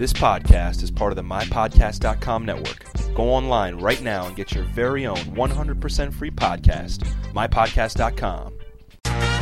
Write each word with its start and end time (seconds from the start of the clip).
This 0.00 0.12
podcast 0.14 0.82
is 0.82 0.90
part 0.90 1.12
of 1.12 1.16
the 1.16 1.22
MyPodcast.com 1.22 2.44
network. 2.46 2.84
Go 3.14 3.24
online 3.34 3.74
right 3.78 4.00
now 4.02 4.24
and 4.26 4.34
get 4.34 4.50
your 4.54 4.64
very 4.72 5.04
own 5.06 5.18
100% 5.36 6.12
free 6.14 6.30
podcast, 6.30 7.02
MyPodcast.com. 7.34 8.52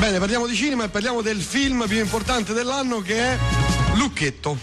Bene, 0.01 0.19
parliamo 0.19 0.49
di 0.49 0.57
cinema 0.57 0.83
e 0.85 0.89
parliamo 0.89 1.23
del 1.23 1.41
film 1.41 1.87
più 1.87 1.99
importante 2.01 2.53
dell'anno 2.55 3.01
che 3.01 3.17
è 3.19 3.39
Lucchetto. 3.95 4.59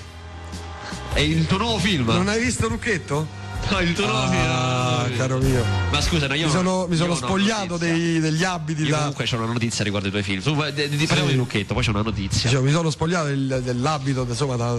È 1.14 1.20
il 1.22 1.48
tuo 1.48 1.58
nuovo 1.60 1.78
film? 1.78 2.08
Non 2.08 2.28
hai 2.28 2.42
visto 2.44 2.68
Lucchetto? 2.68 3.26
No, 3.70 3.80
il 3.80 3.94
tuo 3.94 4.06
nuovo 4.06 4.28
Ah, 4.34 5.04
film. 5.06 5.18
caro 5.18 5.38
mio. 5.38 5.64
Ma 5.92 6.02
scusa, 6.02 6.28
no, 6.28 6.34
io 6.34 6.48
Mi 6.48 6.52
sono, 6.52 6.88
mi 6.90 6.98
sono 6.98 7.16
spogliato 7.16 7.78
dei- 7.78 8.20
degli 8.20 8.44
abiti 8.44 8.84
Io 8.84 8.90
da. 8.92 8.98
comunque 8.98 9.24
c'ho 9.26 9.38
una 9.38 9.46
notizia 9.46 9.86
riguardo 9.86 10.10
i 10.10 10.12
tuoi 10.12 10.24
film. 10.24 10.42
Tu, 10.42 10.62
eh, 10.62 10.74
di, 10.74 10.90
di 10.98 11.06
parliamo 11.06 11.30
Sì. 11.30 11.36
di 11.36 11.40
Lucchetto, 11.42 11.74
poi 11.74 11.84
c'è 11.84 11.90
una 11.92 12.02
notizia. 12.02 12.50
Dicevo, 12.50 12.64
mi 12.64 12.72
sono 12.72 12.90
spogliato 12.90 13.28
del- 13.28 13.62
dell'abito, 13.64 14.26
insomma, 14.28 14.56
da 14.58 14.78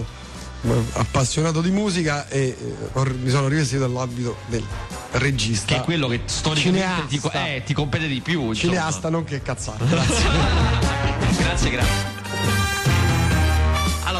appassionato 0.93 1.61
di 1.61 1.71
musica 1.71 2.27
e 2.27 2.55
eh, 2.93 3.09
mi 3.21 3.29
sono 3.29 3.47
rivestito 3.47 3.85
dell'abito 3.85 4.37
del 4.47 4.63
regista. 5.11 5.75
che 5.75 5.81
è 5.81 5.83
quello 5.83 6.07
che 6.07 6.21
storicamente 6.25 7.07
ti, 7.07 7.21
eh, 7.33 7.63
ti 7.65 7.73
compete 7.73 8.07
di 8.07 8.21
più. 8.21 8.49
insomma. 8.49 8.73
Cineasta, 8.73 9.09
non 9.09 9.23
che 9.23 9.41
cazzata. 9.41 9.83
grazie, 11.37 11.69
grazie. 11.69 12.16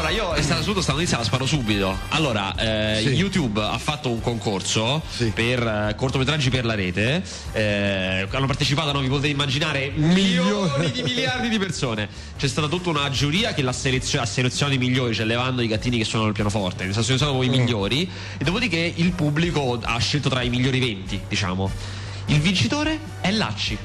Allora, 0.08 0.10
io 0.10 0.32
è 0.32 0.40
stata 0.42 0.62
subito 0.62 0.80
sta 0.80 0.92
notizia, 0.94 1.18
la 1.18 1.24
sparo 1.24 1.44
subito. 1.44 1.94
Allora, 2.10 2.54
eh, 2.56 3.00
Sì. 3.02 3.08
YouTube 3.10 3.60
ha 3.62 3.76
fatto 3.76 4.08
un 4.10 4.22
concorso 4.22 5.02
Sì. 5.06 5.26
per 5.34 5.60
eh, 5.62 5.94
cortometraggi 5.96 6.48
per 6.48 6.64
la 6.64 6.74
rete. 6.74 7.22
eh, 7.52 8.26
hanno 8.30 8.46
partecipato, 8.46 8.90
no, 8.92 9.00
vi 9.00 9.08
potete 9.08 9.28
immaginare, 9.28 9.90
milioni 9.94 10.90
di 10.92 11.02
miliardi 11.02 11.48
di 11.50 11.58
persone. 11.58 12.08
C'è 12.38 12.48
stata 12.48 12.68
tutta 12.68 12.88
una 12.88 13.10
giuria 13.10 13.52
che 13.52 13.60
l'ha 13.60 13.72
selezio- 13.72 14.20
ha 14.22 14.24
selezionato 14.26 14.76
i 14.76 14.78
migliori, 14.78 15.14
cioè 15.14 15.26
levando 15.26 15.60
i 15.60 15.66
gattini 15.66 15.98
che 15.98 16.04
suonano 16.04 16.28
il 16.30 16.34
pianoforte. 16.34 16.84
Ne 16.84 16.90
ha 16.90 17.02
selezionato 17.02 17.36
Mm. 17.38 17.42
i 17.42 17.48
migliori. 17.50 18.10
E 18.38 18.44
dopodiché 18.44 18.92
il 18.96 19.12
pubblico 19.12 19.78
ha 19.82 19.98
scelto 19.98 20.30
tra 20.30 20.40
i 20.42 20.48
migliori 20.48 20.78
20, 20.80 21.20
diciamo. 21.28 21.70
Il 22.26 22.40
vincitore 22.40 22.98
è 23.20 23.30
Lacci. 23.30 23.76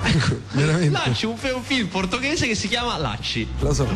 Veramente. 0.52 0.90
Lacci, 0.90 1.26
un, 1.26 1.36
un 1.54 1.62
film 1.62 1.86
portoghese 1.88 2.46
che 2.46 2.54
si 2.54 2.68
chiama 2.68 2.96
Lacci. 2.96 3.46
Lo 3.60 3.72
so. 3.74 3.86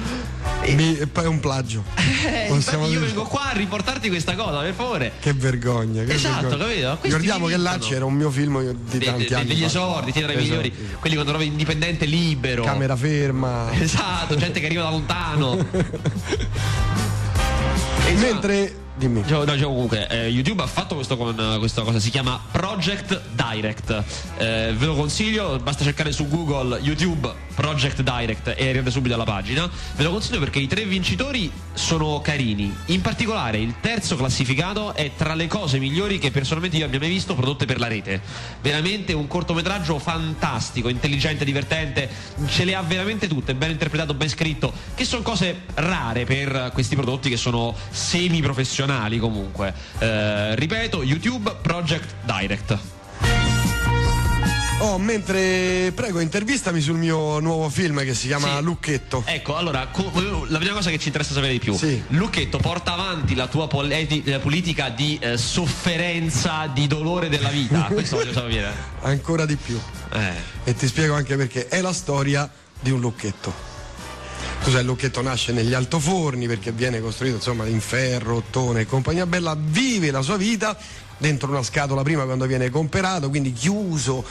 Mi- 0.67 0.97
e 0.99 1.07
poi 1.07 1.25
è 1.25 1.27
un 1.27 1.41
plagio. 1.41 1.83
Eh, 2.25 2.47
Possiamo 2.49 2.85
io 2.85 2.93
dire- 3.01 3.07
vengo 3.07 3.25
qua 3.25 3.51
a 3.51 3.53
riportarti 3.53 4.09
questa 4.09 4.35
cosa, 4.35 4.61
per 4.61 4.73
favore. 4.75 5.13
Che 5.21 5.33
vergogna. 5.35 6.05
Che 6.05 6.15
Esatto, 6.15 6.49
vergogna. 6.49 6.65
capito? 6.67 6.89
Questi 6.89 7.07
Ricordiamo 7.09 7.47
che. 7.47 7.57
Lacci 7.59 7.95
era 7.95 8.05
un 8.07 8.15
mio 8.15 8.31
film 8.31 8.73
di 8.73 8.99
De- 8.99 9.05
tanti 9.05 9.27
de- 9.27 9.35
anni. 9.35 9.47
degli 9.47 9.61
fa. 9.61 9.67
esordi, 9.67 10.13
tieni 10.13 10.27
tra 10.33 10.37
i 10.41 10.43
Esatto. 10.43 10.61
migliori, 10.61 10.97
quelli 11.01 11.15
quando 11.17 11.33
trovi 11.33 11.47
indipendente 11.49 12.05
libero. 12.07 12.65
Camera 12.65 12.97
ferma. 12.97 13.69
Esatto, 13.73 14.37
gente 14.37 14.59
che 14.61 14.67
arriva 14.67 14.83
da 14.85 14.91
lontano. 14.91 15.67
E 18.07 18.11
insomma, 18.11 18.33
Mentre. 18.33 18.77
Dimmi. 18.97 19.23
Dicevo, 19.23 19.45
no, 19.45 19.53
dicevo 19.53 19.73
comunque, 19.73 20.07
eh, 20.09 20.29
YouTube 20.29 20.63
ha 20.63 20.69
fatto 20.69 20.95
questo 20.95 21.17
con 21.17 21.37
eh, 21.37 21.59
questa 21.59 21.83
cosa, 21.83 21.99
si 21.99 22.11
chiama 22.11 22.41
Project 22.53 23.23
Direct. 23.35 24.05
Eh, 24.37 24.73
ve 24.77 24.87
lo 24.87 24.95
consiglio, 24.95 25.59
basta 25.59 25.83
cercare 25.83 26.13
su 26.13 26.29
Google 26.29 26.79
YouTube 26.79 27.29
Project 27.57 28.03
Direct 28.03 28.55
e 28.57 28.69
arrivate 28.69 28.93
subito 28.93 29.15
alla 29.15 29.25
pagina. 29.25 29.69
Ve 29.97 30.05
lo 30.05 30.11
consiglio 30.11 30.39
perché 30.39 30.61
i 30.61 30.69
tre 30.69 30.85
vincitori 30.85 31.51
sono 31.73 32.21
carini. 32.21 32.73
In 32.87 33.01
particolare 33.01 33.59
il 33.59 33.75
terzo 33.81 34.15
classificato 34.15 34.95
è 34.95 35.11
tra 35.17 35.35
le 35.35 35.49
cose 35.49 35.81
migliori 35.81 36.21
che 36.21 36.31
personalmente 36.31 36.77
io 36.77 36.85
abbia 36.85 37.01
mai 37.01 37.09
visto 37.09 37.35
prodotte 37.35 37.67
per 37.67 37.81
la 37.81 37.89
rete. 37.89 38.21
Veramente 38.63 39.13
un 39.13 39.27
cortometraggio 39.27 39.99
fantastico, 39.99 40.89
intelligente, 40.89 41.45
divertente, 41.45 42.09
ce 42.47 42.65
le 42.65 42.77
ha 42.77 42.83
veramente 42.83 43.27
tutte, 43.27 43.57
ben 43.57 43.73
interpretato, 43.73 44.15
ben 44.15 44.29
scritto, 44.29 44.73
che 44.95 45.05
sono 45.05 45.23
cose 45.23 45.63
rare 45.75 46.25
per 46.25 46.71
questi 46.73 46.95
prodotti 46.95 47.29
che 47.29 47.37
sono 47.37 47.75
semi 47.91 48.41
professionali 48.41 48.83
comunque. 49.19 49.73
Eh, 49.99 50.55
ripeto, 50.57 51.03
YouTube 51.03 51.57
Project 51.61 52.15
Direct. 52.25 52.79
Oh, 54.79 54.99
mentre 54.99 55.93
prego, 55.95 56.21
intervistami 56.21 56.81
sul 56.81 56.97
mio 56.97 57.39
nuovo 57.39 57.71
film 57.71 58.05
che 58.05 58.13
si 58.13 58.27
chiama 58.27 58.57
Sì. 58.57 58.63
Lucchetto. 58.63 59.23
Ecco, 59.25 59.57
allora, 59.57 59.89
la 60.49 60.59
prima 60.59 60.75
cosa 60.75 60.91
che 60.91 60.99
ci 60.99 61.07
interessa 61.07 61.33
sapere 61.33 61.53
di 61.53 61.59
più. 61.59 61.75
Sì. 61.75 62.03
Lucchetto, 62.09 62.59
porta 62.59 62.93
avanti 62.93 63.35
la 63.35 63.47
tua 63.47 63.67
politi- 63.67 64.23
eh, 64.25 64.39
politica 64.41 64.91
di 64.91 65.19
eh, 65.23 65.39
sofferenza, 65.39 66.67
di 66.67 66.87
dolore 66.87 67.29
della 67.29 67.49
vita. 67.49 67.85
Questo 67.91 68.17
voglio 68.17 68.33
sapere. 68.33 68.73
Ancora 69.03 69.47
di 69.47 69.57
più. 69.57 69.81
Eh. 70.13 70.33
E 70.65 70.75
ti 70.75 70.87
spiego 70.87 71.15
anche 71.15 71.37
perché. 71.37 71.69
È 71.69 71.81
la 71.81 71.93
storia 71.93 72.51
di 72.81 72.91
un 72.91 73.01
lucchetto. 73.01 73.74
Il 74.67 74.91
lucchetto 74.91 75.23
nasce 75.23 75.53
negli 75.53 75.73
altoforni 75.73 76.47
perché 76.47 76.73
viene 76.73 77.01
costruito 77.01 77.37
insomma 77.37 77.67
in 77.67 77.81
ferro, 77.81 78.37
ottone 78.37 78.81
e 78.81 78.87
compagnia 78.87 79.25
bella, 79.25 79.57
vive 79.59 80.11
la 80.11 80.21
sua 80.21 80.37
vita 80.37 80.77
dentro 81.17 81.49
una 81.49 81.63
scatola 81.63 82.03
prima 82.03 82.25
quando 82.25 82.47
viene 82.47 82.71
comperato, 82.71 83.29
quindi 83.29 83.53
chiuso, 83.53 84.25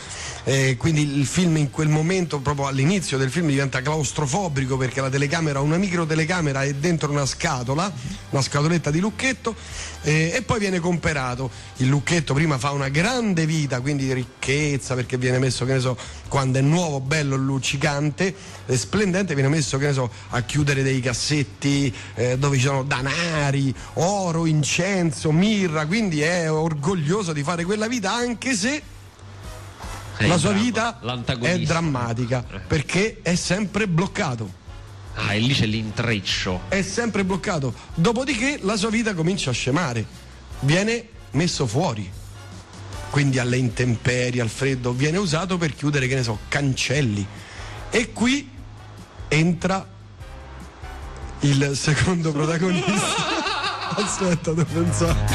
eh, 0.44 0.76
quindi 0.78 1.18
il 1.18 1.26
film 1.26 1.58
in 1.58 1.72
quel 1.72 1.88
momento, 1.88 2.40
proprio 2.40 2.68
all'inizio 2.68 3.18
del 3.18 3.32
film, 3.32 3.48
diventa 3.48 3.82
claustrofobico 3.82 4.78
perché 4.78 5.02
la 5.02 5.10
telecamera, 5.10 5.60
una 5.60 5.78
micro 5.78 6.06
telecamera 6.06 6.64
è 6.64 6.74
dentro 6.74 7.10
una 7.12 7.26
scatola, 7.26 7.92
una 8.30 8.42
scatoletta 8.42 8.92
di 8.92 9.00
lucchetto 9.00 9.56
eh, 10.02 10.34
e 10.36 10.42
poi 10.42 10.60
viene 10.60 10.80
comperato. 10.80 11.50
Il 11.78 11.88
lucchetto 11.88 12.34
prima 12.34 12.58
fa 12.58 12.72
una 12.72 12.90
grande 12.90 13.46
vita, 13.46 13.80
quindi 13.80 14.06
di 14.06 14.14
ricchezza 14.14 14.94
perché 14.94 15.18
viene 15.18 15.40
messo, 15.40 15.66
che 15.66 15.74
ne 15.74 15.80
so, 15.80 15.98
quando 16.34 16.58
è 16.58 16.62
nuovo, 16.62 17.00
bello, 17.00 17.36
luccicante, 17.36 18.34
e 18.66 18.76
splendente, 18.76 19.36
viene 19.36 19.50
messo, 19.50 19.80
so, 19.94 20.10
a 20.30 20.42
chiudere 20.42 20.82
dei 20.82 21.00
cassetti 21.00 21.94
eh, 22.16 22.40
dove 22.40 22.58
ci 22.58 22.64
sono 22.64 22.82
danari, 22.82 23.72
oro, 23.94 24.48
incenso, 24.48 25.32
mirra, 25.32 25.86
quindi 25.86 26.22
è 26.22 26.52
orgoglioso 26.52 27.34
di 27.34 27.44
fare 27.44 27.64
quella 27.66 27.88
vita 27.88 28.14
anche 28.14 28.56
se 28.56 28.82
È 30.18 30.26
la 30.26 30.40
sua 30.40 30.54
vita 30.54 31.00
è 31.40 31.60
drammatica 31.60 32.44
perché 32.66 33.20
è 33.22 33.36
sempre 33.36 33.88
bloccato. 33.88 34.62
Ah, 35.14 35.36
e 35.36 35.40
lì 35.40 35.54
c'è 35.54 35.68
l'intreccio. 35.68 36.62
È 36.68 36.82
sempre 36.82 37.24
bloccato. 37.24 37.72
Dopodiché 37.94 38.58
la 38.64 38.76
sua 38.76 38.90
vita 38.90 39.14
comincia 39.14 39.52
a 39.52 39.54
scemare, 39.54 40.04
viene 40.62 41.10
messo 41.34 41.68
fuori. 41.68 42.22
Quindi 43.14 43.38
alle 43.38 43.58
intemperie, 43.58 44.42
al 44.42 44.50
freddo, 44.50 44.92
viene 44.92 45.20
usato 45.20 45.60
per 45.60 45.76
chiudere, 45.76 46.08
che 46.08 46.16
ne 46.16 46.24
so, 46.24 46.40
cancelli. 46.48 47.24
E 47.92 48.12
qui 48.12 48.50
entra 49.28 49.88
il 51.42 51.78
secondo 51.78 52.32
protagonista. 52.32 53.94
Aspetta, 54.02 54.54
devo 54.54 54.82
pensare. 54.82 55.26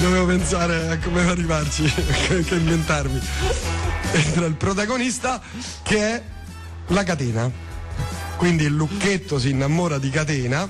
Dovevo 0.00 0.24
pensare 0.24 0.88
a 0.88 0.98
come 0.98 1.20
arrivarci, 1.20 1.84
che, 2.28 2.42
che 2.42 2.54
inventarmi. 2.54 3.20
Entra 4.12 4.46
il 4.46 4.54
protagonista 4.54 5.38
che 5.82 5.98
è 5.98 6.22
la 6.86 7.04
catena. 7.04 7.50
Quindi 8.36 8.64
il 8.64 8.72
lucchetto 8.72 9.38
si 9.38 9.50
innamora 9.50 9.98
di 9.98 10.08
catena, 10.08 10.66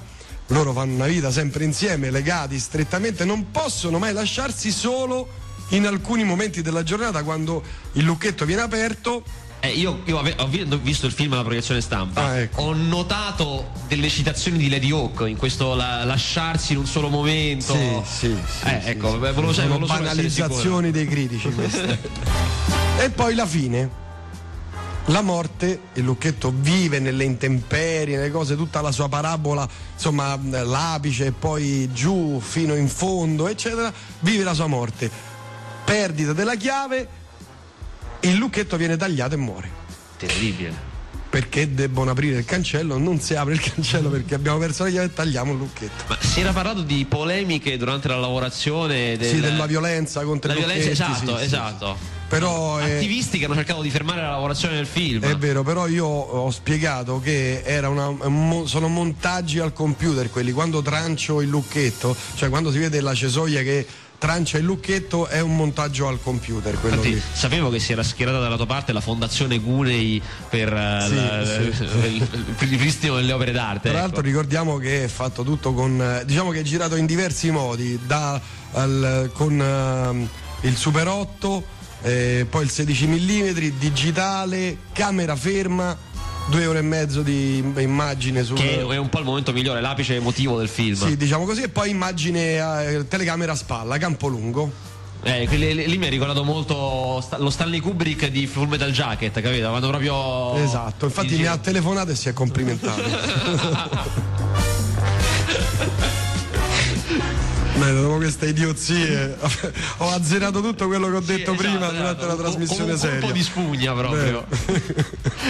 loro 0.51 0.73
fanno 0.73 0.95
una 0.95 1.07
vita 1.07 1.31
sempre 1.31 1.65
insieme, 1.65 2.11
legati 2.11 2.59
strettamente, 2.59 3.25
non 3.25 3.51
possono 3.51 3.99
mai 3.99 4.13
lasciarsi 4.13 4.71
solo 4.71 5.29
in 5.71 5.87
alcuni 5.87 6.25
momenti 6.25 6.63
della 6.63 6.83
giornata 6.83 7.23
quando 7.23 7.63
il 7.93 8.05
lucchetto 8.05 8.45
viene 8.45 8.63
aperto. 8.63 9.23
Eh, 9.63 9.69
io, 9.73 10.01
io 10.07 10.19
ave- 10.19 10.35
avendo 10.39 10.79
visto 10.79 11.05
il 11.05 11.13
film 11.13 11.35
alla 11.35 11.45
proiezione 11.45 11.83
stampa, 11.83 12.25
Ah, 12.25 12.39
ecco. 12.39 12.63
ho 12.63 12.73
notato 12.73 13.71
delle 13.89 14.09
citazioni 14.09 14.57
di 14.57 14.71
Lady 14.71 14.91
Hawk 14.91 15.25
in 15.29 15.37
questo 15.37 15.75
la- 15.75 16.03
lasciarsi 16.05 16.73
in 16.73 16.79
un 16.79 16.87
solo 16.87 17.09
momento. 17.11 17.75
sì, 17.75 18.01
sì, 18.03 18.37
Eh, 18.65 18.81
ecco, 18.87 19.19
beh, 19.19 19.33
volevo, 19.33 19.53
Sono 19.53 19.69
volevo 19.69 19.87
sicuro. 19.87 20.03
banalizzazioni 20.03 20.91
dei 20.91 21.07
critici 21.07 21.53
e 22.99 23.11
poi 23.11 23.35
la 23.35 23.47
fine. 23.47 24.00
La 25.07 25.23
morte, 25.23 25.81
il 25.95 26.05
lucchetto 26.05 26.53
vive 26.55 27.01
nelle 27.01 27.25
intemperie, 27.25 28.17
nelle 28.17 28.31
cose, 28.31 28.55
tutta 28.55 28.81
la 28.81 28.93
sua 28.93 29.09
parabola, 29.09 29.69
insomma, 29.95 30.39
l'apice 30.41 31.27
e 31.27 31.33
poi 31.33 31.91
giù 31.93 32.39
fino 32.41 32.77
in 32.77 32.89
fondo, 32.89 33.49
eccetera, 33.49 33.93
vive 34.21 34.45
la 34.45 34.55
sua 34.55 34.67
morte. 34.67 35.11
Perdita 35.85 36.33
della 36.33 36.55
chiave, 36.55 37.09
il 38.21 38.37
lucchetto 38.37 38.77
viene 38.77 38.97
tagliato 38.97 39.35
e 39.35 39.39
muore. 39.39 39.71
Terribile. 40.17 40.89
Perché 41.31 41.73
debbono 41.73 42.11
aprire 42.11 42.39
il 42.39 42.45
cancello, 42.45 42.99
non 42.99 43.21
si 43.21 43.35
apre 43.35 43.55
il 43.55 43.61
cancello 43.61 44.11
perché 44.11 44.35
abbiamo 44.35 44.59
perso 44.59 44.85
la 44.85 44.91
chiave 44.91 45.07
e 45.07 45.13
tagliamo 45.13 45.53
il 45.53 45.59
lucchetto. 45.59 46.05
Ma 46.09 46.19
si 46.21 46.41
era 46.41 46.53
parlato 46.53 46.83
di 46.83 47.05
polemiche 47.05 47.77
durante 47.77 48.09
la 48.09 48.19
lavorazione 48.19 49.17
del... 49.17 49.29
Sì, 49.29 49.41
della 49.41 49.67
violenza 49.67 50.23
contro 50.23 50.53
la 50.53 50.59
i 50.59 50.59
violenza, 50.59 50.89
lucchetti, 50.89 51.11
esatto, 51.11 51.33
sì, 51.33 51.39
sì, 51.39 51.45
esatto. 51.45 51.97
sì. 51.99 52.20
Però 52.31 52.79
è- 52.79 52.95
Attivisti 52.95 53.39
che 53.39 53.47
hanno 53.47 53.55
cercato 53.57 53.83
di 53.83 53.91
fermare 53.91 54.23
la 54.23 54.31
lavorazione 54.31 54.77
del 54.77 54.87
film. 54.87 55.23
È 55.25 55.37
vero, 55.37 55.65
però 55.65 55.89
io 55.89 56.07
ho 56.07 56.49
spiegato 56.53 57.19
che 57.19 57.63
era 57.65 57.89
una- 57.89 58.15
sono 58.67 58.87
montaggi 58.87 59.59
al 59.59 59.73
computer 59.73 60.31
quelli, 60.31 60.53
quando 60.53 60.81
trancio 60.81 61.41
il 61.41 61.49
lucchetto, 61.49 62.15
cioè 62.37 62.49
quando 62.49 62.71
si 62.71 62.79
vede 62.79 63.01
la 63.01 63.15
cesoia 63.15 63.63
che 63.63 63.85
trancia 64.17 64.59
il 64.59 64.65
lucchetto 64.65 65.27
è 65.27 65.41
un 65.41 65.57
montaggio 65.57 66.07
al 66.07 66.21
computer. 66.23 66.79
Quello 66.79 66.97
Infatti, 66.97 67.15
lì. 67.15 67.23
sapevo 67.33 67.69
che 67.71 67.81
si 67.81 67.91
era 67.93 68.03
schierata 68.05 68.39
dalla 68.39 68.57
tua 68.57 68.67
parte 68.67 68.93
la 68.93 69.01
fondazione 69.01 69.59
Gunei 69.59 70.23
per 70.49 70.73
eh, 70.73 71.05
Sì, 71.09 71.15
la- 71.15 71.45
sì. 71.75 72.07
il, 72.07 72.29
il- 72.33 72.55
ripristino 72.59 73.17
delle 73.17 73.33
opere 73.33 73.51
d'arte. 73.51 73.89
Tra 73.89 73.91
ecco. 73.91 73.99
l'altro 74.01 74.21
ricordiamo 74.23 74.77
che 74.77 75.03
è 75.05 75.09
fatto 75.09 75.43
tutto 75.43 75.73
con, 75.73 76.01
eh, 76.01 76.25
diciamo 76.27 76.51
che 76.51 76.61
è 76.61 76.63
girato 76.63 76.95
in 76.97 77.07
diversi 77.07 77.51
modi, 77.51 77.99
da, 78.07 78.41
al- 78.73 79.31
con 79.33 79.61
ehm, 79.61 80.29
il 80.61 80.77
Super 80.77 81.09
8, 81.09 81.65
eh, 82.03 82.47
poi 82.49 82.65
il 82.65 82.71
16 82.71 83.07
mm, 83.07 83.49
digitale, 83.79 84.79
camera 84.93 85.37
ferma, 85.37 85.97
due 86.49 86.67
ore 86.67 86.79
e 86.79 86.83
mezzo 86.83 87.23
di 87.23 87.59
immagine 87.79 88.43
sul... 88.43 88.57
che 88.57 88.81
è 88.81 88.97
un 88.97 89.09
po' 89.09 89.19
il 89.19 89.25
momento 89.25 89.53
migliore, 89.53 89.81
l'apice 89.81 90.17
emotivo 90.17 90.59
del 90.59 90.69
film. 90.69 90.97
Sì, 90.97 91.17
diciamo 91.17 91.45
così, 91.45 91.63
e 91.63 91.69
poi 91.69 91.91
immagine 91.91 92.95
eh, 92.95 93.09
telecamera 93.09 93.53
a 93.53 93.57
spalla, 93.57 93.99
campo 93.99 94.29
lungo. 94.29 94.89
Eh, 95.23 95.47
lì, 95.51 95.87
lì 95.87 95.99
mi 95.99 96.07
ha 96.07 96.09
ricordato 96.09 96.43
molto 96.45 97.23
lo 97.37 97.51
Stanley 97.51 97.81
Kubrick 97.81 98.29
di 98.29 98.47
Full 98.47 98.69
Metal 98.69 98.91
Jacket, 98.91 99.39
capito? 99.41 99.69
Quando 99.69 99.89
proprio. 99.89 100.55
Esatto, 100.57 101.05
infatti 101.05 101.37
mi 101.37 101.47
ha 101.47 101.59
telefonato 101.59 102.11
e 102.11 102.15
si 102.15 102.31
è 102.31 102.33
complimentato. 102.33 103.03
Beh, 107.81 107.93
dopo 107.95 108.17
queste 108.17 108.47
idiozie 108.49 109.37
ho 109.99 110.11
azzerato 110.11 110.61
tutto 110.61 110.87
quello 110.87 111.09
che 111.09 111.17
ho 111.17 111.21
Sì, 111.23 111.27
detto 111.29 111.53
esatto, 111.53 111.57
prima 111.57 111.77
esatto. 111.79 111.95
durante 111.97 112.27
la 112.27 112.35
Con- 112.35 112.43
trasmissione 112.43 112.83
con 112.83 112.91
un 112.93 112.99
seria. 112.99 113.19
colpo 113.21 113.33
di 113.35 113.43
spugna 113.43 113.93
proprio. 113.95 114.47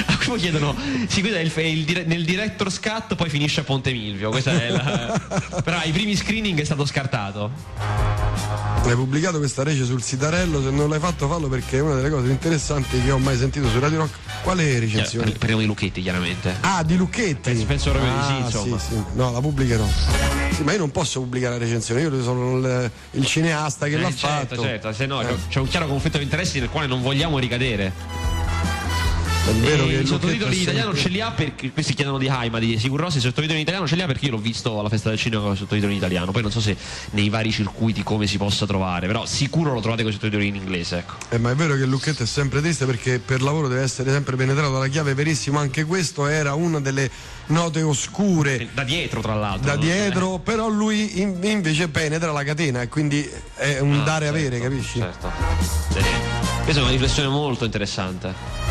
A 0.06 0.19
cui 0.25 0.38
chiedono, 0.38 0.77
sì, 1.09 1.21
questo 1.23 1.38
è 1.61 1.62
il, 1.65 1.79
il 1.79 1.85
dire- 1.85 2.05
nel 2.05 2.25
director's 2.25 2.79
cut, 2.79 3.17
poi 3.17 3.29
finisce 3.29 3.61
a 3.61 3.65
Ponte 3.65 3.91
Milvio. 3.91 4.31
Questa 4.31 4.53
è 4.53 4.71
la- 4.71 5.21
Però 5.65 5.79
ai 5.79 5.91
primi 5.91 6.15
screening 6.15 6.61
è 6.61 6.65
stato 6.65 6.85
scartato. 6.87 7.50
Hai 8.83 8.94
pubblicato 8.94 9.38
questa 9.38 9.62
rece 9.62 9.85
sul 9.85 10.00
sitarello, 10.03 10.62
se 10.62 10.71
non 10.71 10.88
l'hai 10.88 10.99
fatto 11.00 11.29
fallo 11.29 11.49
perché 11.49 11.79
è 11.79 11.81
una 11.81 11.94
delle 11.97 12.11
cose 12.11 12.31
interessanti 12.31 13.00
che 13.03 13.11
ho 13.11 13.19
mai 13.19 13.37
sentito 13.37 13.69
su 13.69 13.79
Radio 13.79 13.99
Rock. 13.99 14.15
Quale 14.43 14.79
recensione? 14.79 15.33
Parliamo 15.33 15.61
di 15.61 15.67
Lucchetti, 15.67 16.00
chiaramente. 16.00 16.55
Ah, 16.61 16.83
di 16.83 16.97
Lucchetti. 16.97 17.50
Penso- 17.50 17.67
penso 17.67 17.91
proprio 17.91 18.12
di 18.12 18.25
sì, 18.25 18.33
Ah, 18.33 18.38
insomma. 18.38 18.79
sì, 18.79 18.87
sì. 18.94 19.03
No, 19.15 19.33
la 19.33 19.41
pubblicherò. 19.41 19.87
Sì, 20.53 20.62
ma 20.62 20.73
io 20.73 20.79
non 20.79 20.91
posso 20.91 21.21
pubblicare 21.21 21.59
la 21.59 21.65
recensione, 21.65 22.00
io 22.00 22.11
sono 22.23 22.59
il, 22.59 22.91
il 23.13 23.27
cineasta 23.27 23.87
che 23.87 23.95
Eh, 23.95 23.99
l'ha 24.01 24.15
certo, 24.15 24.55
fatto. 24.57 24.63
certo, 24.63 24.93
se 24.93 25.07
no 25.07 25.21
Eh. 25.23 25.27
c'è- 25.27 25.35
c'è 25.49 25.59
un 25.61 25.69
chiaro 25.69 25.87
conflitto 25.87 26.19
di 26.19 26.25
interessi 26.25 26.59
nel 26.61 26.69
quale 26.71 26.87
non 26.87 27.03
vogliamo 27.03 27.39
ricadere. 27.39 27.93
È 29.47 29.53
vero 29.53 29.87
che 29.87 29.93
il 29.95 30.07
sottotitoli 30.07 30.39
Lucchetto 30.39 30.55
in 30.55 30.61
italiano 30.63 30.95
ce 30.95 31.09
li 31.09 31.21
ha 31.21 31.31
perché 31.33 31.73
questi 31.73 31.95
chiedono 31.95 32.19
di 32.19 32.29
Haima 32.29 32.59
di 32.59 32.79
Sigur 32.79 33.01
Rossi, 33.01 33.19
i 33.19 33.21
sottotitoli 33.21 33.55
in 33.59 33.63
italiano 33.63 33.87
ce 33.87 33.97
li 33.97 34.03
ha 34.03 34.07
perché 34.07 34.27
io 34.27 34.33
l'ho 34.33 34.39
visto 34.39 34.79
alla 34.79 34.89
festa 34.89 35.09
del 35.09 35.19
cinema 35.19 35.43
con 35.43 35.55
i 35.55 35.57
sottotitoli 35.57 35.93
in 35.93 35.99
italiano. 35.99 36.31
Poi 36.31 36.43
non 36.43 36.51
so 36.53 36.61
se 36.61 36.77
nei 37.13 37.29
vari 37.31 37.51
circuiti 37.51 38.03
come 38.03 38.27
si 38.27 38.37
possa 38.37 38.67
trovare, 38.67 39.07
però 39.07 39.25
sicuro 39.27 39.73
lo 39.73 39.81
trovate 39.81 40.03
con 40.03 40.11
i 40.11 40.15
sottotitoli 40.15 40.47
in 40.47 40.55
inglese, 40.57 40.99
ecco. 40.99 41.15
Eh, 41.31 41.39
ma 41.39 41.51
è 41.51 41.55
vero 41.55 41.75
che 41.75 41.83
il 41.83 41.89
lucchetto 41.89 42.23
è 42.23 42.27
sempre 42.27 42.61
triste 42.61 42.85
perché 42.87 43.19
per 43.19 43.43
lavoro 43.43 43.67
deve 43.67 43.83
essere 43.83 44.13
sempre 44.13 44.37
penetrato 44.37 44.71
dalla 44.73 44.89
chiave, 44.89 45.15
verissimo, 45.15 45.59
anche 45.59 45.85
questo 45.85 46.27
era 46.27 46.55
una 46.55 46.79
delle 46.79 47.11
note 47.47 47.83
oscure 47.83 48.69
Da 48.73 48.85
dietro, 48.85 49.21
tra 49.21 49.35
l'altro. 49.35 49.67
da 49.67 49.75
no? 49.75 49.81
dietro, 49.81 50.39
però 50.39 50.69
lui 50.69 51.21
in- 51.21 51.39
invece 51.43 51.89
penetra 51.89 52.31
la 52.31 52.45
catena 52.45 52.83
e 52.83 52.89
quindi 52.89 53.29
è 53.57 53.81
un 53.81 53.95
Ah, 54.01 54.05
dare 54.05 54.27
certo, 54.27 54.39
avere, 54.39 54.61
capisci? 54.61 54.99
Certo. 55.01 55.31
Sì. 55.93 55.99
Questa 56.63 56.81
è 56.81 56.85
una 56.85 56.93
riflessione 56.93 57.29
molto 57.29 57.65
interessante. 57.65 58.70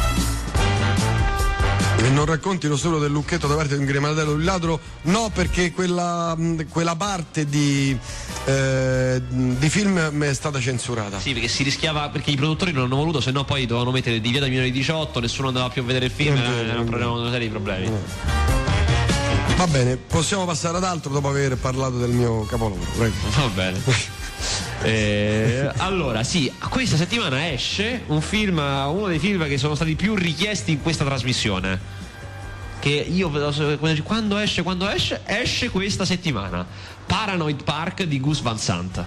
E 2.01 2.09
non 2.09 2.25
racconti 2.25 2.67
lo 2.67 2.77
solo 2.77 2.97
del 2.97 3.11
lucchetto 3.11 3.47
da 3.47 3.55
parte 3.55 3.73
di 3.75 3.79
un 3.81 3.85
grimatello 3.85 4.35
di 4.35 4.43
ladro? 4.43 4.79
No, 5.03 5.29
perché 5.33 5.71
quella, 5.71 6.33
mh, 6.35 6.67
quella 6.69 6.95
parte 6.95 7.45
di, 7.45 7.97
eh, 8.45 9.21
di 9.29 9.69
film 9.69 10.23
è 10.23 10.33
stata 10.33 10.59
censurata. 10.61 11.19
Sì, 11.19 11.33
perché 11.33 11.49
si 11.49 11.63
rischiava, 11.63 12.09
perché 12.09 12.31
i 12.31 12.35
produttori 12.35 12.71
non 12.71 12.85
hanno 12.85 12.95
voluto, 12.95 13.19
se 13.19 13.31
no 13.31 13.43
poi 13.43 13.65
dovevano 13.65 13.91
mettere 13.91 14.21
divieto 14.21 14.45
ai 14.45 14.49
minori 14.49 14.71
di 14.71 14.77
18, 14.79 15.19
nessuno 15.19 15.49
andava 15.49 15.69
più 15.69 15.81
a 15.81 15.85
vedere 15.85 16.05
il 16.05 16.11
film, 16.11 16.35
È 16.37 16.39
vero, 16.41 16.69
era 16.69 16.79
un 16.79 16.85
problema, 16.85 17.11
una 17.11 17.31
serie 17.31 17.47
di 17.47 17.51
problemi. 17.51 17.91
Va 19.57 19.67
bene, 19.67 19.97
possiamo 19.97 20.45
passare 20.45 20.77
ad 20.77 20.85
altro 20.85 21.11
dopo 21.11 21.27
aver 21.27 21.57
parlato 21.57 21.97
del 21.97 22.11
mio 22.11 22.45
capolavoro. 22.45 22.89
Prego. 22.95 23.13
Va 23.35 23.47
bene. 23.53 24.17
Eh, 24.81 25.69
allora, 25.77 26.23
sì, 26.23 26.51
questa 26.69 26.95
settimana 26.95 27.51
esce 27.51 28.03
un 28.07 28.21
film, 28.21 28.57
uno 28.57 29.07
dei 29.07 29.19
film 29.19 29.47
che 29.47 29.57
sono 29.57 29.75
stati 29.75 29.95
più 29.95 30.15
richiesti 30.15 30.71
in 30.71 30.81
questa 30.81 31.03
trasmissione. 31.03 31.97
Che 32.79 32.89
io 32.89 33.29
quando 34.03 34.37
esce, 34.37 34.63
quando 34.63 34.89
esce, 34.89 35.21
esce 35.25 35.69
questa 35.69 36.05
settimana. 36.05 36.65
Paranoid 37.05 37.63
Park 37.63 38.03
di 38.03 38.19
Gus 38.19 38.41
Van 38.41 38.57
Sant. 38.57 39.05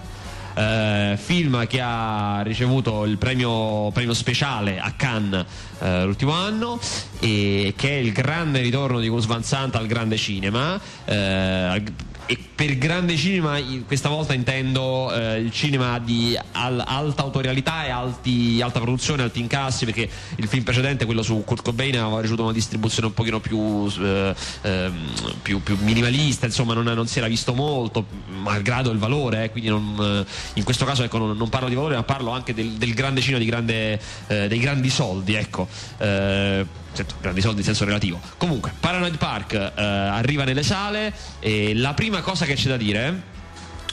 Eh, 0.55 1.19
film 1.19 1.67
che 1.67 1.81
ha 1.81 2.43
ricevuto 2.43 3.07
il 3.07 3.17
premio, 3.17 3.91
premio 3.91 4.13
speciale 4.13 4.79
a 4.79 4.93
Cannes 4.93 5.47
eh, 5.79 6.05
l'ultimo 6.05 6.33
anno 6.33 6.79
e 7.21 7.73
che 7.75 7.89
è 7.89 7.95
il 7.95 8.13
grande 8.13 8.61
ritorno 8.61 9.01
di 9.01 9.09
Gus 9.09 9.25
Van 9.25 9.43
Sant 9.43 9.77
al 9.77 9.87
grande 9.87 10.19
cinema 10.19 10.79
eh, 11.07 11.17
al- 11.17 11.83
e 12.27 12.39
per 12.55 12.77
grande 12.79 13.17
cinema 13.17 13.59
questa 13.87 14.09
volta 14.09 14.35
intendo 14.35 15.13
eh, 15.13 15.39
il 15.39 15.53
cinema 15.53 15.99
di 15.99 16.39
al- 16.53 16.83
alta 16.85 17.23
autorialità 17.23 17.85
e 17.85 17.91
alti- 17.91 18.61
alta 18.63 18.81
produzione, 18.81 19.23
alti 19.23 19.41
incassi 19.41 19.85
perché 19.85 20.09
il 20.37 20.49
film 20.49 20.65
precedente, 20.65 21.05
quello 21.05 21.23
su 21.23 21.43
Kurt 21.45 21.63
Cobain 21.63 21.99
aveva 21.99 22.21
ricevuto 22.21 22.43
una 22.43 22.53
distribuzione 22.53 23.09
un 23.09 23.15
pochino 23.15 23.41
più, 23.41 23.91
eh, 24.01 24.35
ehm, 24.63 24.95
più, 25.43 25.63
più 25.63 25.77
minimalista 25.81 26.47
insomma 26.47 26.75
non, 26.75 26.85
non 26.85 27.07
si 27.07 27.19
era 27.19 27.29
visto 27.29 27.55
molto 27.55 28.07
malgrado 28.41 28.91
il 28.91 28.99
valore 28.99 29.45
eh, 29.45 29.51
quindi 29.51 29.69
non, 29.69 29.97
eh, 30.01 30.33
in 30.55 30.65
questo 30.65 30.85
caso 30.85 31.03
ecco, 31.03 31.19
non, 31.19 31.37
non 31.37 31.49
parlo 31.49 31.69
di 31.69 31.75
valore 31.75 31.95
ma 31.97 32.03
parlo 32.03 32.31
anche 32.31 32.55
del, 32.55 32.73
del 32.73 32.95
grande 32.95 33.21
cinema 33.21 33.41
grande, 33.45 34.01
eh, 34.29 34.49
dei 34.49 34.59
grandi 34.59 34.89
soldi 34.89 35.35
ecco. 35.35 35.69
Eh, 35.99 36.81
certo, 36.93 37.15
grandi 37.21 37.41
soldi 37.41 37.59
in 37.59 37.65
senso 37.65 37.85
relativo. 37.85 38.21
Comunque 38.37 38.73
Paranoid 38.79 39.17
Park 39.19 39.53
eh, 39.53 39.73
arriva 39.83 40.45
nelle 40.45 40.63
sale 40.63 41.13
e 41.41 41.75
la 41.75 41.95
prima 41.95 42.21
cosa 42.21 42.45
che 42.45 42.55
c'è 42.55 42.69
da 42.69 42.77
dire 42.77 43.31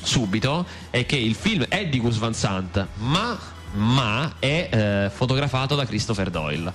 subito 0.01 0.65
è 0.89 1.05
che 1.05 1.17
il 1.17 1.35
film 1.35 1.65
è 1.67 1.87
di 1.87 1.99
Gus 1.99 2.17
Van 2.17 2.33
Sant 2.33 2.87
ma 2.95 3.37
ma 3.73 4.33
è 4.39 4.69
eh, 4.71 5.09
fotografato 5.13 5.75
da 5.75 5.85
Christopher 5.85 6.29
Doyle. 6.29 6.71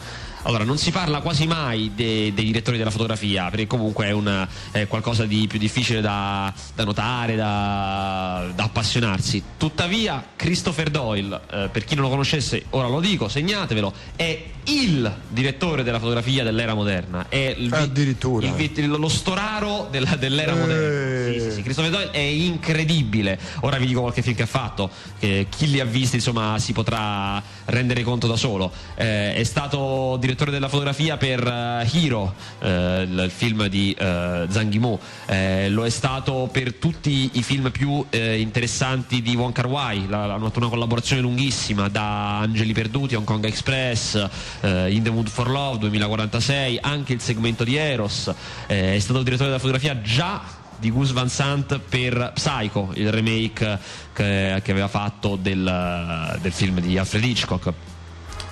Allora, 0.46 0.64
non 0.64 0.76
si 0.76 0.90
parla 0.90 1.20
quasi 1.20 1.46
mai 1.46 1.92
de- 1.94 2.32
dei 2.34 2.44
direttori 2.44 2.76
della 2.76 2.90
fotografia, 2.90 3.48
perché 3.48 3.66
comunque 3.66 4.06
è, 4.06 4.10
una- 4.10 4.46
è 4.70 4.86
qualcosa 4.86 5.24
di 5.24 5.46
più 5.46 5.58
difficile 5.58 6.02
da, 6.02 6.52
da 6.74 6.84
notare, 6.84 7.34
da, 7.34 8.50
da 8.54 8.64
appassionarsi. 8.64 9.42
Tuttavia, 9.56 10.22
Christopher 10.36 10.90
Doyle, 10.90 11.40
eh, 11.50 11.68
per 11.72 11.84
chi 11.84 11.94
non 11.94 12.04
lo 12.04 12.10
conoscesse, 12.10 12.64
ora 12.70 12.88
lo 12.88 13.00
dico, 13.00 13.28
segnatevelo, 13.28 13.92
è 14.16 14.42
il 14.66 15.14
direttore 15.28 15.82
della 15.82 15.98
fotografia 15.98 16.42
dell'era 16.44 16.74
moderna. 16.74 17.26
È 17.28 17.54
il 17.56 17.72
Addirittura. 17.72 18.46
il 18.46 18.86
lo 18.86 19.08
storaro 19.08 19.88
della- 19.90 20.16
dell'era 20.16 20.52
Eh. 20.52 20.58
moderna. 20.58 21.32
Sì, 21.32 21.40
sì, 21.40 21.50
sì. 21.52 21.62
Christopher 21.62 21.90
Doyle 21.90 22.10
è 22.10 22.18
incredibile. 22.18 23.38
Ora 23.60 23.78
vi 23.78 23.86
dico 23.86 24.00
qualche 24.02 24.20
film 24.22 24.36
che 24.36 24.42
ha 24.42 24.46
fatto, 24.46 24.90
che 25.18 25.46
chi 25.48 25.70
li 25.70 25.80
ha 25.80 25.84
visti 25.84 26.16
insomma 26.16 26.58
si 26.58 26.72
potrà 26.84 27.42
rendere 27.66 28.02
conto 28.02 28.26
da 28.26 28.36
solo. 28.36 28.70
Eh, 28.94 29.34
è 29.34 29.42
stato 29.42 30.18
direttore 30.20 30.50
della 30.50 30.68
fotografia 30.68 31.16
per 31.16 31.44
eh, 31.44 31.88
Hero, 31.90 32.34
eh, 32.60 33.06
il, 33.08 33.22
il 33.24 33.30
film 33.30 33.66
di 33.66 33.96
Zhang 33.98 34.72
Yimou. 34.72 34.98
Eh, 35.26 35.70
lo 35.70 35.84
è 35.86 35.90
stato 35.90 36.48
per 36.52 36.74
tutti 36.74 37.30
i 37.32 37.42
film 37.42 37.70
più 37.70 38.04
eh, 38.10 38.38
interessanti 38.38 39.22
di 39.22 39.34
Wong 39.34 39.52
Kar 39.52 39.66
Wai. 39.66 40.06
Hanno 40.10 40.44
fatto 40.44 40.58
una 40.58 40.68
collaborazione 40.68 41.22
lunghissima 41.22 41.88
da 41.88 42.40
Angeli 42.40 42.74
Perduti, 42.74 43.14
Hong 43.14 43.26
Kong 43.26 43.44
Express, 43.44 44.14
In 44.62 45.00
the 45.02 45.10
Mood 45.10 45.28
for 45.28 45.48
Love 45.48 45.78
2046, 45.78 46.78
anche 46.82 47.14
il 47.14 47.20
segmento 47.20 47.64
di 47.64 47.76
Eros. 47.76 48.30
È 48.66 48.98
stato 48.98 49.22
direttore 49.22 49.48
della 49.48 49.60
fotografia 49.60 50.00
già 50.02 50.62
di 50.78 50.90
Gus 50.90 51.12
Van 51.12 51.28
Sant 51.28 51.78
per 51.78 52.32
Psycho, 52.34 52.90
il 52.94 53.10
remake 53.10 53.78
che, 54.12 54.60
che 54.62 54.70
aveva 54.70 54.88
fatto 54.88 55.36
del, 55.36 56.38
del 56.40 56.52
film 56.52 56.80
di 56.80 56.98
Alfred 56.98 57.24
Hitchcock. 57.24 57.72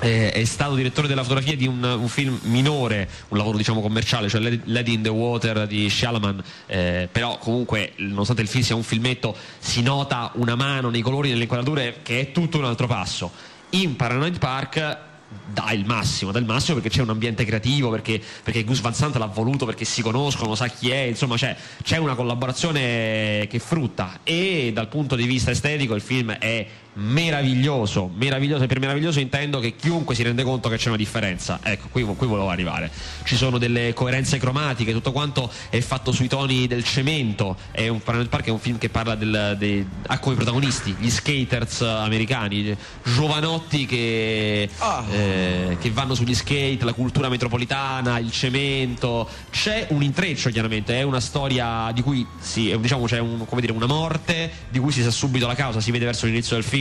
Eh, 0.01 0.33
è 0.33 0.45
stato 0.45 0.75
direttore 0.75 1.07
della 1.07 1.23
fotografia 1.23 1.57
di 1.57 1.69
un, 1.69 1.83
un 1.83 2.09
film 2.09 2.37
minore, 2.43 3.09
un 3.29 3.39
lavoro 3.39 3.57
diciamo 3.57 3.81
commerciale, 3.81 4.29
cioè 4.29 4.41
Lady 4.65 4.95
in 4.95 5.03
the 5.03 5.09
Water 5.09 5.67
di 5.67 5.89
Shalaman, 5.89 6.43
eh, 6.67 7.09
però 7.11 7.39
comunque 7.39 7.93
nonostante 7.99 8.43
il 8.43 8.49
film 8.49 8.65
sia 8.65 8.75
un 8.75 8.83
filmetto 8.83 9.37
si 9.61 9.81
nota 9.81 10.33
una 10.35 10.57
mano 10.57 10.91
nei 10.91 11.03
colori, 11.03 11.29
nelle 11.29 11.43
inquadrature 11.43 12.01
che 12.03 12.21
è 12.21 12.33
tutto 12.33 12.59
un 12.59 12.65
altro 12.65 12.89
passo. 12.89 13.31
In 13.71 13.95
Paranoid 13.95 14.39
Park 14.39 15.11
dà 15.53 15.73
il 15.73 15.85
massimo, 15.85 16.33
dà 16.33 16.39
il 16.39 16.45
massimo 16.45 16.81
perché 16.81 16.97
c'è 16.97 17.03
un 17.03 17.11
ambiente 17.11 17.45
creativo, 17.45 17.91
perché, 17.91 18.21
perché 18.43 18.65
Gus 18.65 18.81
Van 18.81 18.95
Sant 18.95 19.17
l'ha 19.17 19.27
voluto, 19.27 19.67
perché 19.67 19.85
si 19.85 20.03
conoscono, 20.03 20.55
sa 20.55 20.69
chi 20.69 20.91
è, 20.91 21.01
insomma 21.03 21.37
c'è, 21.37 21.57
c'è 21.83 21.99
una 21.99 22.15
collaborazione 22.15 23.47
che 23.49 23.59
frutta. 23.59 24.21
E 24.23 24.71
dal 24.73 24.89
punto 24.89 25.15
di 25.17 25.27
vista 25.27 25.51
estetico 25.51 25.95
il 25.95 26.01
film 26.01 26.33
è 26.33 26.67
meraviglioso, 26.95 28.11
meraviglioso 28.15 28.65
e 28.65 28.67
per 28.67 28.79
meraviglioso 28.79 29.19
intendo 29.21 29.61
che 29.61 29.77
chiunque 29.77 30.15
si 30.15 30.23
rende 30.23 30.43
conto 30.43 30.69
che 30.69 30.77
c'è 30.77 30.89
una 30.89 30.97
differenza. 30.97 31.61
Ecco, 31.63 31.89
qui, 31.91 32.03
qui 32.03 32.27
volevo 32.27 32.51
arrivare. 32.51 32.91
Ci 33.25 33.37
sono 33.37 33.59
delle 33.59 33.95
coerenze 33.95 34.39
cromatiche, 34.39 34.93
tutto 34.93 35.13
quanto 35.13 35.51
è 35.71 35.81
fatto 35.81 36.13
sui 36.13 36.29
toni 36.29 36.67
del 36.67 36.85
cemento. 36.85 37.57
È 37.71 37.89
un 37.89 38.03
Planet 38.03 38.29
Park 38.29 38.47
è 38.47 38.51
un 38.51 38.59
film 38.59 38.77
che 38.79 38.89
parla 38.91 39.15
del, 39.15 39.57
dei, 39.59 39.87
ha 40.09 40.19
come 40.19 40.35
protagonisti 40.37 40.95
gli 40.99 41.09
skaters 41.09 41.81
americani, 41.83 42.77
giovanotti 43.03 43.87
che, 43.87 44.69
Ah. 44.79 45.05
eh, 45.11 45.77
che 45.81 45.91
vanno 45.91 46.15
sugli 46.15 46.35
skate, 46.35 46.79
la 46.85 46.93
cultura 46.93 47.29
metropolitana, 47.29 48.19
il 48.19 48.31
cemento. 48.31 49.29
C'è 49.51 49.87
un 49.91 50.03
intreccio 50.03 50.51
chiaramente, 50.51 50.99
è 50.99 51.03
una 51.03 51.21
storia 51.21 51.91
di 51.95 52.03
cui 52.03 52.27
sì, 52.39 52.77
diciamo 52.79 53.07
c'è 53.07 53.19
un- 53.19 53.47
come 53.47 53.61
dire, 53.61 53.73
una 53.73 53.87
morte 53.87 54.51
di 54.69 54.79
cui 54.79 54.93
si 54.93 55.03
sa 55.03 55.11
subito 55.11 55.47
la 55.47 55.55
causa, 55.55 55.81
si 55.81 55.91
vede 55.91 56.05
verso 56.05 56.27
l'inizio 56.27 56.57
del 56.57 56.65
film 56.65 56.81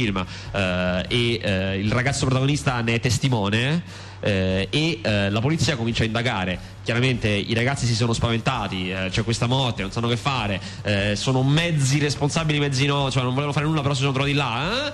eh, 0.53 1.05
e 1.08 1.39
eh, 1.41 1.77
il 1.77 1.91
ragazzo 1.91 2.25
protagonista 2.25 2.81
ne 2.81 2.96
è 2.96 3.00
testimone. 3.00 4.10
eh, 4.22 4.67
e 4.70 5.00
eh, 5.01 5.29
la 5.29 5.39
polizia 5.41 5.75
comincia 5.75 6.03
a 6.03 6.05
indagare. 6.05 6.60
Chiaramente 6.84 7.27
i 7.27 7.53
ragazzi 7.53 7.86
si 7.86 7.96
sono 7.96 8.13
spaventati, 8.13 8.91
eh, 8.91 9.08
c'è 9.10 9.24
questa 9.24 9.48
morte, 9.48 9.81
non 9.81 9.91
sanno 9.91 10.08
che 10.08 10.17
fare, 10.17 10.60
eh, 10.84 11.15
sono 11.15 11.43
mezzi 11.43 12.00
responsabili, 12.00 12.60
mezzi 12.60 12.86
no, 12.86 13.12
cioè 13.12 13.24
non 13.24 13.31
volevano 13.31 13.53
fare 13.53 13.65
nulla, 13.65 13.81
però 13.81 13.93
si 13.93 14.01
sono 14.01 14.13
trovati 14.13 14.34
là. 14.34 14.91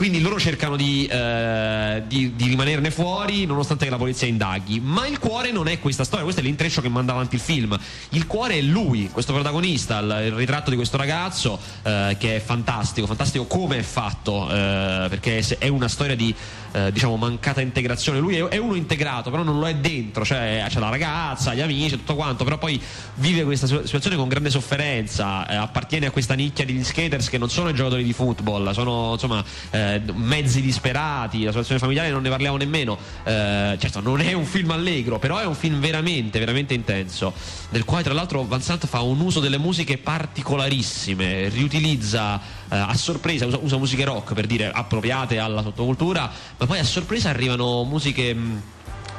Eh? 0.00 0.06
Quindi 0.10 0.20
loro 0.20 0.40
cercano 0.40 0.76
di, 0.76 1.06
eh, 1.06 2.02
di- 2.06 2.34
di 2.34 2.48
rimanerne 2.48 2.90
fuori 2.90 3.44
nonostante 3.44 3.84
che 3.84 3.90
la 3.90 3.98
polizia 3.98 4.26
indaghi. 4.26 4.80
Ma 4.80 5.06
il 5.06 5.18
cuore 5.18 5.52
non 5.52 5.68
è 5.68 5.78
questa 5.78 6.04
storia, 6.04 6.24
questo 6.24 6.40
è 6.40 6.44
l'intreccio 6.44 6.80
che 6.80 6.88
manda 6.88 7.12
avanti 7.12 7.34
il 7.34 7.40
film. 7.40 7.78
Il 8.10 8.26
cuore 8.26 8.54
è 8.54 8.60
lui, 8.62 9.10
questo 9.12 9.34
protagonista, 9.34 9.98
il, 9.98 10.22
il 10.26 10.32
ritratto 10.32 10.70
di 10.70 10.76
questo 10.76 10.96
ragazzo 10.96 11.58
eh, 11.82 12.16
che 12.18 12.36
è 12.36 12.40
fantastico, 12.40 13.06
fantastico 13.06 13.44
come 13.44 13.78
è 13.78 13.82
fatto, 13.82 14.48
eh, 14.50 15.06
perché 15.08 15.44
è 15.58 15.68
una 15.68 15.88
storia 15.88 16.16
di 16.16 16.34
eh, 16.72 16.92
diciamo 16.92 17.16
mancata 17.16 17.60
integrazione. 17.60 18.18
Lui 18.18 18.36
è, 18.36 18.44
è 18.44 18.56
uno 18.56 18.74
integrato, 18.74 19.30
però 19.30 19.42
non 19.42 19.58
lo 19.58 19.66
è 19.66 19.74
dentro, 19.74 20.24
cioè 20.24 20.64
c'è 20.68 20.78
la 20.78 20.88
ragazza, 20.88 21.54
gli 21.54 21.60
amici, 21.60 21.96
tutto 21.96 22.14
quanto, 22.14 22.44
però 22.44 22.58
poi 22.58 22.80
vive 23.16 23.44
questa 23.44 23.66
situ- 23.66 23.84
situazione 23.84 24.16
con 24.16 24.28
grande 24.28 24.50
sofferenza, 24.50 25.46
eh, 25.48 25.56
appartiene 25.56 26.06
a 26.06 26.10
questa 26.10 26.34
nicchia 26.34 26.64
degli 26.64 26.82
skaters 26.82 27.28
che 27.28 27.38
non 27.38 27.50
sono 27.50 27.68
i 27.68 27.74
giocatori 27.74 28.04
di 28.04 28.12
football, 28.12 28.70
sono 28.72 29.12
insomma 29.12 29.44
eh, 29.94 30.12
mezzi 30.12 30.60
disperati, 30.60 31.42
la 31.42 31.50
situazione 31.50 31.80
familiare 31.80 32.10
non 32.10 32.22
ne 32.22 32.28
parliamo 32.28 32.56
nemmeno. 32.56 32.98
Eh, 33.24 33.76
certo, 33.78 34.00
non 34.00 34.20
è 34.20 34.32
un 34.32 34.44
film 34.44 34.70
allegro, 34.70 35.18
però 35.18 35.38
è 35.38 35.46
un 35.46 35.54
film 35.54 35.80
veramente, 35.80 36.38
veramente 36.38 36.74
intenso, 36.74 37.32
del 37.70 37.84
quale 37.84 38.02
tra 38.02 38.12
l'altro 38.12 38.44
Van 38.44 38.62
Sant 38.62 38.86
fa 38.86 39.00
un 39.00 39.20
uso 39.20 39.40
delle 39.40 39.58
musiche 39.58 39.98
particolarissime, 39.98 41.48
riutilizza 41.48 42.38
eh, 42.38 42.76
a 42.76 42.94
sorpresa, 42.94 43.46
usa, 43.46 43.58
usa 43.60 43.76
musiche 43.76 44.04
rock 44.04 44.34
per 44.34 44.46
dire 44.46 44.70
appropriate 44.70 45.38
alla 45.38 45.62
sottocultura, 45.62 46.30
ma 46.58 46.66
poi 46.66 46.78
a 46.78 46.84
sorpresa 46.84 47.28
arrivano 47.28 47.84
musiche 47.84 48.34
mh, 48.34 48.62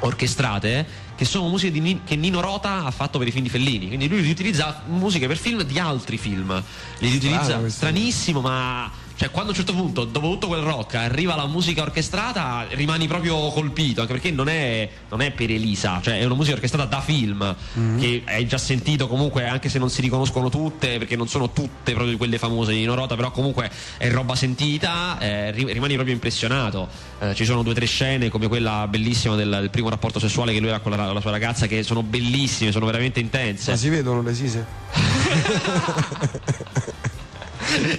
orchestrate 0.00 1.10
che 1.14 1.24
sono 1.24 1.48
musiche 1.48 1.78
Ni- 1.78 2.00
che 2.04 2.16
Nino 2.16 2.40
Rota 2.40 2.84
ha 2.84 2.90
fatto 2.90 3.18
per 3.18 3.28
i 3.28 3.30
film 3.30 3.44
di 3.44 3.50
Fellini. 3.50 3.86
Quindi 3.86 4.08
lui 4.08 4.20
riutilizza 4.20 4.82
musiche 4.86 5.26
per 5.26 5.36
film 5.36 5.62
di 5.62 5.78
altri 5.78 6.18
film. 6.18 6.62
Li 6.98 7.08
riutilizza 7.10 7.68
stranissimo, 7.68 8.40
ma 8.40 8.90
cioè 9.14 9.30
quando 9.30 9.50
a 9.50 9.52
un 9.52 9.64
certo 9.64 9.74
punto, 9.74 10.04
dopo 10.04 10.28
tutto 10.30 10.46
quel 10.48 10.62
rock, 10.62 10.94
arriva 10.94 11.36
la 11.36 11.46
musica 11.46 11.82
orchestrata, 11.82 12.66
rimani 12.70 13.06
proprio 13.06 13.50
colpito, 13.50 14.00
anche 14.00 14.12
perché 14.12 14.30
non 14.30 14.48
è, 14.48 14.88
non 15.08 15.20
è 15.20 15.30
per 15.30 15.50
Elisa, 15.50 16.00
cioè 16.02 16.18
è 16.18 16.24
una 16.24 16.34
musica 16.34 16.54
orchestrata 16.54 16.86
da 16.86 17.00
film, 17.00 17.54
che 17.98 18.22
hai 18.26 18.46
già 18.46 18.58
sentito 18.58 19.06
comunque, 19.06 19.46
anche 19.46 19.68
se 19.68 19.78
non 19.78 19.90
si 19.90 20.00
riconoscono 20.00 20.48
tutte, 20.48 20.98
perché 20.98 21.16
non 21.16 21.28
sono 21.28 21.52
tutte 21.52 21.92
proprio 21.92 22.16
quelle 22.16 22.38
famose 22.38 22.72
di 22.72 22.78
Nino 22.78 22.94
Rota, 22.94 23.16
però 23.16 23.30
comunque 23.30 23.70
è 23.96 24.10
roba 24.10 24.34
sentita, 24.34 25.18
eh, 25.18 25.50
ri- 25.50 25.72
rimani 25.72 25.94
proprio 25.94 26.14
impressionato. 26.14 26.88
Eh, 27.20 27.34
ci 27.34 27.44
sono 27.44 27.62
due 27.62 27.72
o 27.72 27.74
tre 27.74 27.86
scene 27.86 28.28
come 28.28 28.48
quella 28.48 28.86
bellissima 28.88 29.36
del, 29.36 29.58
del 29.60 29.70
primo 29.70 29.88
rapporto 29.88 30.18
sessuale 30.18 30.52
che 30.52 30.60
lui 30.60 30.70
ha 30.70 30.80
con 30.80 30.92
la, 30.92 31.12
la 31.12 31.20
sua 31.20 31.30
ragazza, 31.30 31.66
che 31.66 31.82
sono 31.82 32.02
bellissime, 32.02 32.72
sono 32.72 32.86
veramente 32.86 33.20
intense. 33.20 33.70
Ma 33.70 33.76
si 33.76 33.88
vedono 33.88 34.22
le 34.22 34.34
sise? 34.34 34.66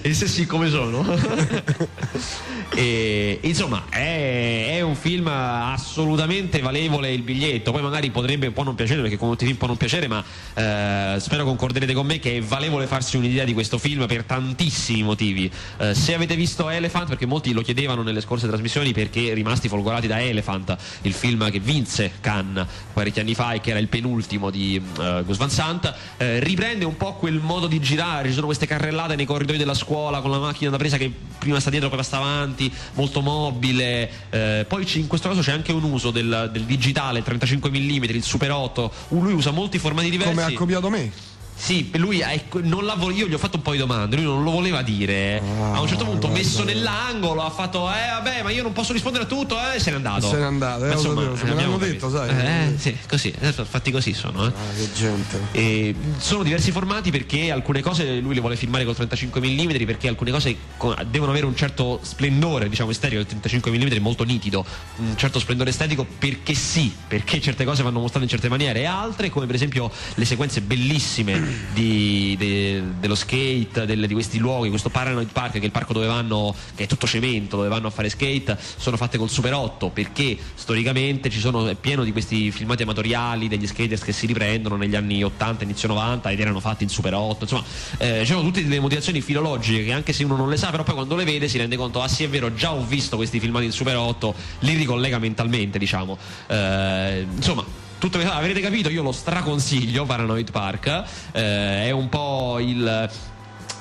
e 0.02 0.14
se 0.14 0.28
sì 0.28 0.46
come 0.46 0.70
sono? 0.70 1.04
E, 2.76 3.40
insomma 3.44 3.84
è, 3.90 4.78
è 4.78 4.82
un 4.82 4.96
film 4.96 5.28
assolutamente 5.28 6.60
valevole 6.60 7.12
il 7.12 7.22
biglietto. 7.22 7.72
Poi 7.72 7.82
magari 7.82 8.10
potrebbe 8.10 8.48
un 8.48 8.54
po' 8.54 8.64
non 8.64 8.76
piacere 8.76 9.02
perché 9.02 9.18
come 9.18 9.32
tutti 9.32 9.44
i 9.44 9.48
film 9.48 9.58
può 9.60 9.68
non 9.68 9.78
piacere 9.78 10.08
ma 10.08 10.24
eh, 10.56 11.20
spero 11.20 11.44
concorderete 11.44 11.94
con 11.94 12.06
me 12.06 12.20
che 12.20 12.38
è 12.38 12.42
valevole 12.42 12.88
farsi 12.88 13.18
un'idea 13.18 13.44
di 13.44 13.54
questo 13.54 13.78
film 13.78 14.08
per 14.08 14.24
tantissimi 14.24 15.04
motivi. 15.04 15.52
Eh, 15.78 15.94
se 15.94 16.14
avete 16.16 16.36
visto 16.36 16.70
Elephant 16.70 17.10
perché 17.10 17.26
molti 17.26 17.54
lo 17.54 17.62
chiedevano 17.62 18.02
nelle 18.02 18.22
scorse 18.22 18.48
trasmissioni 18.48 18.92
perché 18.92 19.34
rimasti 19.34 19.68
folgorati 19.68 20.08
da 20.08 20.22
Elephant 20.22 20.76
il 21.04 21.14
film 21.14 21.50
che 21.52 21.60
vinse 21.60 22.14
Cannes 22.22 22.66
parecchi 22.92 23.20
anni 23.20 23.36
fa 23.36 23.54
e 23.54 23.62
che 23.62 23.70
era 23.70 23.80
il 23.80 23.88
penultimo 23.88 24.50
di 24.50 24.82
eh, 25.00 25.24
Gus 25.24 25.38
Van 25.38 25.50
Sant 25.50 25.94
eh, 26.18 26.40
riprende 26.40 26.86
un 26.86 26.98
po' 26.98 27.14
quel 27.14 27.40
modo 27.40 27.68
di 27.68 27.80
girare. 27.80 28.30
Ci 28.30 28.34
sono 28.34 28.48
queste 28.48 28.66
carrellate 28.66 29.16
nei 29.16 29.26
corridoi 29.26 29.58
della 29.64 29.74
scuola 29.74 30.22
con 30.22 30.32
la 30.32 30.40
macchina 30.40 30.70
da 30.70 30.78
presa 30.78 30.98
che 30.98 31.12
prima 31.38 31.60
sta 31.60 31.70
dietro 31.70 31.90
poi 31.90 32.04
sta 32.04 32.18
avanti 32.18 32.72
molto 32.94 33.22
mobile. 33.22 34.10
Eh, 34.30 34.66
poi 34.68 34.88
in 34.96 35.08
questo 35.08 35.30
caso 35.30 35.42
c'è 35.42 35.52
anche 35.52 35.72
un 35.72 35.84
uso 35.84 36.12
del, 36.12 36.50
del 36.52 36.64
digitale 36.64 37.20
il 37.20 37.26
35 37.26 37.70
mm 37.70 38.04
il 38.04 38.24
Super 38.24 38.52
8 38.52 38.92
lui 39.10 39.34
usa 39.34 39.52
molti 39.52 39.80
formati 39.80 40.10
diversi. 40.10 40.34
Come 40.34 40.44
ha 40.46 40.54
copiato 40.54 40.90
me? 40.90 41.33
Sì, 41.56 41.90
lui 41.96 42.20
è- 42.20 42.44
non 42.64 42.86
la 42.86 42.96
vo- 42.96 43.12
io 43.12 43.28
gli 43.28 43.34
ho 43.34 43.38
fatto 43.38 43.58
un 43.58 43.62
po' 43.62 43.72
di 43.72 43.78
domande, 43.78 44.16
lui 44.16 44.26
non 44.26 44.44
lo 44.44 44.52
voleva 44.52 44.82
dire. 44.82 45.42
Ah, 45.60 45.74
a 45.76 45.80
un 45.82 45.88
certo 45.88 46.04
punto, 46.04 46.28
guarda. 46.28 46.38
messo 46.38 46.64
nell'angolo, 46.64 47.42
ha 47.44 47.50
fatto: 47.50 47.90
Eh, 47.90 48.10
vabbè, 48.12 48.44
ma 48.44 48.50
io 48.52 48.64
non 48.64 48.74
posso 48.74 48.92
rispondere 48.94 49.24
a 49.24 49.28
tutto, 49.28 49.56
eh, 49.72 49.76
e 49.76 49.80
se 49.80 49.90
n'è 49.92 49.96
andato. 49.96 50.28
Se 50.30 50.38
n'è 50.38 50.44
andato, 50.44 50.86
eh, 50.86 50.92
insomma, 50.92 51.22
sapevo, 51.22 51.36
se 51.38 51.44
me 51.46 51.52
abbiamo 51.52 51.78
l'hanno 51.78 51.86
detto, 51.86 52.10
sai. 52.10 52.30
Eh, 52.30 52.74
sì, 52.78 52.98
così, 53.08 53.34
eh, 53.40 53.52
fatti 53.52 53.92
così 53.92 54.14
sono, 54.14 54.46
eh. 54.46 54.48
Ah, 54.48 54.76
che 54.76 54.90
gente. 54.94 55.40
E 55.52 55.96
sono 56.18 56.44
diversi 56.44 56.72
formati 56.72 57.12
perché 57.12 57.52
alcune 57.52 57.82
cose 57.82 58.20
lui 58.20 58.34
le 58.34 58.40
vuole 58.42 58.56
filmare 58.56 58.84
col 58.86 58.96
35 58.96 59.40
mm 59.42 59.86
perché 59.86 60.08
alcune 60.08 60.32
cose 60.32 60.56
co- 60.78 60.96
devono 61.10 61.32
avere 61.32 61.46
un 61.46 61.56
certo 61.56 62.00
splendore 62.02 62.68
diciamo 62.70 62.90
estetico 62.92 63.20
il 63.22 63.26
35 63.28 63.72
mm 63.72 63.88
è 63.88 64.00
molto 64.00 64.24
nitido 64.24 64.66
un 64.98 65.16
certo 65.18 65.40
splendore 65.40 65.70
estetico 65.70 66.06
perché 66.18 66.54
sì 66.54 66.94
perché 67.08 67.40
certe 67.42 67.66
cose 67.66 67.84
vanno 67.84 68.00
mostrate 68.00 68.24
in 68.26 68.30
certe 68.32 68.50
maniere 68.50 68.82
e 68.82 68.86
altre 68.86 69.30
come 69.30 69.46
per 69.46 69.56
esempio 69.56 69.92
le 70.16 70.26
sequenze 70.26 70.62
bellissime 70.62 71.40
di- 71.74 72.36
de- 72.38 72.82
dello 73.00 73.16
skate 73.16 73.86
del- 73.86 74.08
di 74.08 74.14
questi 74.14 74.38
luoghi 74.38 74.70
questo 74.70 74.90
Paranoid 74.90 75.32
Park 75.32 75.54
che 75.54 75.60
è 75.60 75.66
il 75.66 75.72
parco 75.72 75.94
dove 75.94 76.06
vanno 76.08 76.54
che 76.76 76.84
è 76.84 76.88
tutto 76.88 77.08
cemento 77.08 77.58
dove 77.58 77.70
vanno 77.70 77.88
a 77.88 77.90
fare 77.90 78.10
skate 78.10 78.58
sono 78.78 78.98
fatte 78.98 79.18
col 79.18 79.30
Super 79.30 79.54
8 79.54 79.90
perché 79.90 80.38
storicamente 80.56 81.30
ci 81.30 81.40
sono 81.40 81.68
è 81.68 81.76
pieno 81.76 82.04
di 82.04 82.12
questi 82.12 82.52
filmati 82.52 82.84
amatoriali 82.84 83.48
degli 83.48 83.68
skaters 83.68 84.04
che 84.04 84.12
si 84.12 84.26
riprendono 84.26 84.76
negli 84.76 84.96
anni 84.96 85.24
80 85.24 85.64
inizio 85.64 85.88
90 85.88 86.30
ed 86.30 86.40
erano 86.40 86.60
fatti 86.60 86.84
in 86.84 86.90
Super 86.90 87.14
8 87.14 87.44
insomma 87.44 87.64
eh, 87.98 88.20
ci 88.22 88.32
sono 88.32 88.42
tutte 88.42 88.64
delle 88.64 88.80
motivazioni 88.80 89.22
filologiche 89.22 89.84
che 89.84 89.92
anche 89.92 90.14
se 90.14 90.24
uno 90.24 90.36
non 90.36 90.50
le 90.50 90.58
sa 90.58 90.70
però 90.70 90.84
poi 90.84 90.96
quando 90.96 91.16
le 91.16 91.24
vede 91.24 91.48
si 91.48 91.58
rende 91.58 91.76
conto 91.76 92.02
ah 92.02 92.08
sì 92.08 92.24
è 92.24 92.30
vero 92.30 92.54
già 92.54 92.74
ho 92.74 92.84
visto 92.84 93.16
questi 93.16 93.40
filmati 93.40 93.66
in 93.66 93.72
Super 93.72 93.98
8 93.98 94.34
li 94.60 94.76
ricollega 94.76 95.20
mentalmente 95.20 95.78
diciamo. 95.78 96.18
Eh, 96.48 97.26
insomma 97.36 97.64
tutto 98.10 98.20
avrete 98.20 98.60
capito? 98.60 98.90
Io 98.90 99.02
lo 99.02 99.14
straconsiglio 99.14 100.04
Paranoid 100.04 100.52
Park. 100.52 101.04
Eh, 101.32 101.86
è 101.86 101.92
un 101.92 102.10
po' 102.10 102.60
il 102.60 103.10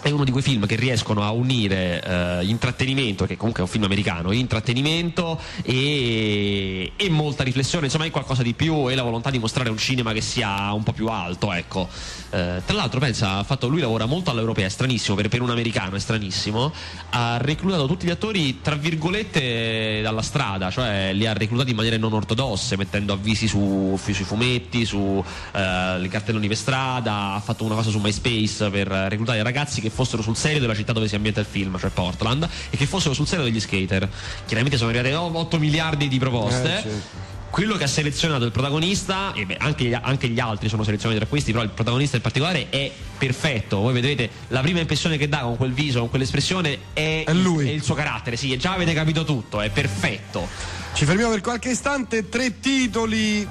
è 0.02 0.10
uno 0.10 0.24
di 0.24 0.32
quei 0.32 0.42
film 0.42 0.66
che 0.66 0.74
riescono 0.74 1.22
a 1.22 1.30
unire 1.30 2.02
eh, 2.02 2.44
intrattenimento, 2.44 3.24
che 3.24 3.36
comunque 3.36 3.62
è 3.62 3.64
un 3.64 3.70
film 3.70 3.84
americano, 3.84 4.32
intrattenimento 4.32 5.40
e, 5.62 6.92
e 6.96 7.08
molta 7.08 7.44
riflessione, 7.44 7.86
insomma 7.86 8.04
è 8.04 8.10
qualcosa 8.10 8.42
di 8.42 8.52
più 8.52 8.90
e 8.90 8.96
la 8.96 9.02
volontà 9.02 9.30
di 9.30 9.38
mostrare 9.38 9.70
un 9.70 9.78
cinema 9.78 10.12
che 10.12 10.20
sia 10.20 10.72
un 10.72 10.82
po' 10.82 10.92
più 10.92 11.06
alto, 11.06 11.52
ecco. 11.52 11.88
Eh, 12.30 12.62
tra 12.64 12.74
l'altro 12.74 12.98
pensa, 12.98 13.44
fatto, 13.44 13.68
lui 13.68 13.80
lavora 13.80 14.06
molto 14.06 14.30
all'europea, 14.30 14.66
è 14.66 14.70
stranissimo, 14.70 15.14
per, 15.14 15.28
per 15.28 15.40
un 15.40 15.50
americano 15.50 15.94
è 15.94 16.00
stranissimo, 16.00 16.72
ha 17.10 17.36
reclutato 17.36 17.86
tutti 17.86 18.06
gli 18.06 18.10
attori 18.10 18.60
tra 18.60 18.74
virgolette 18.74 20.00
dalla 20.02 20.22
strada, 20.22 20.70
cioè 20.70 21.12
li 21.12 21.26
ha 21.26 21.32
reclutati 21.32 21.70
in 21.70 21.76
maniere 21.76 21.96
non 21.96 22.12
ortodosse, 22.12 22.76
mettendo 22.76 23.12
avvisi 23.12 23.46
su, 23.46 23.96
sui 24.02 24.14
fumetti, 24.14 24.84
su 24.84 25.22
eh, 25.52 26.08
cartelloni 26.08 26.48
per 26.48 26.56
strada, 26.56 27.34
ha 27.34 27.40
fatto 27.40 27.62
una 27.64 27.76
cosa 27.76 27.90
su 27.90 28.00
MySpace 28.00 28.68
per 28.70 28.88
reclutare 28.88 29.42
ragazzi 29.44 29.80
che 29.80 29.90
fossero 29.92 30.22
sul 30.22 30.36
serio 30.36 30.60
della 30.60 30.74
città 30.74 30.92
dove 30.92 31.08
si 31.08 31.14
ambienta 31.14 31.40
il 31.40 31.46
film, 31.48 31.78
cioè 31.78 31.90
Portland, 31.90 32.48
e 32.70 32.76
che 32.76 32.86
fossero 32.86 33.14
sul 33.14 33.26
serio 33.26 33.44
degli 33.44 33.60
skater. 33.60 34.08
Chiaramente 34.46 34.78
sono 34.78 34.90
arrivate 34.90 35.14
oh, 35.14 35.38
8 35.38 35.58
miliardi 35.58 36.08
di 36.08 36.18
proposte. 36.18 36.78
Eh, 36.78 36.82
certo. 36.82 37.30
Quello 37.50 37.76
che 37.76 37.84
ha 37.84 37.88
selezionato 37.88 38.46
il 38.46 38.50
protagonista, 38.50 39.34
e 39.34 39.44
beh, 39.44 39.58
anche, 39.58 39.84
gli, 39.84 39.92
anche 39.92 40.28
gli 40.28 40.40
altri 40.40 40.70
sono 40.70 40.84
selezionati 40.84 41.20
tra 41.20 41.28
questi, 41.28 41.52
però 41.52 41.62
il 41.62 41.68
protagonista 41.68 42.16
in 42.16 42.22
particolare 42.22 42.70
è 42.70 42.90
perfetto. 43.18 43.80
Voi 43.80 43.92
vedrete 43.92 44.30
la 44.48 44.60
prima 44.60 44.80
impressione 44.80 45.18
che 45.18 45.28
dà 45.28 45.40
con 45.40 45.58
quel 45.58 45.72
viso, 45.72 45.98
con 46.00 46.08
quell'espressione, 46.08 46.78
è, 46.94 47.24
È 47.26 47.32
lui. 47.34 47.68
il 47.68 47.82
suo 47.82 47.94
carattere. 47.94 48.36
Sì, 48.36 48.56
già 48.56 48.72
avete 48.72 48.94
capito 48.94 49.24
tutto, 49.24 49.60
è 49.60 49.68
perfetto. 49.68 50.48
Ci 50.94 51.04
fermiamo 51.04 51.30
per 51.30 51.42
qualche 51.42 51.70
istante, 51.70 52.30
tre 52.30 52.58
titoli 52.58 53.46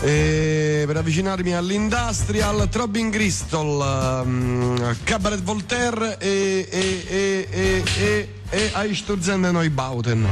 eh, 0.00 0.84
per 0.86 0.96
avvicinarmi 0.96 1.54
all'industrial, 1.54 2.68
Throbbing 2.68 3.12
Crystal, 3.12 4.22
um, 4.24 4.96
Cabaret 5.04 5.42
Voltaire 5.42 6.16
e, 6.18 6.68
e, 6.70 7.04
e, 7.08 7.48
e, 7.50 7.84
e 7.98 8.28
e 8.50 8.72
Eisturzende 8.74 9.52
Neubauten. 9.52 10.26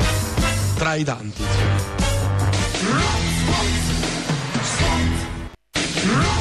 Tra 0.74 0.94
i 0.94 1.04
tanti. 1.04 1.42
insomma. 5.98 6.37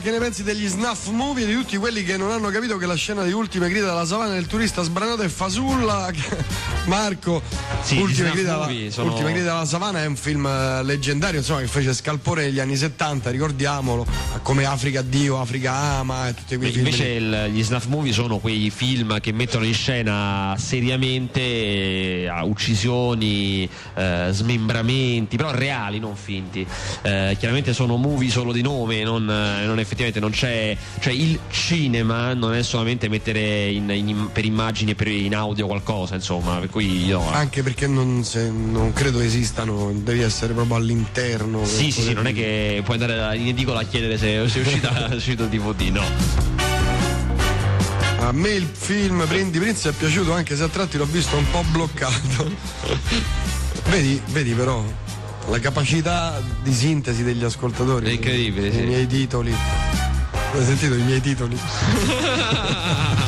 Che 0.00 0.10
ne 0.10 0.18
pensi 0.18 0.42
degli 0.42 0.66
snuff 0.66 1.08
movie 1.08 1.44
di 1.46 1.52
tutti 1.54 1.76
quelli 1.76 2.02
che 2.02 2.16
non 2.16 2.30
hanno 2.30 2.48
capito 2.48 2.76
che 2.78 2.86
la 2.86 2.94
scena 2.94 3.22
di 3.24 3.32
Ultime 3.32 3.68
grida 3.68 3.86
dalla 3.86 4.04
savana 4.06 4.32
del 4.32 4.46
turista 4.46 4.82
sbranato 4.82 5.22
è 5.22 5.28
fasulla? 5.28 6.10
Marco, 6.86 7.40
Sì, 7.82 7.98
Ultime, 7.98 8.30
grida, 8.30 8.56
movie 8.58 8.90
sono- 8.90 9.10
Ultime 9.12 9.32
grida 9.32 9.52
dalla 9.52 9.64
savana 9.66 10.02
è 10.02 10.06
un 10.06 10.16
film 10.16 10.46
eh, 10.46 10.82
leggendario, 10.82 11.38
insomma, 11.40 11.60
che 11.60 11.66
fece 11.68 11.94
scalpore 11.94 12.44
negli 12.44 12.58
anni 12.58 12.76
70, 12.76 13.30
ricordiamolo, 13.30 14.04
come 14.42 14.64
Africa 14.64 15.02
Dio, 15.02 15.38
Africa 15.40 15.72
Ama 15.72 16.28
e 16.28 16.34
tutti 16.34 16.56
quei 16.56 16.72
film. 16.72 16.86
Invece 16.86 17.06
il- 17.08 17.50
gli 17.52 17.62
snuff 17.62 17.84
movie 17.86 18.12
sono 18.12 18.38
quei 18.38 18.70
film 18.70 19.20
che 19.20 19.30
mettono 19.32 19.64
in 19.64 19.74
scena 19.74 20.54
seriamente 20.58 21.40
eh, 21.40 22.30
uccisioni, 22.42 23.68
eh, 23.94 24.28
smembramenti, 24.30 25.36
però 25.36 25.50
reali, 25.52 25.98
non 26.00 26.16
finti. 26.16 26.66
Eh, 27.02 27.36
chiaramente 27.38 27.72
sono 27.74 27.96
movie 27.96 28.30
solo 28.30 28.50
di 28.52 28.62
nome, 28.62 29.02
non, 29.04 29.28
eh, 29.30 29.64
non 29.66 29.78
effettivamente 29.82 30.20
non 30.20 30.30
c'è. 30.30 30.76
Cioè 31.00 31.12
il 31.12 31.38
cinema 31.50 32.32
non 32.34 32.54
è 32.54 32.62
solamente 32.62 33.08
mettere 33.08 33.68
in- 33.70 33.90
in- 33.90 34.28
per 34.32 34.44
immagini 34.44 34.92
e 34.92 34.94
per 34.94 35.08
in 35.08 35.34
audio 35.34 35.66
qualcosa, 35.66 36.14
insomma. 36.14 36.56
Per 36.56 36.70
cui 36.70 37.04
io. 37.04 37.20
Anche 37.30 37.62
perché 37.62 37.86
non, 37.86 38.24
se- 38.24 38.50
non 38.50 38.92
credo 38.92 39.20
esistano, 39.20 39.92
devi 39.94 40.22
essere 40.22 40.52
proprio 40.54 40.76
all'interno. 40.76 41.64
Sì, 41.64 41.90
sì, 41.90 42.02
sì, 42.02 42.12
non 42.12 42.26
è 42.26 42.32
che 42.32 42.80
puoi 42.84 42.98
andare 43.00 43.36
in 43.36 43.48
edicola 43.48 43.80
a 43.80 43.84
chiedere 43.84 44.16
se, 44.18 44.48
se 44.48 44.58
è 44.58 44.66
uscita, 44.66 45.08
è 45.10 45.14
uscito 45.14 45.44
il 45.44 45.48
DVD, 45.48 45.80
no. 45.90 46.04
A 48.20 48.30
me 48.32 48.50
il 48.50 48.68
film 48.72 49.26
Prendi 49.26 49.58
Prince 49.58 49.88
è 49.88 49.92
piaciuto 49.92 50.32
anche 50.32 50.54
se 50.56 50.62
a 50.62 50.68
tratti 50.68 50.96
l'ho 50.96 51.06
visto 51.06 51.36
un 51.36 51.44
po' 51.50 51.64
bloccato. 51.70 52.50
vedi, 53.90 54.20
vedi 54.28 54.52
però 54.52 54.82
la 55.48 55.58
capacità 55.58 56.40
di 56.62 56.72
sintesi 56.72 57.22
degli 57.22 57.44
ascoltatori. 57.44 58.06
È 58.06 58.12
incredibile, 58.12 58.68
I 58.68 58.72
sì. 58.72 58.82
miei 58.82 59.06
titoli. 59.06 59.54
Hai 60.52 60.64
sentito 60.64 60.94
i 60.94 61.02
miei 61.02 61.20
titoli? 61.20 61.58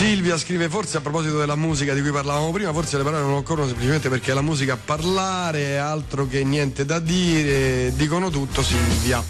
Silvia 0.00 0.38
scrive 0.38 0.70
forse 0.70 0.96
a 0.96 1.02
proposito 1.02 1.36
della 1.36 1.56
musica 1.56 1.92
di 1.92 2.00
cui 2.00 2.10
parlavamo 2.10 2.50
prima, 2.52 2.72
forse 2.72 2.96
le 2.96 3.02
parole 3.02 3.22
non 3.22 3.34
occorrono 3.34 3.66
semplicemente 3.66 4.08
perché 4.08 4.32
la 4.32 4.40
musica 4.40 4.72
a 4.72 4.78
parlare, 4.82 5.76
altro 5.76 6.26
che 6.26 6.42
niente 6.42 6.86
da 6.86 6.98
dire, 6.98 7.92
dicono 7.94 8.30
tutto 8.30 8.62
Silvia. 8.62 9.22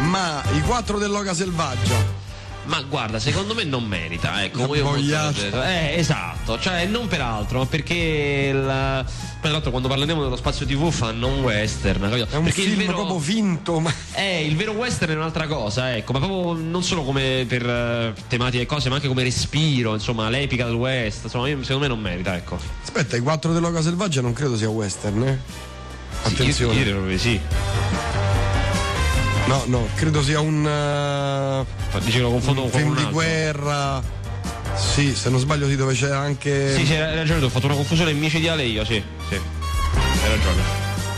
Ma 0.00 0.42
i 0.54 0.60
quattro 0.62 0.98
dell'Oca 0.98 1.34
Selvaggia, 1.34 2.19
Ma 2.70 2.82
guarda, 2.82 3.18
secondo 3.18 3.52
me 3.52 3.64
non 3.64 3.84
merita, 3.84 4.44
ecco. 4.44 4.72
Io 4.76 4.94
leggero. 4.94 5.60
Eh, 5.64 5.94
esatto, 5.96 6.56
cioè 6.60 6.86
non 6.86 7.08
per 7.08 7.20
altro, 7.20 7.58
ma 7.58 7.66
perché 7.66 7.94
il- 8.54 9.04
poi 9.04 9.40
tra 9.40 9.50
l'altro 9.50 9.70
quando 9.70 9.88
parleremo 9.88 10.22
dello 10.22 10.36
spazio 10.36 10.64
TV 10.66 10.88
fanno 10.92 11.26
un 11.26 11.40
western, 11.42 12.00
capito? 12.08 12.28
è 12.30 12.36
un 12.36 12.44
perché 12.44 12.60
film 12.62 12.78
il 12.80 12.86
vero, 12.86 12.98
proprio 12.98 13.18
finto, 13.18 13.80
ma 13.80 13.92
eh, 14.12 14.44
il 14.46 14.54
vero 14.54 14.70
western 14.72 15.10
è 15.12 15.14
un'altra 15.16 15.48
cosa, 15.48 15.96
ecco, 15.96 16.12
ma 16.12 16.20
proprio 16.20 16.52
non 16.62 16.84
solo 16.84 17.02
come 17.02 17.44
per 17.48 17.66
eh, 17.68 18.14
tematiche 18.28 18.62
e 18.62 18.66
cose, 18.66 18.88
ma 18.88 18.94
anche 18.96 19.08
come 19.08 19.24
respiro, 19.24 19.92
insomma, 19.94 20.28
l'epica 20.28 20.64
del 20.64 20.74
west, 20.74 21.24
insomma, 21.24 21.48
io- 21.48 21.60
secondo 21.64 21.82
me 21.82 21.88
non 21.88 21.98
merita, 21.98 22.36
ecco. 22.36 22.56
aspetta, 22.82 23.16
i 23.16 23.20
quattro 23.20 23.52
dell'Oca 23.52 23.82
Selvaggia 23.82 24.20
non 24.20 24.32
credo 24.32 24.56
sia 24.56 24.68
western, 24.68 25.22
eh? 25.24 25.38
Attenzione. 26.22 26.74
Io, 26.74 26.84
io 26.84 26.90
proprio 26.92 27.12
di 27.12 27.18
sì. 27.18 27.40
No, 29.50 29.64
no, 29.66 29.88
credo 29.96 30.22
sia 30.22 30.38
un, 30.38 30.64
eh, 30.64 31.98
Dice 32.04 32.20
lo 32.20 32.30
confondo 32.30 32.62
un 32.62 32.70
con 32.70 32.78
film 32.78 32.90
un 32.92 32.96
di 32.96 33.04
guerra. 33.10 34.00
Sì, 34.76 35.12
se 35.12 35.28
non 35.28 35.40
sbaglio 35.40 35.66
sì, 35.66 35.74
dove 35.74 35.92
c'è 35.92 36.10
anche. 36.10 36.72
Sì, 36.76 36.86
sì, 36.86 36.94
hai 36.94 37.16
ragione, 37.16 37.44
ho 37.44 37.48
fatto 37.48 37.66
una 37.66 37.74
confusione 37.74 38.12
micidiale 38.12 38.62
io, 38.62 38.84
sì, 38.84 39.02
sì. 39.28 39.34
Hai 39.34 40.28
ragione. 40.28 40.62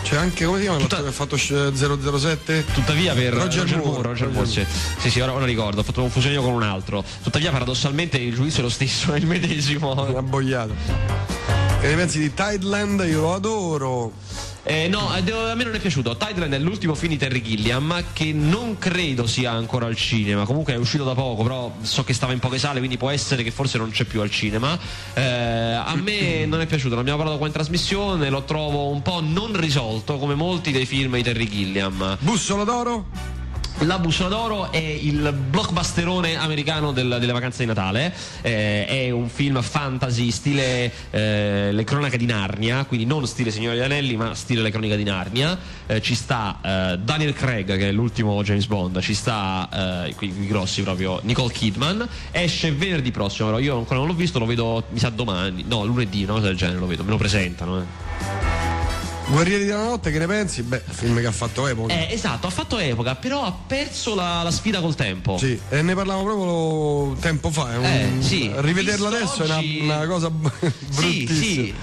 C'è 0.03 0.17
anche, 0.17 0.47
come 0.47 0.59
si 0.59 0.65
chiama 0.65 0.79
che 0.79 0.95
ha 0.95 1.12
fatto 1.12 1.37
sh- 1.37 1.73
007? 1.73 2.65
Tuttavia 2.73 3.12
per 3.12 3.35
Roger 3.35 3.67
Moore. 3.67 3.83
Moore, 3.83 4.09
Roger 4.09 4.29
Moore, 4.29 4.47
sì. 4.47 4.64
sì, 4.99 5.11
sì, 5.11 5.21
ora, 5.21 5.35
ora 5.35 5.45
ricordo, 5.45 5.81
ho 5.81 5.85
fatto 5.85 6.01
confusione 6.01 6.35
io 6.35 6.42
con 6.42 6.55
un 6.55 6.62
altro. 6.62 7.05
Tuttavia 7.23 7.51
paradossalmente 7.51 8.16
il 8.16 8.35
giudizio 8.35 8.61
è 8.61 8.62
lo 8.62 8.71
stesso, 8.71 9.12
è 9.12 9.18
il 9.18 9.27
medesimo. 9.27 9.92
Una 9.92 10.23
boiata. 10.23 10.73
Che 11.81 11.87
ne 11.87 11.95
pensi 11.97 12.18
di 12.18 12.33
Tideland? 12.33 13.05
Io 13.07 13.21
lo 13.21 13.35
adoro. 13.35 14.12
Eh, 14.64 14.87
no, 14.87 15.12
eh, 15.16 15.33
a 15.33 15.55
me 15.55 15.64
non 15.64 15.75
è 15.75 15.81
piaciuto. 15.81 16.16
Tideland 16.16 16.53
è 16.53 16.59
l'ultimo 16.59 16.94
film 16.94 17.12
di 17.12 17.18
Terry 17.18 17.42
Gilliam 17.42 18.05
che 18.12 18.33
non 18.33 18.79
credo 18.79 19.27
sia 19.27 19.51
ancora 19.51 19.87
al 19.87 19.96
cinema. 19.96 20.44
Comunque 20.44 20.75
è 20.75 20.77
uscito 20.77 21.05
da 21.05 21.14
poco, 21.14 21.42
però 21.42 21.75
so 21.83 22.05
che 22.05 22.12
stava 22.12 22.33
in 22.33 22.38
poche 22.38 22.59
sale, 22.59 22.79
quindi 22.79 22.96
può 22.96 23.11
essere 23.11 23.42
che 23.42 23.51
forse 23.51 23.79
non 23.79 23.90
c'è 23.90 24.05
più 24.05 24.20
al 24.20 24.31
cinema. 24.31 24.79
Eh, 25.14 25.22
a 25.22 25.94
me 25.96 26.46
non 26.46 26.61
è 26.61 26.66
piaciuto, 26.66 26.94
ne 26.94 27.01
abbiamo 27.01 27.18
parlato 27.18 27.38
qua 27.38 27.48
in 27.48 27.53
trasmissione, 27.53 28.31
lo 28.31 28.42
trovo 28.44 28.88
un 28.88 29.03
po' 29.03 29.20
non 29.20 29.59
risolto 29.59 30.18
come 30.18 30.35
molti 30.35 30.70
dei 30.70 30.87
film 30.87 31.16
di 31.16 31.22
Terry 31.22 31.48
Gilliam. 31.48 32.16
Bussola 32.20 32.62
d'oro? 32.62 33.40
La 33.81 33.99
bussola 33.99 34.29
d'oro 34.29 34.71
è 34.71 34.79
il 34.79 35.33
blockbusterone 35.33 36.37
americano 36.37 36.93
del- 36.93 37.17
delle 37.19 37.33
vacanze 37.33 37.63
di 37.63 37.67
Natale, 37.67 38.15
Eh, 38.43 38.87
è 38.87 39.11
un 39.11 39.29
film 39.29 39.61
fantasy 39.61 40.31
stile 40.31 40.93
eh, 41.11 41.71
Le 41.73 41.85
cronache 41.85 42.17
di 42.17 42.27
Narnia, 42.27 42.85
quindi 42.85 43.07
non 43.07 43.27
stile 43.27 43.51
Signore 43.51 43.75
degli 43.75 43.85
Anelli 43.85 44.17
ma 44.17 44.35
stile 44.35 44.63
Le 44.63 44.71
cronache 44.71 44.97
di 44.97 45.03
Narnia. 45.03 45.59
Eh, 45.87 46.01
ci 46.01 46.15
sta 46.15 46.59
eh, 46.63 46.99
Daniel 46.99 47.33
Craig 47.33 47.77
che 47.77 47.89
è 47.89 47.93
l'ultimo 47.93 48.41
James 48.45 48.67
Bond, 48.67 49.01
ci 49.01 49.15
sta 49.15 50.07
eh, 50.07 50.15
qui, 50.15 50.33
qui 50.33 50.47
grossi 50.47 50.83
proprio 50.83 51.19
Nicole 51.25 51.53
Kidman, 51.53 52.07
esce 52.31 52.71
venerdì 52.71 53.11
prossimo, 53.11 53.49
però 53.49 53.59
io 53.59 53.79
ancora 53.79 53.99
non 53.99 54.07
l'ho 54.07 54.15
visto, 54.15 54.39
lo 54.39 54.47
vedo 54.47 54.85
mi 54.91 54.99
sa 55.01 55.11
domani, 55.11 55.65
no 55.67 55.85
lunedì, 55.85 56.23
una 56.23 56.35
cosa 56.35 56.47
del 56.47 56.57
genere 56.57 56.79
lo 56.79 56.87
vedo, 56.87 57.03
me 57.03 57.11
lo 57.11 57.17
presentano. 57.17 58.52
Eh. 59.27 59.31
Guerrieri 59.31 59.65
della 59.65 59.85
notte, 59.85 60.11
che 60.11 60.19
ne 60.19 60.27
pensi? 60.27 60.63
Beh, 60.63 60.83
film 60.89 61.19
che 61.21 61.27
ha 61.27 61.33
fatto 61.33 61.67
epoca. 61.67 61.93
Eh, 61.95 62.13
esatto, 62.13 62.47
ha 62.47 62.51
fatto 62.51 62.79
epoca, 62.79 63.15
però 63.15 63.45
ha 63.45 63.53
perso 63.53 64.15
la, 64.15 64.43
la 64.43 64.51
sfida 64.51 64.81
col 64.81 64.95
tempo. 64.95 65.39
Sì, 65.39 65.59
e 65.69 65.83
ne 65.83 65.95
parlavamo 65.95 66.25
proprio 66.25 67.17
tempo 67.21 67.51
fa. 67.51 67.73
è 67.73 67.77
un- 67.77 67.85
Eh, 67.85 68.13
sì. 68.21 68.51
Rivederla 68.55 69.09
Visto 69.11 69.25
adesso 69.25 69.43
è 69.43 69.45
una, 69.47 69.57
oggi- 69.59 69.81
una 69.83 70.07
cosa 70.07 70.31
Sì, 70.61 70.71
bruttissima. 70.95 71.35
sì. 71.65 71.75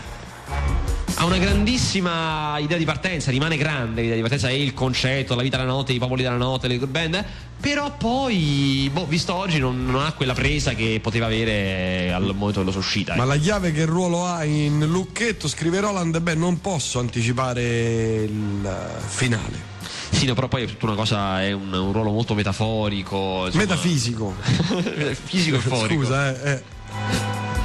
Ha 1.19 1.25
una 1.25 1.37
grandissima 1.37 2.57
idea 2.59 2.77
di 2.77 2.85
partenza, 2.85 3.29
rimane 3.29 3.57
grande 3.57 3.99
l'idea 3.99 4.15
di 4.15 4.21
partenza, 4.21 4.47
è 4.47 4.53
il 4.53 4.73
concetto, 4.73 5.35
la 5.35 5.41
vita 5.41 5.57
della 5.57 5.67
notte, 5.67 5.91
i 5.91 5.99
popoli 5.99 6.23
della 6.23 6.37
notte, 6.37 6.69
le 6.69 6.77
band, 6.77 7.25
però 7.59 7.91
poi, 7.97 8.89
boh, 8.89 9.05
visto 9.05 9.35
oggi, 9.35 9.59
non, 9.59 9.85
non 9.85 10.05
ha 10.05 10.13
quella 10.13 10.31
presa 10.31 10.75
che 10.75 11.01
poteva 11.03 11.25
avere 11.25 12.13
al 12.13 12.23
momento 12.23 12.59
della 12.59 12.71
sua 12.71 12.79
uscita. 12.79 13.15
Ma 13.15 13.23
ecco. 13.23 13.33
la 13.33 13.37
chiave 13.37 13.73
che 13.73 13.83
ruolo 13.83 14.25
ha 14.25 14.45
in 14.45 14.85
Lucchetto, 14.87 15.49
scrive 15.49 15.81
Roland, 15.81 16.17
beh, 16.21 16.35
non 16.35 16.61
posso 16.61 16.99
anticipare 16.99 18.23
il 18.23 18.97
finale. 19.05 19.61
Sì, 20.11 20.25
no, 20.25 20.35
però 20.35 20.47
poi 20.47 20.63
è 20.63 20.67
tutta 20.67 20.85
una 20.85 20.95
cosa, 20.95 21.43
è 21.43 21.51
un, 21.51 21.73
un 21.73 21.91
ruolo 21.91 22.11
molto 22.11 22.33
metaforico. 22.33 23.43
insomma. 23.43 23.63
Metafisico. 23.63 24.35
Fisico 25.25 25.57
e 25.57 25.59
forico. 25.59 26.01
Scusa, 26.01 26.41
eh, 26.43 26.51
eh. 26.51 26.63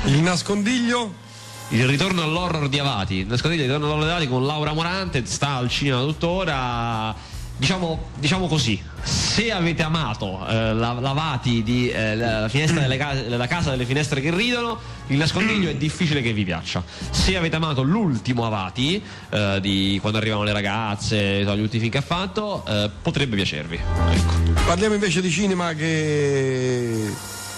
Il 0.07 0.23
nascondiglio? 0.23 1.23
Il 1.70 1.87
ritorno 1.87 2.22
all'horror 2.22 2.68
di 2.68 2.79
Avati. 2.79 3.24
Nascondete 3.24 3.62
il 3.62 3.68
ritorno 3.68 3.87
all'horror 3.87 4.05
di 4.05 4.11
Avati 4.11 4.29
con 4.29 4.46
Laura 4.46 4.72
Morante, 4.72 5.24
sta 5.27 5.57
al 5.57 5.68
cinema 5.68 6.00
tuttora. 6.00 7.33
Diciamo, 7.57 8.11
diciamo 8.18 8.48
così, 8.48 8.83
se 9.00 9.53
avete 9.53 9.83
amato 9.83 10.44
eh, 10.48 10.74
la, 10.74 10.92
l'Avati 10.92 11.62
di 11.62 11.88
eh, 11.88 12.16
la, 12.16 12.48
case- 12.50 13.29
la 13.29 13.46
casa 13.46 13.70
delle 13.70 13.85
finestre 13.85 14.20
che 14.20 14.35
ridono, 14.35 14.77
il 15.07 15.16
nascondiglio 15.16 15.70
è 15.70 15.77
difficile 15.77 16.20
che 16.20 16.33
vi 16.33 16.44
piaccia. 16.44 16.83
Se 17.11 17.37
avete 17.37 17.55
amato 17.55 17.83
l'ultimo 17.83 18.44
Avati, 18.44 19.00
eh, 19.31 19.59
di 19.61 19.98
quando 20.00 20.18
arrivano 20.18 20.42
le 20.42 20.53
ragazze, 20.53 21.44
gli 21.44 21.61
ultimi 21.61 21.81
film 21.81 21.90
che 21.90 21.98
ha 21.98 22.03
fatto, 22.03 22.64
eh, 22.66 22.90
potrebbe 23.00 23.37
piacervi. 23.37 23.77
Ecco. 24.11 24.62
Parliamo 24.66 24.94
invece 24.94 25.20
di 25.20 25.31
cinema 25.31 25.74
che 25.74 27.09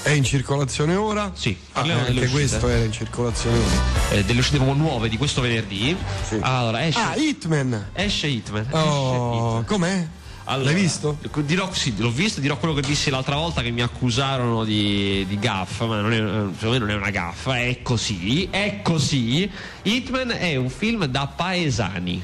è 0.07 0.13
in 0.13 0.23
circolazione 0.23 0.95
ora. 0.95 1.33
Sì, 1.35 1.57
Ah, 1.73 1.81
anche 1.81 2.29
questo 2.29 2.69
era 2.69 2.85
in 2.85 2.93
circolazione 2.93 3.59
ora. 3.59 4.15
Eh, 4.17 4.25
delle 4.25 4.39
uscite 4.39 4.59
proprio 4.59 4.77
nuove 4.77 5.09
di 5.09 5.17
questo 5.17 5.41
venerdì. 5.41 5.97
Sì. 6.23 6.39
Allora, 6.41 6.87
esce, 6.87 7.01
Ah, 7.01 7.15
Hitman. 7.17 7.89
esce 7.93 8.29
Hitman. 8.29 8.63
esce 8.63 8.77
Oh, 8.77 9.47
Hitman. 9.49 9.65
com'è? 9.65 10.07
Allora, 10.45 10.71
L'hai 10.71 10.81
visto? 10.81 11.19
Dirò, 11.45 11.73
sì, 11.73 11.93
l'ho 11.97 12.11
visto, 12.13 12.39
dirò 12.41 12.57
quello 12.57 12.73
che 12.75 12.83
dissi 12.83 13.11
l'altra 13.11 13.35
volta 13.35 13.63
che 13.63 13.71
mi 13.73 13.83
accusarono 13.83 14.63
di, 14.63 15.25
di 15.29 15.39
gaffa, 15.41 15.87
ma 15.87 16.01
non 16.01 16.13
è, 16.13 16.19
secondo 16.57 16.71
me 16.71 16.79
non 16.79 16.91
è 16.91 16.95
una 16.95 17.11
gaffa, 17.11 17.59
è 17.59 17.83
così, 17.83 18.47
è 18.49 18.79
così. 18.83 19.51
Hitman 19.83 20.31
è 20.39 20.55
un 20.55 20.71
film 20.71 21.05
da 21.07 21.27
paesani. 21.27 22.23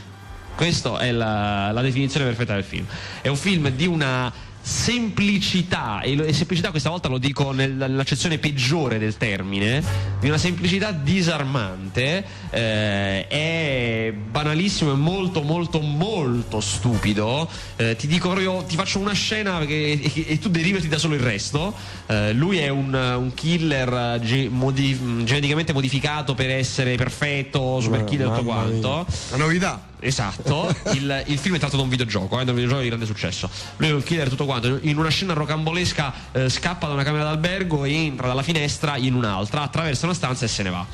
Questa 0.54 0.98
è 0.98 1.10
la, 1.10 1.72
la 1.72 1.80
definizione 1.80 2.26
perfetta 2.26 2.54
del 2.54 2.62
film. 2.62 2.86
È 3.20 3.26
un 3.26 3.36
film 3.36 3.68
di 3.70 3.86
una 3.88 4.32
semplicità, 4.62 6.00
e, 6.02 6.14
lo, 6.14 6.22
e, 6.22 6.32
semplicità 6.32 6.70
questa 6.70 6.88
volta 6.88 7.08
lo 7.08 7.18
dico 7.18 7.50
nel, 7.50 7.72
nell'accezione 7.72 8.38
peggiore 8.38 8.98
del 8.98 9.16
termine, 9.16 9.82
di 10.20 10.28
una 10.28 10.38
semplicità 10.38 10.92
disarmante, 10.92 12.24
eh, 12.50 13.26
è 13.26 14.14
banalissimo 14.30 14.92
e 14.92 14.94
molto 14.94 15.42
molto 15.42 15.80
molto 15.80 16.60
stupido. 16.60 17.48
Eh, 17.76 17.96
ti 17.96 18.06
dico 18.06 18.28
proprio, 18.28 18.62
ti 18.62 18.76
faccio 18.76 19.00
una 19.00 19.12
scena 19.12 19.58
che, 19.66 20.00
e, 20.00 20.24
e, 20.28 20.38
tu 20.38 20.48
derivati 20.48 20.86
da 20.86 20.98
solo 20.98 21.14
il 21.14 21.20
resto. 21.20 21.74
Eh, 22.06 22.32
lui 22.32 22.58
è 22.58 22.68
un, 22.68 22.94
un 22.94 23.34
killer 23.34 24.20
ge, 24.22 24.48
modi, 24.48 25.24
geneticamente 25.24 25.72
modificato 25.72 26.34
per 26.34 26.50
essere 26.50 26.94
perfetto, 26.94 27.80
super 27.80 28.04
killer 28.04 28.28
e 28.28 28.30
tutto 28.30 28.44
quanto. 28.44 29.06
La 29.30 29.36
novità. 29.36 29.90
Esatto, 30.04 30.74
il, 30.94 31.24
il, 31.28 31.38
film 31.38 31.54
è 31.54 31.58
tratto 31.60 31.76
da 31.76 31.82
un 31.84 31.88
videogioco, 31.88 32.36
eh, 32.40 32.42
un 32.42 32.54
videogioco 32.54 32.80
di 32.80 32.88
grande 32.88 33.06
successo. 33.06 33.48
Lui 33.76 33.88
è 33.88 33.92
un 33.92 34.02
killer 34.02 34.28
tutto 34.28 34.46
quanto, 34.46 34.80
in 34.82 34.98
una 34.98 35.10
scena 35.10 35.32
rocambolesca 35.32 36.12
eh, 36.32 36.48
scappa 36.48 36.88
da 36.88 36.94
una 36.94 37.04
camera 37.04 37.22
d'albergo 37.22 37.84
entra 37.84 38.26
dalla 38.26 38.42
finestra 38.42 38.96
in 38.96 39.14
un'altra, 39.14 39.62
attraversa 39.62 40.06
una 40.06 40.14
stanza 40.14 40.44
e 40.44 40.48
se 40.48 40.64
ne 40.64 40.70
va. 40.70 40.84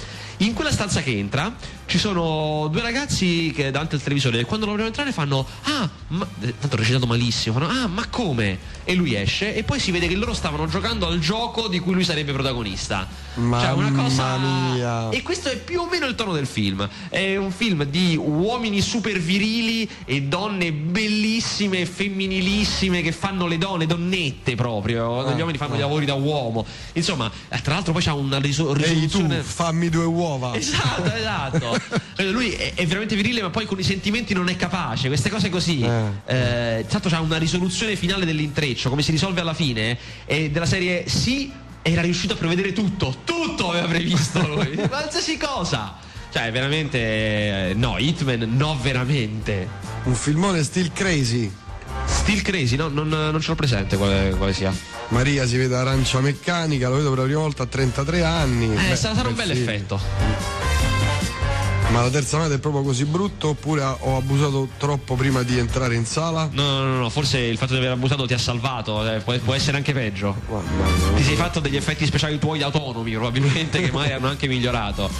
In 0.40 0.53
quella 0.55 0.70
stanza 0.70 1.03
che 1.03 1.11
entra 1.11 1.53
ci 1.87 1.98
sono 1.98 2.68
due 2.70 2.81
ragazzi 2.81 3.51
che 3.53 3.72
davanti 3.72 3.96
al 3.96 4.03
televisore 4.03 4.38
e 4.38 4.44
quando 4.44 4.66
lo 4.66 4.72
vogliono 4.72 4.88
entrare 4.88 5.11
fanno 5.11 5.44
ah, 5.62 5.88
ma, 6.09 6.27
eh, 6.40 6.55
tanto 6.57 6.77
recitato 6.77 7.07
malissimo, 7.07 7.59
fanno 7.59 7.72
ah, 7.72 7.87
ma 7.88 8.07
come? 8.09 8.77
E 8.85 8.94
lui 8.94 9.14
esce 9.14 9.55
e 9.55 9.64
poi 9.64 9.81
si 9.81 9.90
vede 9.90 10.07
che 10.07 10.14
loro 10.14 10.35
stavano 10.35 10.68
giocando 10.68 11.07
al 11.07 11.18
gioco 11.18 11.66
di 11.66 11.81
cui 11.81 11.94
lui 11.94 12.05
sarebbe 12.05 12.33
protagonista. 12.33 13.07
Mamma 13.35 13.61
cioè 13.61 13.70
una 13.72 13.92
cosa 13.92 14.37
mia. 14.37 15.11
E 15.11 15.22
questo 15.22 15.48
è 15.48 15.57
più 15.57 15.81
o 15.81 15.88
meno 15.88 16.07
il 16.07 16.14
tono 16.14 16.33
del 16.33 16.46
film. 16.46 16.88
È 17.09 17.37
un 17.37 17.51
film 17.51 17.85
di 17.85 18.16
uomini 18.16 18.81
super 18.81 19.18
virili 19.18 19.88
e 20.05 20.22
donne 20.22 20.72
bellissime, 20.72 21.85
femminilissime 21.85 23.03
che 23.03 23.12
fanno 23.12 23.46
le 23.46 23.59
donne, 23.59 23.87
donnette 23.87 24.55
proprio. 24.55 25.27
Ah, 25.27 25.33
gli 25.33 25.40
uomini 25.40 25.59
fanno 25.59 25.74
ah. 25.74 25.77
gli 25.77 25.81
lavori 25.81 26.07
da 26.07 26.14
uomo. 26.14 26.64
Insomma, 26.92 27.31
eh, 27.48 27.61
tra 27.61 27.74
l'altro 27.74 27.92
poi 27.92 28.03
c'ha 28.03 28.14
una 28.14 28.38
risoluzione. 28.38 28.92
Ehi 28.92 29.09
tu, 29.09 29.27
fammi 29.42 29.88
due 29.88 30.05
uomini 30.05 30.27
uova. 30.29 30.55
Esatto, 30.57 31.12
esatto. 31.12 31.81
Lui 32.31 32.51
è, 32.51 32.75
è, 32.75 32.87
veramente 32.87 33.17
virile, 33.17 33.43
ma 33.43 33.51
poi 33.51 33.67
con 33.67 33.79
i 33.79 33.83
sentimenti 33.83 34.35
non 34.35 34.49
è 34.49 34.57
capace. 34.57 35.09
Queste 35.09 35.31
cose 35.31 35.49
così. 35.49 35.83
Eh. 35.83 36.11
Eh, 36.27 36.87
tanto 36.88 37.09
c'ha 37.09 37.21
una 37.21 37.38
risoluzione 37.38 37.97
finale 37.97 38.25
dell'intreccio, 38.25 38.88
come 38.88 39.03
si 39.03 39.11
risolve 39.11 39.41
alla 39.41 39.55
fine. 39.55 39.99
E 40.27 40.51
della 40.51 40.67
serie 40.67 41.09
sì, 41.09 41.51
era 41.83 42.03
riuscito 42.03 42.35
a 42.35 42.37
prevedere 42.37 42.73
tutto. 42.73 43.23
Tutto 43.25 43.71
aveva 43.71 43.87
previsto 43.87 44.47
lui. 44.47 44.77
Qualsiasi 44.88 45.37
cosa. 45.37 45.97
Cioè, 46.31 46.51
veramente. 46.53 47.73
No, 47.75 47.97
Hitman, 47.99 48.57
no, 48.57 48.79
veramente. 48.81 49.69
Un 50.05 50.14
filmone 50.14 50.62
still 50.62 50.91
crazy. 50.93 51.51
Still 52.09 52.42
crazy, 52.42 52.77
no? 52.77 52.88
Non, 52.88 53.09
non 53.09 53.40
ce 53.40 53.49
l'ho 53.49 53.55
presente 53.55 53.97
quale, 53.97 54.31
quale 54.37 54.53
sia. 54.53 54.73
Maria 55.09 55.47
si 55.47 55.57
vede 55.57 55.77
arancia 55.77 56.21
meccanica, 56.21 56.88
lo 56.88 56.97
vedo 56.97 57.11
per 57.11 57.18
la 57.18 57.25
prima 57.25 57.40
volta 57.40 57.62
a 57.62 57.66
33 57.66 58.25
anni. 58.25 58.73
Eh, 58.73 58.88
Beh, 58.88 58.97
sarà 58.97 59.29
un 59.29 59.35
bel 59.35 59.51
film. 59.51 59.68
effetto. 59.68 60.01
Ma 61.90 62.03
la 62.03 62.11
terza 62.11 62.37
notte 62.37 62.55
è 62.55 62.59
proprio 62.59 62.83
così 62.83 63.07
brutto 63.07 63.49
oppure 63.49 63.83
ho 63.83 64.16
abusato 64.18 64.68
troppo 64.77 65.14
prima 65.14 65.42
di 65.42 65.59
entrare 65.59 65.94
in 65.94 66.05
sala? 66.05 66.47
No, 66.53 66.83
no, 66.83 66.99
no, 66.99 67.09
forse 67.09 67.38
il 67.38 67.57
fatto 67.57 67.73
di 67.73 67.79
aver 67.79 67.92
abusato 67.92 68.27
ti 68.27 68.35
ha 68.35 68.38
salvato, 68.38 69.11
eh, 69.11 69.21
può, 69.21 69.35
può, 69.38 69.55
essere 69.55 69.79
anche 69.79 69.94
peggio. 69.94 70.37
Oh, 70.51 70.62
ti 71.16 71.23
sei 71.23 71.35
fatto 71.35 71.61
degli 71.61 71.77
effetti 71.77 72.05
speciali 72.05 72.38
tuoi 72.38 72.62
autonomi 72.62 73.12
probabilmente 73.12 73.81
che 73.81 73.90
magari 73.90 74.12
hanno 74.12 74.29
anche 74.29 74.47
migliorato. 74.49 75.11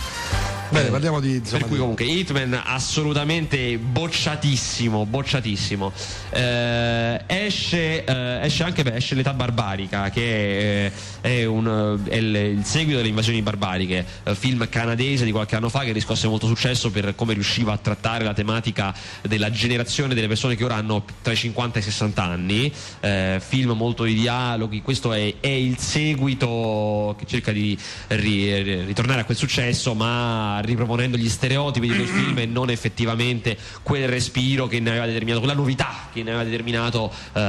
Bene, 0.70 0.90
parliamo 0.90 1.18
di. 1.18 1.37
Insomma, 1.37 1.61
per 1.61 1.68
cui 1.68 1.78
comunque 1.78 2.04
Hitman 2.04 2.61
assolutamente 2.62 3.78
bocciatissimo, 3.78 5.07
bocciatissimo. 5.07 5.92
Eh, 6.31 7.22
esce, 7.26 8.04
eh, 8.04 8.44
esce, 8.44 8.64
anche 8.64 8.83
beh, 8.83 8.96
esce 8.96 9.14
l'età 9.14 9.33
barbarica, 9.33 10.11
che 10.11 10.87
è, 10.87 10.92
è, 11.22 11.44
un, 11.46 11.98
è 12.04 12.16
il, 12.16 12.35
il, 12.35 12.64
seguito 12.64 12.98
delle 12.98 13.09
invasioni 13.09 13.40
barbariche, 13.40 14.04
eh, 14.24 14.35
film 14.35 14.68
canadese 14.68 15.24
di 15.24 15.33
qualche 15.33 15.57
anno 15.57 15.70
fa 15.70 15.85
che 15.85 15.92
riscosse 15.92 16.28
molto 16.28 16.46
successo 16.46 16.90
per 16.90 17.14
come 17.14 17.33
riusciva 17.33 17.72
a 17.72 17.78
trattare 17.78 18.24
la 18.24 18.35
tematica 18.35 18.94
della 19.22 19.50
generazione 19.50 20.14
delle 20.14 20.28
persone 20.28 20.54
che 20.54 20.64
ora 20.64 20.74
hanno 20.74 21.02
tra 21.22 21.33
i 21.33 21.37
50 21.37 21.78
e 21.78 21.81
i 21.81 21.85
60 21.85 22.22
anni. 22.22 22.72
Eh, 23.00 23.40
film 23.42 23.70
molto 23.70 24.04
di 24.04 24.12
dialoghi, 24.12 24.83
questo 24.83 25.14
è, 25.14 25.35
è, 25.40 25.46
il 25.46 25.78
seguito 25.78 27.16
che 27.18 27.24
cerca 27.24 27.52
di 27.52 27.76
ri, 28.09 28.85
ritornare 28.85 29.22
a 29.22 29.24
quel 29.24 29.37
successo, 29.37 29.94
ma 29.94 30.58
riproponendo 30.61 31.16
gli 31.16 31.29
stereotipi 31.29 31.88
di 31.88 31.94
quel 31.94 32.07
film 32.07 32.38
e 32.38 32.47
non 32.47 32.71
effettivamente 32.71 33.57
quel 33.83 34.09
respiro 34.09 34.66
che 34.66 34.81
ne 34.81 34.90
aveva 34.90 35.07
determinato, 35.07 35.40
quella 35.40 35.55
novità 35.55 36.09
che 36.12 36.23
ne 36.23 36.31
aveva 36.31 36.44
determinato 36.44 37.12
eh, 37.33 37.40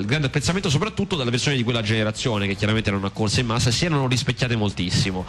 il 0.00 0.04
grande 0.06 0.26
apprezzamento 0.26 0.70
soprattutto 0.70 1.16
dalla 1.16 1.30
versione 1.30 1.56
di 1.56 1.62
quella 1.62 1.82
generazione 1.82 2.46
che 2.46 2.54
chiaramente 2.54 2.90
erano 2.90 3.06
accorse 3.06 3.40
in 3.40 3.46
massa 3.46 3.68
e 3.68 3.72
si 3.72 3.84
erano 3.84 4.06
rispecchiate 4.06 4.56
moltissimo. 4.56 5.24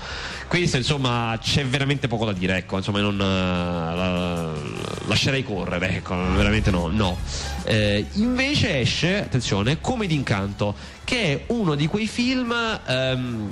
Questo 0.48 0.78
insomma 0.78 1.38
c'è 1.42 1.66
veramente 1.66 2.08
poco 2.08 2.26
da 2.26 2.34
dire, 2.34 2.58
ecco, 2.58 2.78
insomma 2.78 3.00
non 3.00 3.16
uh, 3.16 3.18
la, 3.18 4.52
lascerei 5.08 5.44
correre, 5.44 5.98
ecco, 5.98 6.16
veramente 6.16 6.72
no. 6.72 6.88
no. 6.88 7.18
Eh, 7.64 8.06
invece 8.14 8.80
esce, 8.80 9.24
attenzione, 9.24 9.80
Come 9.82 10.08
d'incanto, 10.08 10.76
che 11.04 11.24
è 11.24 11.44
uno 11.48 11.76
di 11.76 11.88
quei 11.88 12.08
film... 12.08 12.54
Um, 12.88 13.52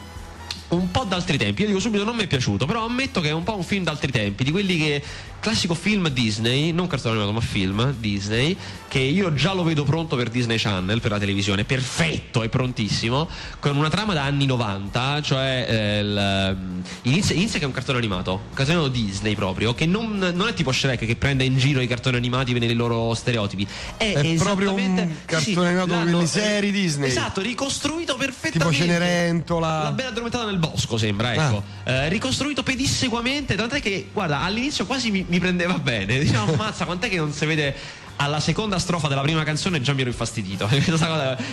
un 0.69 0.91
po' 0.91 1.03
d'altri 1.03 1.37
tempi. 1.37 1.61
Io 1.61 1.67
dico 1.67 1.79
subito 1.79 2.03
non 2.03 2.15
mi 2.15 2.23
è 2.23 2.27
piaciuto, 2.27 2.65
però 2.65 2.85
ammetto 2.85 3.21
che 3.21 3.29
è 3.29 3.33
un 3.33 3.43
po' 3.43 3.55
un 3.55 3.63
film 3.63 3.83
d'altri 3.83 4.11
tempi, 4.11 4.43
di 4.43 4.51
quelli 4.51 4.77
che 4.77 5.03
classico 5.39 5.73
film 5.73 6.09
Disney, 6.09 6.71
non 6.71 6.87
cartone 6.87 7.15
animato, 7.15 7.33
ma 7.33 7.41
film 7.41 7.93
Disney, 7.97 8.55
che 8.87 8.99
io 8.99 9.33
già 9.33 9.53
lo 9.53 9.63
vedo 9.63 9.83
pronto 9.83 10.15
per 10.15 10.29
Disney 10.29 10.57
Channel, 10.57 11.01
per 11.01 11.11
la 11.11 11.19
televisione, 11.19 11.63
perfetto, 11.63 12.43
è 12.43 12.49
prontissimo, 12.49 13.27
con 13.59 13.75
una 13.75 13.89
trama 13.89 14.13
da 14.13 14.23
anni 14.23 14.45
90, 14.45 15.21
cioè 15.21 15.65
eh, 15.69 15.99
il, 15.99 16.17
ehm, 16.17 16.81
inizia, 17.03 17.35
inizia, 17.35 17.59
che 17.59 17.65
è 17.65 17.67
un 17.67 17.73
cartone 17.73 17.97
animato, 17.97 18.33
un 18.33 18.53
cartone 18.53 18.79
animato 18.79 18.97
Disney 18.97 19.35
proprio, 19.35 19.73
che 19.73 19.85
non, 19.85 20.17
non, 20.17 20.47
è 20.47 20.53
tipo 20.53 20.71
Shrek 20.71 21.05
che 21.05 21.15
prende 21.15 21.43
in 21.43 21.57
giro 21.57 21.81
i 21.81 21.87
cartoni 21.87 22.15
animati 22.15 22.53
nei 22.53 22.73
loro 22.73 23.13
stereotipi, 23.13 23.67
è, 23.97 24.13
è 24.13 24.35
proprio 24.35 24.73
un 24.73 25.13
cartone 25.25 25.41
sì, 25.43 25.57
animato 25.57 25.93
quindi 26.01 26.27
serie 26.27 26.71
Disney. 26.71 27.09
Esatto, 27.09 27.41
ricostruito 27.41 28.15
perfettamente. 28.15 28.57
Tipo 28.57 28.71
Cenerentola. 28.71 29.83
La 29.83 29.91
bella 29.91 30.09
addormentata 30.09 30.45
nel 30.45 30.57
bosco 30.57 30.97
sembra, 30.97 31.33
ecco. 31.33 31.63
Ah. 31.83 31.91
Eh, 31.91 32.09
ricostruito 32.09 32.63
pedissequamente, 32.63 33.55
tant'è 33.55 33.81
che, 33.81 34.09
guarda, 34.11 34.41
all'inizio 34.41 34.85
quasi 34.85 35.11
mi, 35.11 35.25
mi 35.27 35.39
prendeva 35.39 35.77
bene, 35.79 36.19
diciamo, 36.19 36.53
mazza, 36.55 36.85
quant'è 36.85 37.09
che 37.09 37.17
non 37.17 37.31
si 37.31 37.45
vede 37.45 37.75
alla 38.17 38.39
seconda 38.39 38.79
strofa 38.79 39.07
della 39.07 39.21
prima 39.21 39.43
canzone 39.43 39.81
già 39.81 39.93
mi 39.93 40.01
ero 40.01 40.09
infastidito. 40.09 40.67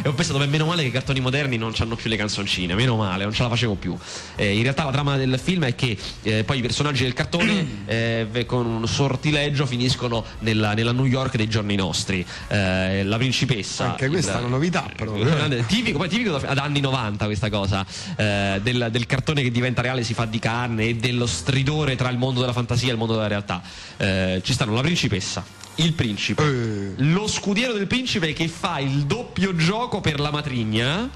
E 0.05 0.09
ho 0.09 0.13
pensato 0.13 0.39
beh, 0.39 0.47
meno 0.47 0.67
male 0.67 0.83
che 0.83 0.89
i 0.89 0.91
cartoni 0.91 1.21
moderni 1.21 1.57
non 1.57 1.73
hanno 1.79 1.97
più 1.97 2.09
le 2.09 2.17
canzoncine 2.17 2.75
meno 2.75 2.97
male, 2.97 3.25
non 3.25 3.33
ce 3.33 3.43
la 3.43 3.49
facevo 3.49 3.75
più. 3.75 3.97
Eh, 4.37 4.57
in 4.57 4.63
realtà 4.63 4.85
la 4.85 4.91
trama 4.91 5.17
del 5.17 5.39
film 5.39 5.65
è 5.65 5.75
che 5.75 5.97
eh, 6.23 6.45
poi 6.45 6.59
i 6.59 6.61
personaggi 6.61 7.03
del 7.03 7.13
cartone 7.13 7.83
eh, 7.87 8.45
con 8.47 8.67
un 8.67 8.87
sortileggio 8.87 9.67
finiscono 9.67 10.25
nella, 10.41 10.75
nella, 10.75 10.93
New 10.93 11.07
York 11.07 11.37
dei 11.37 11.49
giorni 11.49 11.75
nostri. 11.75 12.25
Eh, 12.49 13.05
la 13.05 13.17
principessa 13.17 13.91
anche 13.91 14.09
questa 14.09 14.33
il, 14.33 14.39
è 14.39 14.41
una 14.41 14.49
novità 14.49 14.91
però. 14.95 15.13
Eh. 15.45 15.67
tipico, 15.67 15.99
poi 15.99 16.09
tipico 16.09 16.37
ad 16.37 16.59
anni 16.59 16.81
90 16.81 17.25
questa 17.27 17.51
cosa 17.51 17.85
eh, 18.17 18.61
del, 18.63 18.89
del, 18.91 19.07
cartone 19.07 19.43
che 19.43 19.51
diventa 19.51 19.83
reale 19.83 20.03
si 20.03 20.15
fa 20.15 20.25
di 20.25 20.39
carne 20.39 20.87
e 20.87 20.95
dello 20.95 21.27
stridore 21.27 21.97
tra 21.97 22.09
il 22.09 22.17
mondo 22.17 22.41
della 22.41 22.53
fantasia 22.53 22.89
e 22.89 22.93
il 22.93 22.99
mondo 22.99 23.15
della 23.15 23.27
realtà. 23.27 23.63
Ci 24.43 24.53
stanno 24.53 24.75
la 24.75 24.81
principessa 24.81 25.45
il 25.77 25.93
principe. 25.93 26.43
Eh. 26.45 26.93
Lo 26.97 27.27
scudiero 27.27 27.73
del 27.73 27.87
principe 27.87 28.33
che 28.33 28.49
fa 28.49 28.79
il 28.79 29.05
doppio 29.05 29.55
gioco 29.55 30.01
per 30.01 30.21
la 30.21 30.31
matrigna. 30.31 31.09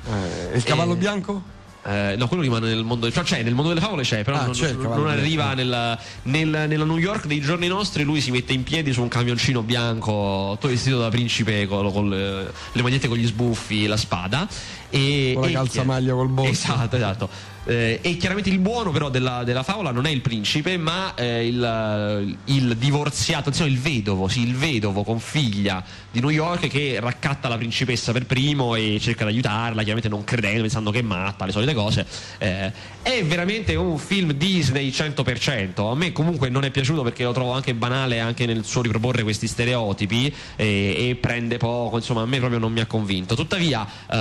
Eh, 0.52 0.56
il 0.56 0.62
cavallo 0.62 0.94
e... 0.94 0.96
bianco? 0.96 1.56
Eh, 1.84 2.16
no, 2.18 2.28
quello 2.28 2.42
rimane 2.42 2.68
nel 2.68 2.84
mondo, 2.84 3.10
cioè 3.10 3.24
c'è, 3.24 3.42
nel 3.42 3.54
mondo 3.54 3.70
delle 3.70 3.80
favole 3.80 4.02
c'è, 4.02 4.22
però 4.22 4.38
ah, 4.38 4.44
non, 4.44 4.52
c'è 4.52 4.72
non 4.72 5.08
arriva 5.08 5.54
nella, 5.54 5.98
nella, 6.24 6.66
nella, 6.66 6.84
New 6.84 6.98
York 6.98 7.26
dei 7.26 7.40
giorni 7.40 7.66
nostri. 7.66 8.02
Lui 8.02 8.20
si 8.20 8.30
mette 8.30 8.52
in 8.52 8.62
piedi 8.62 8.92
su 8.92 9.00
un 9.00 9.08
camioncino 9.08 9.62
bianco, 9.62 10.50
tutto 10.54 10.68
vestito 10.68 10.98
da 10.98 11.08
principe 11.08 11.66
con, 11.66 11.90
con 11.90 12.10
le, 12.10 12.52
le, 12.72 12.82
magliette 12.82 13.08
con 13.08 13.16
gli 13.16 13.26
sbuffi, 13.26 13.86
la 13.86 13.96
spada. 13.96 14.46
E, 14.90 15.32
con 15.34 15.50
la 15.50 15.58
calzamaglia 15.58 16.14
col 16.14 16.28
boss. 16.28 16.48
Esatto, 16.48 16.96
esatto. 16.96 17.56
Eh, 17.68 17.98
e 18.00 18.16
chiaramente 18.16 18.48
il 18.48 18.60
buono 18.60 18.92
però 18.92 19.10
della, 19.10 19.44
della 19.44 19.62
favola 19.62 19.90
non 19.90 20.06
è 20.06 20.10
il 20.10 20.22
principe, 20.22 20.78
ma 20.78 21.14
eh, 21.14 21.46
il, 21.46 22.36
il, 22.46 22.76
divorziato, 22.78 23.50
insomma 23.50 23.68
il 23.68 23.78
vedovo, 23.78 24.26
sì, 24.26 24.40
il 24.40 24.54
vedovo 24.54 25.04
con 25.04 25.20
figlia 25.20 25.84
di 26.10 26.20
New 26.20 26.30
York 26.30 26.68
che 26.68 26.98
raccatta 26.98 27.46
la 27.46 27.58
principessa 27.58 28.12
per 28.12 28.24
primo 28.24 28.74
e 28.74 28.96
cerca 28.98 29.26
di 29.26 29.32
aiutarla, 29.32 29.82
chiaramente 29.82 30.08
non 30.08 30.24
credendo, 30.24 30.62
pensando 30.62 30.90
che 30.90 31.00
è 31.00 31.02
matta, 31.02 31.44
le 31.44 31.52
solite 31.52 31.74
cose. 31.74 32.06
Eh, 32.38 32.72
è 33.02 33.22
veramente 33.24 33.74
un 33.74 33.98
film 33.98 34.32
Disney 34.32 34.88
100%. 34.88 35.90
A 35.90 35.94
me 35.94 36.12
comunque 36.12 36.48
non 36.48 36.64
è 36.64 36.70
piaciuto 36.70 37.02
perché 37.02 37.24
lo 37.24 37.32
trovo 37.32 37.52
anche 37.52 37.74
banale 37.74 38.18
anche 38.20 38.46
nel 38.46 38.64
suo 38.64 38.80
riproporre 38.80 39.22
questi 39.22 39.46
stereotipi 39.46 40.34
e, 40.56 41.08
e 41.10 41.18
prende 41.20 41.58
poco, 41.58 41.96
insomma 41.96 42.22
a 42.22 42.26
me 42.26 42.38
proprio 42.38 42.58
non 42.58 42.72
mi 42.72 42.80
ha 42.80 42.86
convinto. 42.86 43.34
Tuttavia 43.34 43.86
eh, 44.10 44.16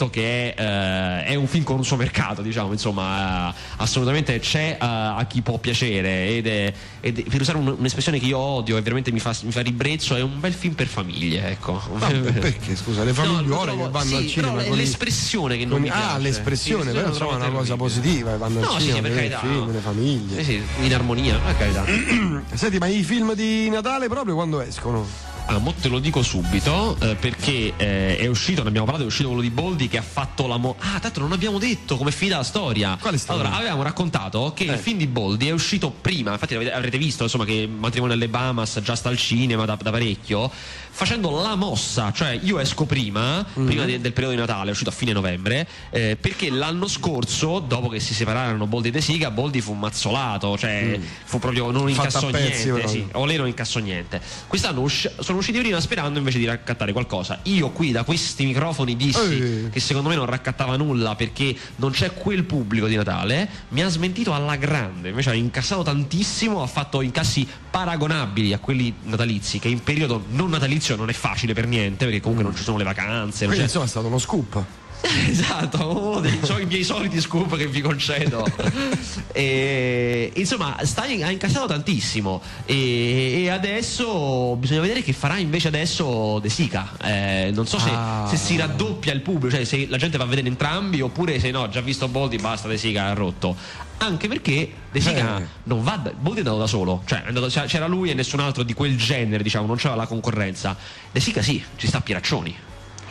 ammetto 0.00 0.10
che 0.10 0.54
è, 0.54 0.60
eh, 0.60 1.24
è 1.26 1.34
un 1.34 1.46
film 1.46 1.64
con 1.64 1.76
un 1.76 1.84
suo 1.84 1.96
mercato, 1.96 2.40
diciamo 2.42 2.72
insomma, 2.72 3.52
assolutamente 3.76 4.38
c'è 4.38 4.76
a, 4.78 5.16
a 5.16 5.24
chi 5.26 5.42
può 5.42 5.58
piacere 5.58 6.28
ed 6.28 6.46
è, 6.46 6.72
ed 7.00 7.22
per 7.28 7.40
usare 7.40 7.58
un- 7.58 7.74
un'espressione 7.78 8.18
che 8.18 8.26
io 8.26 8.38
odio 8.38 8.76
e 8.76 8.80
veramente 8.82 9.12
mi 9.12 9.18
fa, 9.20 9.34
mi 9.42 9.52
fa 9.52 9.60
ribrezzo, 9.60 10.16
è 10.16 10.22
un 10.22 10.40
bel 10.40 10.52
film 10.54 10.74
per 10.74 10.86
famiglie, 10.86 11.50
ecco. 11.50 11.80
Vabbè, 11.92 12.32
perché 12.40 12.76
scusa, 12.76 13.02
le 13.04 13.10
No, 13.10 13.14
famigliuole 13.14 13.46
lo 13.48 13.62
trovo- 13.62 13.84
che 13.84 13.90
vanno 13.90 14.04
sì, 14.06 14.14
al 14.16 14.26
cinema 14.26 14.62
con 14.64 14.76
l'espressione 14.76 15.56
che 15.56 15.64
non 15.64 15.72
con- 15.74 15.82
mi 15.82 15.88
piace. 15.88 16.02
Ah, 16.14 16.18
l'espressione, 16.18 16.90
Sì, 16.90 16.96
però 16.96 17.08
insomma 17.08 17.32
è 17.32 17.34
una 17.36 17.44
cosa 17.50 17.74
terribile. 17.74 17.76
positiva, 17.76 18.36
vanno 18.36 18.58
al 18.60 18.64
No, 18.64 18.78
sì, 18.78 18.86
cinema, 18.86 19.00
per 19.08 19.16
carità. 19.16 19.38
film, 19.40 19.72
le 19.72 19.78
famiglie. 19.80 20.42
Sì, 20.44 20.62
sì, 20.78 20.84
in 20.84 20.94
armonia, 20.94 21.36
per 21.38 21.56
carità. 21.56 21.84
Senti, 22.54 22.78
ma 22.78 22.86
i 22.86 23.02
film 23.02 23.34
di 23.34 23.68
Natale 23.68 24.08
proprio 24.08 24.34
quando 24.34 24.60
escono? 24.60 25.06
Ah, 25.52 25.58
mo 25.58 25.72
te 25.74 25.88
lo 25.88 25.98
dico 25.98 26.22
subito 26.22 26.96
eh, 27.00 27.16
perché 27.16 27.72
eh, 27.76 28.16
è 28.18 28.26
uscito, 28.28 28.62
ne 28.62 28.68
abbiamo 28.68 28.86
parlato, 28.86 29.04
è 29.04 29.08
uscito 29.10 29.26
quello 29.30 29.42
di 29.42 29.50
Boldi 29.50 29.88
che 29.88 29.98
ha 29.98 30.02
fatto 30.02 30.46
la 30.46 30.56
mo- 30.58 30.76
Ah, 30.78 31.00
tanto 31.00 31.18
non 31.18 31.32
abbiamo 31.32 31.58
detto 31.58 31.96
come 31.96 32.10
è 32.10 32.12
finita 32.12 32.36
la 32.36 32.44
storia. 32.44 32.96
Quale 33.00 33.18
storia? 33.18 33.42
Allora, 33.42 33.56
avevamo 33.58 33.82
raccontato 33.82 34.52
che 34.54 34.62
il 34.62 34.78
film 34.78 34.98
di 34.98 35.08
Boldi 35.08 35.48
è 35.48 35.50
uscito 35.50 35.90
prima, 35.90 36.30
infatti 36.32 36.54
avrete 36.54 36.98
visto 36.98 37.24
insomma 37.24 37.44
che 37.44 37.66
Matrimonio 37.68 38.14
alle 38.14 38.28
Bahamas 38.28 38.78
già 38.80 38.94
sta 38.94 39.08
al 39.08 39.16
cinema 39.16 39.64
da, 39.64 39.74
da 39.74 39.90
parecchio, 39.90 40.52
facendo 41.00 41.30
la 41.40 41.54
mossa, 41.54 42.12
cioè 42.12 42.38
io 42.42 42.58
esco 42.58 42.84
prima, 42.84 43.42
prima 43.54 43.86
de- 43.86 44.02
del 44.02 44.12
periodo 44.12 44.34
di 44.34 44.40
Natale, 44.42 44.68
è 44.68 44.72
uscito 44.72 44.90
a 44.90 44.92
fine 44.92 45.14
novembre, 45.14 45.66
eh, 45.88 46.18
perché 46.20 46.50
l'anno 46.50 46.86
scorso, 46.88 47.58
dopo 47.58 47.88
che 47.88 48.00
si 48.00 48.12
separarono 48.12 48.66
Boldi 48.66 48.88
e 48.88 48.90
De 48.90 49.00
Sica, 49.00 49.30
Boldi 49.30 49.62
fu 49.62 49.72
mazzolato, 49.72 50.58
cioè 50.58 51.00
fu 51.24 51.38
proprio 51.38 51.70
non 51.70 51.88
incassò 51.88 52.28
niente, 52.28 52.86
sì, 52.86 53.06
o 53.12 53.24
lei 53.24 53.38
non 53.38 53.46
incassò 53.46 53.78
niente. 53.78 54.20
Quest'anno 54.46 54.82
usci- 54.82 55.08
sono 55.20 55.38
usciti 55.38 55.58
prima 55.58 55.80
sperando 55.80 56.18
invece 56.18 56.36
di 56.36 56.44
raccattare 56.44 56.92
qualcosa. 56.92 57.38
Io 57.44 57.70
qui 57.70 57.92
da 57.92 58.04
questi 58.04 58.44
microfoni 58.44 58.94
dissi 58.94 59.38
Eh. 59.38 59.70
che 59.70 59.80
secondo 59.80 60.10
me 60.10 60.16
non 60.16 60.26
raccattava 60.26 60.76
nulla 60.76 61.14
perché 61.14 61.56
non 61.76 61.92
c'è 61.92 62.12
quel 62.12 62.44
pubblico 62.44 62.86
di 62.86 62.96
Natale. 62.96 63.48
Mi 63.70 63.82
ha 63.82 63.88
smentito 63.88 64.34
alla 64.34 64.56
grande, 64.56 65.08
invece 65.08 65.30
ha 65.30 65.34
incassato 65.34 65.82
tantissimo, 65.82 66.62
ha 66.62 66.66
fatto 66.66 67.00
incassi 67.00 67.48
paragonabili 67.70 68.52
a 68.52 68.58
quelli 68.58 68.92
natalizi, 69.04 69.58
che 69.58 69.68
in 69.68 69.82
periodo 69.82 70.24
non 70.32 70.50
natalizio 70.50 70.88
non 70.96 71.08
è 71.08 71.12
facile 71.12 71.52
per 71.54 71.66
niente, 71.66 72.04
perché 72.04 72.20
comunque 72.20 72.44
non 72.44 72.54
ci 72.56 72.62
sono 72.62 72.76
le 72.78 72.84
vacanze. 72.84 73.38
Quindi 73.46 73.56
c'è- 73.56 73.62
insomma 73.64 73.84
è 73.84 73.88
stato 73.88 74.06
uno 74.06 74.18
scoop. 74.18 74.64
Esatto, 75.30 75.98
uno 76.08 76.20
dei 76.20 76.38
so- 76.42 76.58
i 76.58 76.66
miei 76.66 76.84
soliti 76.84 77.20
scoop 77.20 77.56
che 77.56 77.66
vi 77.66 77.80
concedo. 77.80 78.44
e, 79.32 80.30
insomma, 80.34 80.76
in- 81.08 81.24
ha 81.24 81.30
incassato 81.30 81.66
tantissimo. 81.66 82.40
E, 82.66 83.42
e 83.42 83.48
adesso 83.50 84.56
bisogna 84.56 84.80
vedere 84.80 85.02
che 85.02 85.12
farà 85.12 85.38
invece 85.38 85.68
adesso 85.68 86.38
De 86.40 86.48
Sica. 86.48 86.96
Eh, 87.02 87.50
non 87.54 87.66
so 87.66 87.78
se, 87.78 87.88
Ah. 87.92 88.26
se 88.28 88.36
si 88.36 88.56
raddoppia 88.56 89.12
il 89.12 89.20
pubblico, 89.20 89.54
cioè 89.56 89.64
se 89.64 89.86
la 89.88 89.96
gente 89.96 90.16
va 90.18 90.24
a 90.24 90.26
vedere 90.26 90.48
entrambi, 90.48 91.00
oppure 91.00 91.40
se 91.40 91.50
no, 91.50 91.68
già 91.68 91.80
visto 91.80 92.06
Boldi, 92.08 92.36
basta 92.36 92.68
De 92.68 92.76
Sica 92.76 93.06
ha 93.06 93.14
rotto. 93.14 93.56
Anche 93.98 94.28
perché 94.28 94.70
De 94.90 95.00
Sica 95.00 95.38
Eh. 95.40 95.46
non 95.64 95.82
va 95.82 95.96
da, 95.96 96.12
Boldi 96.12 96.38
è 96.38 96.42
andato 96.42 96.58
da 96.58 96.66
solo, 96.66 97.02
cioè 97.06 97.22
andato- 97.26 97.48
c'era 97.66 97.86
lui 97.86 98.10
e 98.10 98.14
nessun 98.14 98.40
altro 98.40 98.62
di 98.62 98.74
quel 98.74 98.96
genere, 98.96 99.42
diciamo, 99.42 99.66
non 99.66 99.76
c'era 99.76 99.94
la 99.94 100.06
concorrenza. 100.06 100.76
De 101.10 101.20
Sica 101.20 101.42
sì, 101.42 101.62
ci 101.76 101.86
sta 101.86 102.00
Pieraccioni 102.00 102.54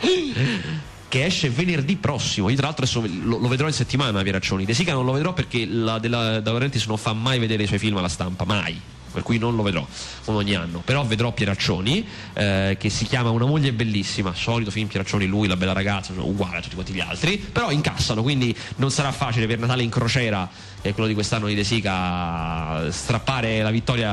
che 1.10 1.24
esce 1.24 1.50
venerdì 1.50 1.96
prossimo. 1.96 2.48
Io, 2.48 2.56
tra 2.56 2.66
l'altro, 2.66 2.84
adesso 2.84 3.04
lo, 3.24 3.36
lo 3.36 3.48
vedrò 3.48 3.66
in 3.66 3.72
settimana. 3.72 4.22
Pieraccioni. 4.22 4.64
De 4.64 4.72
Sica 4.72 4.92
non 4.92 5.04
lo 5.04 5.12
vedrò 5.12 5.32
perché 5.32 5.66
la 5.66 5.98
della 5.98 6.40
De 6.40 6.48
Laurentiis 6.48 6.86
non 6.86 6.96
fa 6.96 7.12
mai 7.12 7.40
vedere 7.40 7.64
i 7.64 7.66
suoi 7.66 7.80
film 7.80 7.96
alla 7.96 8.08
stampa, 8.08 8.44
mai. 8.44 8.80
Per 9.12 9.24
cui 9.24 9.38
non 9.38 9.56
lo 9.56 9.64
vedrò 9.64 9.84
come 10.24 10.38
ogni 10.38 10.54
anno. 10.54 10.82
Però 10.84 11.04
vedrò 11.04 11.32
Pieraccioni, 11.32 12.06
eh, 12.32 12.76
che 12.78 12.90
si 12.90 13.06
chiama 13.06 13.30
Una 13.30 13.44
moglie 13.44 13.72
bellissima. 13.72 14.32
Solito 14.34 14.70
film 14.70 14.86
Pieraccioni, 14.86 15.26
lui, 15.26 15.48
la 15.48 15.56
bella 15.56 15.72
ragazza, 15.72 16.12
uguale 16.16 16.58
a 16.58 16.60
tutti 16.60 16.76
quanti 16.76 16.92
gli 16.92 17.00
altri. 17.00 17.36
Però 17.38 17.72
incassano, 17.72 18.22
quindi 18.22 18.56
non 18.76 18.92
sarà 18.92 19.10
facile 19.10 19.48
per 19.48 19.58
Natale 19.58 19.82
in 19.82 19.90
crociera, 19.90 20.48
eh, 20.82 20.92
quello 20.92 21.08
di 21.08 21.14
quest'anno 21.14 21.46
di 21.46 21.54
De 21.54 21.64
Sica, 21.64 22.90
strappare 22.90 23.62
la 23.62 23.70
vittoria 23.70 24.10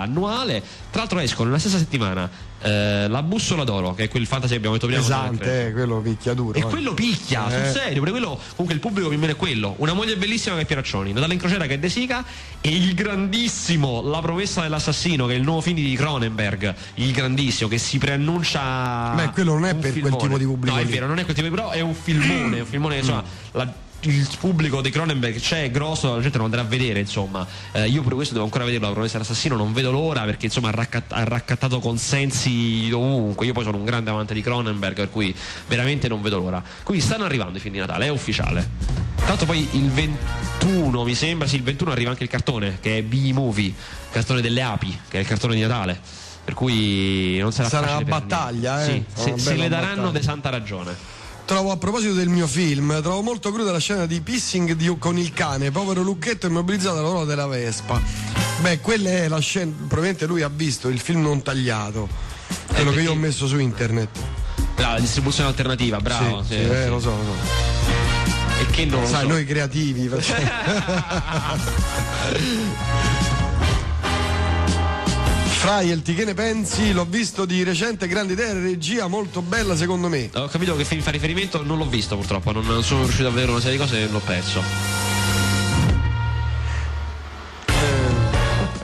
annuale. 0.00 0.62
Tra 0.90 1.00
l'altro 1.00 1.18
escono 1.18 1.48
nella 1.48 1.60
stessa 1.60 1.76
settimana 1.78 2.28
eh, 2.62 3.06
La 3.08 3.22
bussola 3.22 3.64
d'oro, 3.64 3.92
che 3.94 4.04
è 4.04 4.08
quel 4.08 4.26
fantasy 4.26 4.52
che 4.52 4.56
abbiamo 4.56 4.74
detto 4.76 4.86
prima. 4.86 5.02
Pesante, 5.02 5.66
eh, 5.66 5.72
quello 5.72 6.00
picchia 6.00 6.32
duro. 6.34 6.56
E 6.58 6.60
eh. 6.60 6.64
quello 6.64 6.94
picchia, 6.94 7.46
Eh. 7.48 7.50
sul 7.70 7.80
serio, 7.80 7.98
pure 7.98 8.10
quello, 8.12 8.38
comunque 8.50 8.74
il 8.74 8.80
pubblico 8.80 9.08
meno 9.10 9.26
è 9.32 9.36
quello. 9.36 9.74
Una 9.78 9.92
moglie 9.92 10.16
bellissima 10.16 10.54
che 10.56 10.62
è 10.62 10.64
Pieraccioni, 10.64 11.12
Natale 11.12 11.34
in 11.34 11.38
crociera 11.38 11.66
che 11.66 11.74
è 11.74 11.78
De 11.78 11.88
Sica 11.90 12.24
e 12.60 12.70
il 12.74 12.94
grandissimo 12.94 14.00
La 14.02 14.20
promessa 14.20 14.62
dell'assassino 14.62 15.26
che 15.26 15.34
è 15.34 15.36
il 15.36 15.42
nuovo 15.42 15.60
film 15.60 15.76
di 15.76 15.94
Cronenberg, 15.96 16.74
il 16.94 17.12
grandissimo 17.12 17.68
che 17.68 17.78
si 17.78 17.98
preannuncia 17.98 19.12
Beh, 19.14 19.30
quello 19.30 19.52
non 19.52 19.66
è 19.66 19.74
per 19.74 19.90
quel 19.90 19.92
filmone. 19.92 20.16
tipo 20.22 20.38
di 20.38 20.44
pubblico 20.44 20.74
No, 20.74 20.80
è 20.80 20.84
lì. 20.84 20.90
vero, 20.90 21.06
non 21.06 21.18
è 21.18 21.24
quel 21.24 21.36
tipo 21.36 21.48
di 21.48 21.54
però 21.54 21.70
è 21.70 21.80
un 21.80 21.94
filmone, 21.94 22.60
un 22.60 22.66
filmone 22.66 22.96
insomma, 22.96 23.22
la- 23.52 23.84
il 24.00 24.28
pubblico 24.38 24.80
di 24.80 24.90
Cronenberg 24.90 25.38
c'è 25.38 25.64
è 25.64 25.70
grosso, 25.70 26.14
la 26.14 26.20
gente 26.22 26.38
lo 26.38 26.44
andrà 26.44 26.60
a 26.60 26.64
vedere, 26.64 27.00
insomma. 27.00 27.46
Eh, 27.72 27.88
io 27.88 28.02
pure 28.02 28.14
questo 28.14 28.34
devo 28.34 28.44
ancora 28.44 28.64
vederlo, 28.64 28.86
la 28.86 28.92
promessa 28.92 29.14
dell'assassino, 29.18 29.56
non 29.56 29.72
vedo 29.72 29.90
l'ora 29.90 30.22
perché 30.22 30.46
insomma 30.46 30.68
ha, 30.68 30.72
raccat- 30.72 31.12
ha 31.12 31.24
raccattato 31.24 31.80
consensi 31.80 32.90
ovunque. 32.92 33.46
Io 33.46 33.52
poi 33.52 33.64
sono 33.64 33.78
un 33.78 33.84
grande 33.84 34.10
amante 34.10 34.34
di 34.34 34.42
Cronenberg, 34.42 34.94
per 34.94 35.10
cui 35.10 35.34
veramente 35.66 36.08
non 36.08 36.22
vedo 36.22 36.38
l'ora. 36.38 36.62
Quindi 36.82 37.02
stanno 37.02 37.24
arrivando 37.24 37.58
i 37.58 37.60
film 37.60 37.74
di 37.74 37.80
Natale, 37.80 38.06
è 38.06 38.10
ufficiale. 38.10 38.68
L'altro 39.26 39.46
poi 39.46 39.66
il 39.72 39.90
21, 39.90 41.02
mi 41.02 41.14
sembra, 41.14 41.48
sì, 41.48 41.56
il 41.56 41.62
21 41.62 41.90
arriva 41.90 42.10
anche 42.10 42.22
il 42.22 42.28
cartone, 42.28 42.78
che 42.80 42.98
è 42.98 43.02
B-Movie, 43.02 43.66
il 43.66 43.74
cartone 44.12 44.40
delle 44.40 44.62
api, 44.62 44.96
che 45.08 45.18
è 45.18 45.20
il 45.20 45.26
cartone 45.26 45.54
di 45.56 45.62
Natale. 45.62 45.98
Per 46.44 46.54
cui 46.54 47.38
non 47.38 47.50
sarà, 47.50 47.68
Sarà 47.68 47.86
una 47.88 47.96
per 47.96 48.06
battaglia, 48.06 48.84
eh? 48.84 49.04
Sì, 49.16 49.20
se, 49.20 49.34
se 49.36 49.54
le 49.56 49.68
daranno 49.68 49.94
battaglia. 50.02 50.10
de 50.12 50.22
santa 50.22 50.48
ragione. 50.48 51.15
Trovo 51.46 51.70
a 51.70 51.76
proposito 51.76 52.12
del 52.12 52.28
mio 52.28 52.48
film, 52.48 53.00
trovo 53.02 53.22
molto 53.22 53.52
cruda 53.52 53.70
la 53.70 53.78
scena 53.78 54.04
di 54.06 54.20
pissing 54.20 54.72
di- 54.72 54.96
con 54.98 55.16
il 55.16 55.32
cane, 55.32 55.70
povero 55.70 56.02
Lucchetto 56.02 56.48
immobilizzato 56.48 56.98
alla 56.98 57.08
ruota 57.08 57.26
della 57.26 57.46
Vespa. 57.46 58.02
Beh, 58.62 58.80
quella 58.80 59.10
è 59.10 59.28
la 59.28 59.38
scena, 59.38 59.70
probabilmente 59.76 60.26
lui 60.26 60.42
ha 60.42 60.50
visto 60.52 60.88
il 60.88 60.98
film 60.98 61.22
non 61.22 61.42
tagliato, 61.42 62.08
quello 62.74 62.90
che 62.90 63.02
io 63.02 63.12
ho 63.12 63.14
messo 63.14 63.46
su 63.46 63.60
internet. 63.60 64.08
La 64.76 64.98
distribuzione 64.98 65.48
alternativa, 65.48 66.00
bravo. 66.00 66.42
sì, 66.42 66.48
sì, 66.48 66.54
sì, 66.54 66.60
eh, 66.68 66.88
lo 66.88 66.98
so, 66.98 67.10
lo 67.10 67.22
so. 67.22 67.34
E 68.60 68.66
che 68.72 68.84
non 68.86 69.02
lo 69.02 69.06
Sai, 69.06 69.22
so. 69.22 69.28
noi 69.28 69.44
creativi 69.44 70.08
facciamo. 70.08 70.40
Fraielti, 75.66 76.14
che 76.14 76.24
ne 76.24 76.34
pensi? 76.34 76.92
L'ho 76.92 77.04
visto 77.04 77.44
di 77.44 77.64
recente, 77.64 78.06
grande 78.06 78.34
idea, 78.34 78.52
regia 78.52 79.08
molto 79.08 79.42
bella 79.42 79.74
secondo 79.74 80.06
me. 80.06 80.30
Ho 80.34 80.46
capito 80.46 80.76
che 80.76 80.84
film 80.84 81.02
fa 81.02 81.10
riferimento, 81.10 81.60
non 81.64 81.76
l'ho 81.76 81.88
visto 81.88 82.14
purtroppo, 82.14 82.52
non, 82.52 82.64
non 82.64 82.84
sono 82.84 83.02
riuscito 83.02 83.26
a 83.26 83.32
vedere 83.32 83.50
una 83.50 83.58
serie 83.58 83.76
di 83.76 83.82
cose 83.82 84.00
e 84.00 84.08
l'ho 84.08 84.20
perso. 84.20 84.62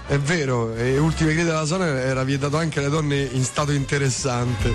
È 0.09 0.19
vero, 0.19 0.75
e 0.75 0.99
Ultime 0.99 1.35
Grida 1.35 1.53
della 1.53 1.67
zona 1.67 1.87
era 1.87 2.25
vietato 2.25 2.57
anche 2.57 2.81
alle 2.81 2.89
donne 2.89 3.29
in 3.31 3.45
stato 3.45 3.71
interessante. 3.71 4.75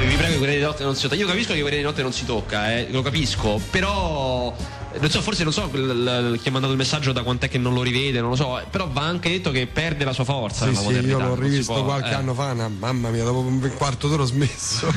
Vi 0.00 0.16
prego 0.16 0.32
che 0.32 0.38
quelle 0.38 0.56
di 0.56 0.62
notte 0.62 0.82
non 0.82 0.96
si 0.96 1.02
tocca. 1.02 1.14
Io 1.14 1.28
capisco 1.28 1.52
che 1.52 1.60
quelle 1.60 1.76
di 1.76 1.82
notte 1.84 2.02
non 2.02 2.12
si 2.12 2.24
tocca, 2.24 2.72
eh, 2.72 2.88
lo 2.90 3.02
capisco, 3.02 3.60
però. 3.70 4.79
Non 4.98 5.08
so, 5.08 5.22
forse 5.22 5.44
non 5.44 5.52
so 5.52 5.70
chi 5.70 6.48
ha 6.48 6.50
mandato 6.50 6.72
il 6.72 6.76
messaggio 6.76 7.12
da 7.12 7.22
quant'è 7.22 7.48
che 7.48 7.58
non 7.58 7.74
lo 7.74 7.82
rivede, 7.82 8.20
non 8.20 8.30
lo 8.30 8.36
so, 8.36 8.60
però 8.70 8.88
va 8.88 9.02
anche 9.02 9.28
detto 9.28 9.50
che 9.50 9.66
perde 9.66 10.04
la 10.04 10.12
sua 10.12 10.24
forza. 10.24 10.66
Sì, 10.66 10.74
sì, 10.74 10.88
io 11.06 11.18
l'ho 11.18 11.34
rivisto 11.34 11.72
può, 11.72 11.84
qualche 11.84 12.10
eh. 12.10 12.14
anno 12.14 12.34
fa, 12.34 12.52
una- 12.52 12.68
mamma 12.68 13.10
mia, 13.10 13.24
dopo 13.24 13.38
un 13.38 13.72
quarto 13.76 14.08
d'ora 14.08 14.22
ho 14.22 14.26
smesso. 14.26 14.86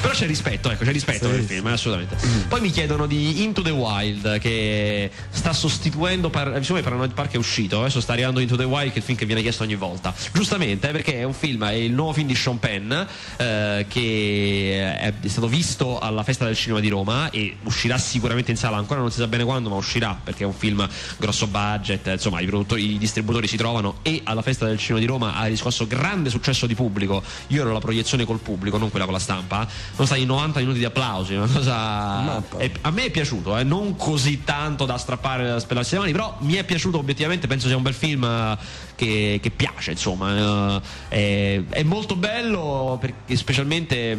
Però 0.00 0.12
c'è 0.12 0.26
rispetto, 0.26 0.70
ecco, 0.70 0.84
c'è 0.84 0.92
rispetto 0.92 1.26
Sì, 1.26 1.30
nel 1.32 1.40
sì. 1.40 1.54
film, 1.54 1.66
eh, 1.68 1.72
assolutamente. 1.72 2.16
Poi 2.48 2.60
mi 2.60 2.70
chiedono 2.70 3.06
di 3.06 3.42
Into 3.42 3.62
the 3.62 3.70
Wild 3.70 4.38
che 4.38 5.10
sta 5.30 5.52
sostituendo 5.52 6.28
par- 6.30 6.54
insomma 6.56 6.80
Paranoid 6.80 7.12
Park 7.12 7.32
è 7.32 7.36
uscito, 7.36 7.80
adesso 7.80 8.00
sta 8.00 8.12
arrivando 8.12 8.40
Into 8.40 8.56
the 8.56 8.64
Wild 8.64 8.88
che 8.88 8.94
è 8.94 8.98
il 8.98 9.04
film 9.04 9.16
che 9.16 9.26
viene 9.26 9.40
chiesto 9.42 9.62
ogni 9.62 9.76
volta. 9.76 10.14
Giustamente, 10.32 10.88
eh, 10.88 10.92
perché 10.92 11.14
è 11.20 11.24
un 11.24 11.34
film, 11.34 11.64
è 11.64 11.72
il 11.72 11.92
nuovo 11.92 12.12
film 12.12 12.26
di 12.26 12.34
Sean 12.34 12.58
Penn 12.58 12.92
eh, 12.92 13.86
che 13.88 14.94
è, 14.98 15.12
è 15.20 15.28
stato 15.28 15.48
visto 15.48 15.98
alla 15.98 16.22
Festa 16.22 16.44
del 16.44 16.56
Cinema 16.56 16.80
di 16.80 16.88
Roma 16.88 17.30
e 17.30 17.56
uscirà 17.64 17.98
sicuramente 17.98 18.50
in 18.50 18.56
sala, 18.56 18.76
ancora 18.76 19.00
non 19.00 19.05
si 19.10 19.18
sa 19.18 19.26
bene 19.26 19.44
quando, 19.44 19.68
ma 19.68 19.76
uscirà 19.76 20.18
perché 20.22 20.44
è 20.44 20.46
un 20.46 20.52
film 20.52 20.86
grosso 21.18 21.46
budget, 21.46 22.06
insomma, 22.06 22.40
i 22.40 22.48
i 22.76 22.98
distributori 22.98 23.46
si 23.46 23.56
trovano 23.56 23.96
e 24.02 24.20
alla 24.24 24.42
Festa 24.42 24.66
del 24.66 24.78
Cinema 24.78 25.00
di 25.00 25.06
Roma 25.06 25.34
ha 25.34 25.44
riscosso 25.46 25.86
grande 25.86 26.30
successo 26.30 26.66
di 26.66 26.74
pubblico. 26.74 27.22
Io 27.48 27.62
ero 27.62 27.72
la 27.72 27.78
proiezione 27.78 28.24
col 28.24 28.38
pubblico, 28.38 28.78
non 28.78 28.90
quella 28.90 29.04
con 29.04 29.14
la 29.14 29.20
stampa. 29.20 29.66
Sono 29.94 30.06
stati 30.06 30.24
90 30.24 30.60
minuti 30.60 30.78
di 30.78 30.84
applausi, 30.84 31.34
una 31.34 31.46
cosa 31.46 32.42
è- 32.56 32.70
a 32.82 32.90
me 32.90 33.04
è 33.04 33.10
piaciuto, 33.10 33.56
eh, 33.56 33.64
non 33.64 33.96
così 33.96 34.44
tanto 34.44 34.84
da 34.84 34.96
strappare 34.98 35.46
da 35.46 35.58
spellarsi 35.58 35.94
le 35.94 36.00
mani, 36.00 36.12
però 36.12 36.36
mi 36.40 36.54
è 36.54 36.64
piaciuto 36.64 36.98
obiettivamente, 36.98 37.46
penso 37.46 37.66
sia 37.66 37.76
un 37.76 37.82
bel 37.82 37.94
film 37.94 38.24
eh, 38.24 38.56
che, 38.94 39.38
che 39.42 39.50
piace, 39.50 39.92
insomma, 39.92 40.80
eh, 41.08 41.60
è, 41.60 41.62
è 41.68 41.82
molto 41.82 42.16
bello 42.16 42.98
perché 43.00 43.36
specialmente 43.36 44.18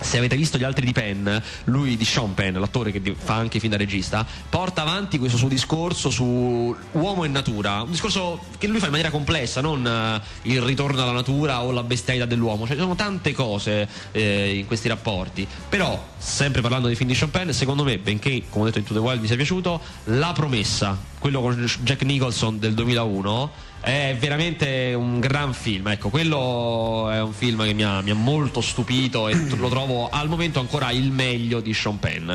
se 0.00 0.18
avete 0.18 0.36
visto 0.36 0.58
gli 0.58 0.64
altri 0.64 0.84
di 0.84 0.92
Penn, 0.92 1.28
lui 1.64 1.96
di 1.96 2.04
Sean 2.04 2.34
Penn, 2.34 2.58
l'attore 2.58 2.92
che 2.92 3.14
fa 3.16 3.34
anche 3.34 3.58
fin 3.58 3.70
da 3.70 3.76
regista, 3.76 4.26
porta 4.48 4.82
avanti 4.82 5.18
questo 5.18 5.36
suo 5.36 5.48
discorso 5.48 6.10
su 6.10 6.74
uomo 6.92 7.24
e 7.24 7.28
natura, 7.28 7.82
un 7.82 7.90
discorso 7.90 8.40
che 8.58 8.66
lui 8.66 8.78
fa 8.78 8.86
in 8.86 8.90
maniera 8.92 9.10
complessa, 9.10 9.60
non 9.60 9.84
uh, 9.84 10.48
il 10.48 10.60
ritorno 10.62 11.02
alla 11.02 11.12
natura 11.12 11.62
o 11.62 11.70
la 11.70 11.82
bestialità 11.82 12.26
dell'uomo, 12.26 12.66
cioè 12.66 12.76
ci 12.76 12.82
sono 12.82 12.94
tante 12.94 13.32
cose 13.32 13.88
eh, 14.12 14.56
in 14.58 14.66
questi 14.66 14.88
rapporti, 14.88 15.46
però 15.68 16.02
sempre 16.16 16.60
parlando 16.60 16.88
di 16.88 16.94
film 16.94 17.08
di 17.08 17.14
Sean 17.14 17.30
Penn, 17.30 17.50
secondo 17.50 17.84
me, 17.84 17.98
benché 17.98 18.44
come 18.48 18.64
ho 18.64 18.66
detto 18.66 18.78
in 18.78 18.84
To 18.84 18.94
The 18.94 19.00
Wild 19.00 19.20
mi 19.20 19.26
sia 19.26 19.36
piaciuto, 19.36 19.80
La 20.04 20.32
promessa, 20.32 20.98
quello 21.18 21.40
con 21.40 21.70
Jack 21.82 22.02
Nicholson 22.02 22.58
del 22.58 22.74
2001 22.74 23.65
è 23.80 24.16
veramente 24.18 24.94
un 24.94 25.20
gran 25.20 25.52
film. 25.52 25.88
Ecco, 25.88 26.08
quello 26.08 27.10
è 27.10 27.20
un 27.20 27.32
film 27.32 27.64
che 27.64 27.72
mi 27.72 27.84
ha, 27.84 28.00
mi 28.00 28.10
ha 28.10 28.14
molto 28.14 28.60
stupito 28.60 29.28
e 29.28 29.34
lo 29.56 29.68
trovo 29.68 30.08
al 30.08 30.28
momento 30.28 30.60
ancora 30.60 30.90
il 30.90 31.10
meglio 31.10 31.60
di 31.60 31.72
Sean 31.72 31.98
Penn. 31.98 32.30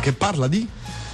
Che 0.00 0.12
parla 0.12 0.48
di? 0.48 0.66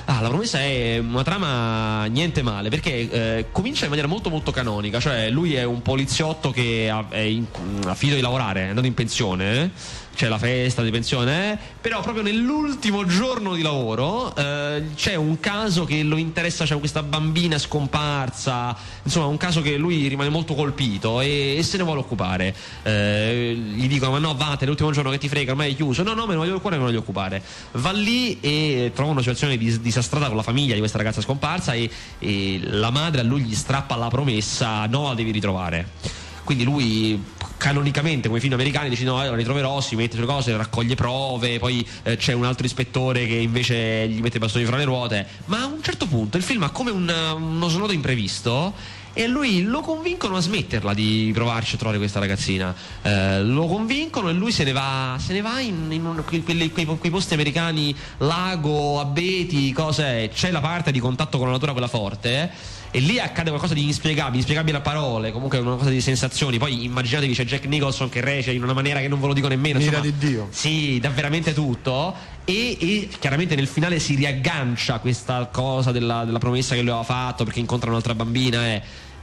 Ah, 0.07 0.21
la 0.21 0.29
promessa 0.29 0.59
è 0.59 0.99
una 0.99 1.23
trama 1.23 2.07
niente 2.07 2.43
male 2.43 2.71
perché 2.71 3.09
eh, 3.39 3.47
comincia 3.53 3.85
in 3.85 3.91
maniera 3.91 4.09
molto 4.09 4.31
molto 4.31 4.51
canonica, 4.51 4.99
cioè 4.99 5.31
lui 5.31 5.55
è 5.55 5.63
un 5.63 5.81
poliziotto 5.81 6.51
che 6.51 6.91
ha, 6.91 7.07
è 7.09 7.21
in, 7.21 7.47
ha 7.87 7.95
finito 7.95 8.17
di 8.17 8.23
lavorare, 8.23 8.65
è 8.65 8.69
andato 8.69 8.87
in 8.87 8.95
pensione. 8.95 9.71
C'è 10.15 10.29
la 10.29 10.39
festa 10.39 10.83
di 10.83 10.91
pensione, 10.91 11.53
eh? 11.53 11.59
però 11.81 12.01
proprio 12.03 12.23
nell'ultimo 12.23 13.07
giorno 13.07 13.55
di 13.55 13.63
lavoro 13.63 14.35
eh, 14.37 14.85
c'è 14.95 15.15
un 15.15 15.41
caso 15.41 15.85
che 15.85 16.03
lo 16.03 16.17
interessa, 16.17 16.65
c'è 16.65 16.79
questa 16.79 17.03
bambina 17.03 17.59
scomparsa, 17.59 18.77
insomma 19.03 19.27
un 19.27 19.39
caso 19.39 19.63
che 19.63 19.77
lui 19.77 20.07
rimane 20.09 20.29
molto 20.29 20.55
colpito 20.55 21.23
e, 21.23 21.57
e 21.57 21.63
se 21.63 21.79
ne 21.79 21.83
vuole 21.83 22.01
occupare. 22.01 22.55
Eh, 22.83 23.55
gli 23.55 23.89
dicono 23.89 24.13
ma 24.13 24.19
no 24.19 24.35
vate, 24.35 24.67
l'ultimo 24.67 24.93
giorno 24.93 25.11
che 25.11 25.19
ti 25.19 25.29
frega, 25.29 25.53
ormai 25.53 25.73
è 25.73 25.75
chiuso, 25.75 26.03
no 26.03 26.13
no 26.13 26.27
me 26.27 26.33
ne 26.33 26.39
voglio 26.39 26.55
occupare, 26.57 26.77
me 26.77 26.83
ne 26.83 26.89
voglio 26.89 27.01
occupare. 27.01 27.43
Va 27.73 27.93
lì 27.93 28.39
e 28.41 28.93
trova 28.95 29.13
una 29.13 29.21
situazione 29.21 29.57
dis- 29.57 29.81
disastrata 29.81 30.27
con 30.27 30.37
la 30.37 30.43
famiglia 30.43 30.75
di 30.75 30.79
questa 30.79 30.99
ragazza 30.99 31.23
scomparsa 31.23 31.73
e, 31.73 31.91
e 32.19 32.61
la 32.65 32.91
madre 32.91 33.23
a 33.23 33.25
lui 33.25 33.43
gli 33.43 33.55
strappa 33.55 33.97
la 33.97 34.09
promessa, 34.09 34.85
no 34.87 35.09
la 35.09 35.15
devi 35.15 35.31
ritrovare 35.31 36.21
quindi 36.45 36.65
lui 36.65 37.23
canonicamente 37.57 38.27
come 38.27 38.41
film 38.41 38.55
americani 38.55 38.89
dice 38.89 39.05
no 39.05 39.23
la 39.23 39.35
ritroverò 39.37 39.81
si 39.81 39.95
mette 39.95 40.17
sulle 40.17 40.27
cose 40.27 40.57
raccoglie 40.57 40.97
prove 40.97 41.61
poi 41.61 41.87
eh, 42.03 42.17
c'è 42.17 42.33
un 42.33 42.45
altro 42.45 42.67
ispettore 42.67 43.27
che 43.27 43.35
invece 43.35 44.09
gli 44.09 44.21
mette 44.21 44.39
i 44.39 44.41
bastoni 44.41 44.65
fra 44.65 44.77
le 44.77 44.85
ruote 44.85 45.27
ma 45.45 45.63
a 45.63 45.67
un 45.67 45.83
certo 45.83 46.07
punto 46.07 46.37
il 46.37 46.43
film 46.43 46.65
ha 46.65 46.71
come 46.71 46.91
un, 46.91 47.09
uno 47.37 47.69
snodo 47.69 47.93
imprevisto 47.93 48.75
e 49.15 49.27
lui 49.27 49.63
lo 49.63 49.81
convincono 49.81 50.37
a 50.37 50.41
smetterla 50.41 50.95
di 50.95 51.31
provarci 51.35 51.75
a 51.75 51.79
trovare 51.79 51.99
questa 51.99 52.19
ragazzina. 52.19 52.75
Eh, 53.03 53.43
lo 53.43 53.67
convincono 53.67 54.31
e 54.31 54.33
lui 54.33 54.53
se 54.53 54.65
ne 54.65 54.73
va, 54.73 55.17
se 55.19 55.35
ne 55.35 55.43
va 55.43 55.61
in, 55.61 55.89
in 55.91 56.05
un, 56.05 56.23
quei, 56.25 56.43
quei, 56.43 56.71
quei, 56.71 57.11
posti 57.11 57.35
americani, 57.35 57.95
lago, 58.19 59.01
abeti, 59.01 59.71
cose. 59.73 60.31
C'è 60.33 60.51
la 60.51 60.61
parte 60.61 60.93
di 60.93 60.99
contatto 60.99 61.37
con 61.37 61.47
la 61.47 61.53
natura 61.53 61.73
quella 61.73 61.89
forte. 61.89 62.43
Eh? 62.43 62.81
E 62.95 63.01
lì 63.01 63.19
accade 63.19 63.49
qualcosa 63.49 63.73
di 63.73 63.87
inspiegabile, 63.87 64.37
inspiegabile 64.37 64.77
a 64.77 64.81
parole, 64.83 65.33
comunque 65.33 65.59
una 65.59 65.77
cosa 65.77 65.89
di 65.89 66.03
sensazioni. 66.03 66.59
Poi 66.59 66.85
immaginatevi 66.85 67.33
c'è 67.33 67.45
Jack 67.45 67.65
Nicholson 67.65 68.11
che 68.11 68.21
recita 68.21 68.51
in 68.51 68.63
una 68.63 68.75
maniera 68.75 69.01
che 69.01 69.09
non 69.09 69.19
ve 69.19 69.29
lo 69.29 69.33
dico 69.33 69.49
nemmeno. 69.49 69.79
Mira 69.79 70.01
di 70.01 70.15
Dio. 70.19 70.49
Sì, 70.51 70.99
da 71.01 71.09
veramente 71.09 71.55
tutto. 71.55 72.15
E, 72.45 72.77
e, 72.79 73.09
chiaramente 73.19 73.55
nel 73.55 73.67
finale 73.67 73.99
si 73.99 74.15
riaggancia 74.15 74.99
questa 74.99 75.47
cosa 75.47 75.91
della, 75.91 76.25
della 76.25 76.39
promessa 76.39 76.75
che 76.75 76.83
lui 76.83 76.91
aveva 76.91 77.05
fatto 77.05 77.45
perché 77.45 77.61
incontra 77.61 77.89
un'altra 77.89 78.15
bambina. 78.15 78.67
Eh 78.67 78.83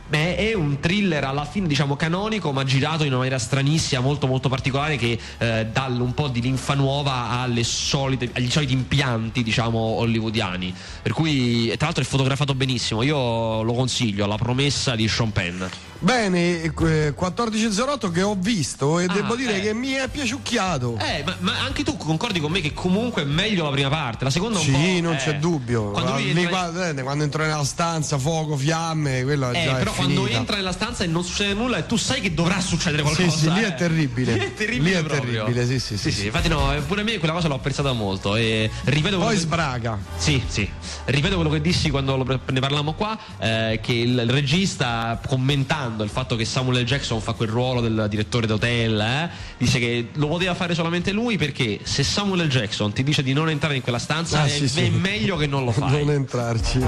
Beh, 0.09 0.35
è 0.37 0.53
un 0.55 0.79
thriller 0.79 1.23
alla 1.23 1.45
fine 1.45 1.67
diciamo 1.67 1.95
canonico 1.95 2.51
ma 2.51 2.63
girato 2.63 3.03
in 3.03 3.09
una 3.09 3.17
maniera 3.17 3.37
stranissima 3.37 4.01
molto 4.01 4.25
molto 4.25 4.49
particolare 4.49 4.95
che 4.95 5.19
eh, 5.37 5.67
dà 5.71 5.85
un 5.85 6.15
po' 6.15 6.27
di 6.29 6.41
linfa 6.41 6.73
nuova 6.73 7.47
solite, 7.61 8.31
agli 8.33 8.49
soliti 8.49 8.73
impianti 8.73 9.43
diciamo 9.43 9.77
hollywoodiani 9.77 10.73
per 11.03 11.13
cui 11.13 11.67
tra 11.77 11.85
l'altro 11.85 12.01
è 12.01 12.07
fotografato 12.07 12.55
benissimo 12.55 13.03
io 13.03 13.61
lo 13.61 13.73
consiglio 13.73 14.25
La 14.25 14.37
promessa 14.37 14.95
di 14.95 15.07
Sean 15.07 15.31
Penn 15.31 15.63
Bene, 16.01 16.61
14.08 16.63 18.07
eh, 18.07 18.11
che 18.11 18.21
ho 18.21 18.33
visto 18.39 18.99
e 18.99 19.05
ah, 19.09 19.13
devo 19.13 19.35
dire 19.35 19.57
eh. 19.57 19.59
che 19.59 19.73
mi 19.73 19.91
è 19.91 20.07
piaciucchiato. 20.07 20.97
Eh, 20.97 21.23
ma, 21.25 21.35
ma, 21.39 21.59
anche 21.59 21.83
tu 21.83 21.97
concordi 21.97 22.39
con 22.39 22.51
me 22.51 22.61
che 22.61 22.71
comunque 22.73 23.23
è 23.23 23.25
meglio 23.25 23.65
la 23.65 23.71
prima 23.71 23.89
parte, 23.89 24.23
la 24.23 24.29
seconda 24.29 24.59
un 24.59 24.63
sì, 24.63 24.71
po'. 24.71 24.77
Sì, 24.77 25.01
non 25.01 25.15
eh. 25.15 25.17
c'è 25.17 25.35
dubbio. 25.39 25.91
Quando, 25.91 26.15
entra... 26.15 26.47
quando, 26.47 26.83
eh, 26.85 27.03
quando 27.03 27.23
entra 27.25 27.45
nella 27.47 27.65
stanza, 27.65 28.17
fuoco, 28.17 28.55
fiamme, 28.55 29.23
quello 29.23 29.51
eh, 29.51 29.61
già 29.61 29.73
però 29.73 29.91
quando 29.99 30.27
entra 30.27 30.55
nella 30.55 30.71
stanza 30.71 31.03
e 31.03 31.07
non 31.07 31.23
succede 31.23 31.53
nulla 31.53 31.77
e 31.77 31.85
tu 31.85 31.97
sai 31.97 32.21
che 32.21 32.33
dovrà 32.33 32.59
succedere 32.59 33.03
qualcosa. 33.03 33.29
Sì, 33.29 33.37
sì, 33.37 33.51
lì 33.51 33.61
è 33.61 33.67
eh. 33.67 33.75
terribile. 33.75 34.33
Lì 34.39 34.39
è 34.39 34.53
terribile. 34.53 34.89
Lì 34.89 34.95
è 34.95 35.03
terribile, 35.03 35.65
sì, 35.65 35.79
sì, 35.79 35.97
sì, 35.97 36.11
sì, 36.11 36.25
Infatti 36.25 36.47
no, 36.47 36.73
pure 36.87 37.01
a 37.01 37.03
me 37.03 37.17
quella 37.17 37.33
cosa 37.33 37.47
l'ho 37.47 37.55
apprezzata 37.55 37.91
molto 37.93 38.35
e 38.35 38.69
ripeto 38.85 39.17
Poi 39.17 39.33
che... 39.33 39.39
sbraga. 39.39 39.97
Sì, 40.17 40.41
sì. 40.47 40.69
Ripeto 41.05 41.35
quello 41.35 41.49
che 41.49 41.61
dissi 41.61 41.89
quando 41.89 42.41
ne 42.45 42.59
parlammo 42.59 42.93
qua, 42.93 43.17
eh, 43.39 43.79
che 43.81 43.93
il, 43.93 44.27
regista 44.29 45.19
commentando 45.25 46.03
il 46.03 46.09
fatto 46.09 46.35
che 46.35 46.45
Samuel 46.45 46.69
Samuel 46.69 46.85
Jackson 46.85 47.19
fa 47.19 47.33
quel 47.33 47.49
ruolo 47.49 47.81
del 47.81 48.07
direttore 48.09 48.47
d'hotel, 48.47 48.99
eh? 48.99 49.29
dice 49.57 49.79
che 49.79 50.09
lo 50.13 50.27
poteva 50.27 50.53
fare 50.53 50.75
solamente 50.75 51.11
lui 51.11 51.37
perché 51.37 51.79
se 51.83 52.03
Samuel 52.03 52.47
Jackson 52.47 52.93
ti 52.93 53.03
dice 53.03 53.23
di 53.23 53.33
non 53.33 53.49
entrare 53.49 53.75
in 53.75 53.81
quella 53.81 53.99
stanza 53.99 54.41
ah, 54.41 54.45
è, 54.45 54.67
sì. 54.67 54.81
è 54.81 54.89
meglio 54.89 55.35
che 55.35 55.47
non 55.47 55.65
lo 55.65 55.71
fai. 55.73 55.91
Non 55.91 56.11
entrarci 56.11 56.79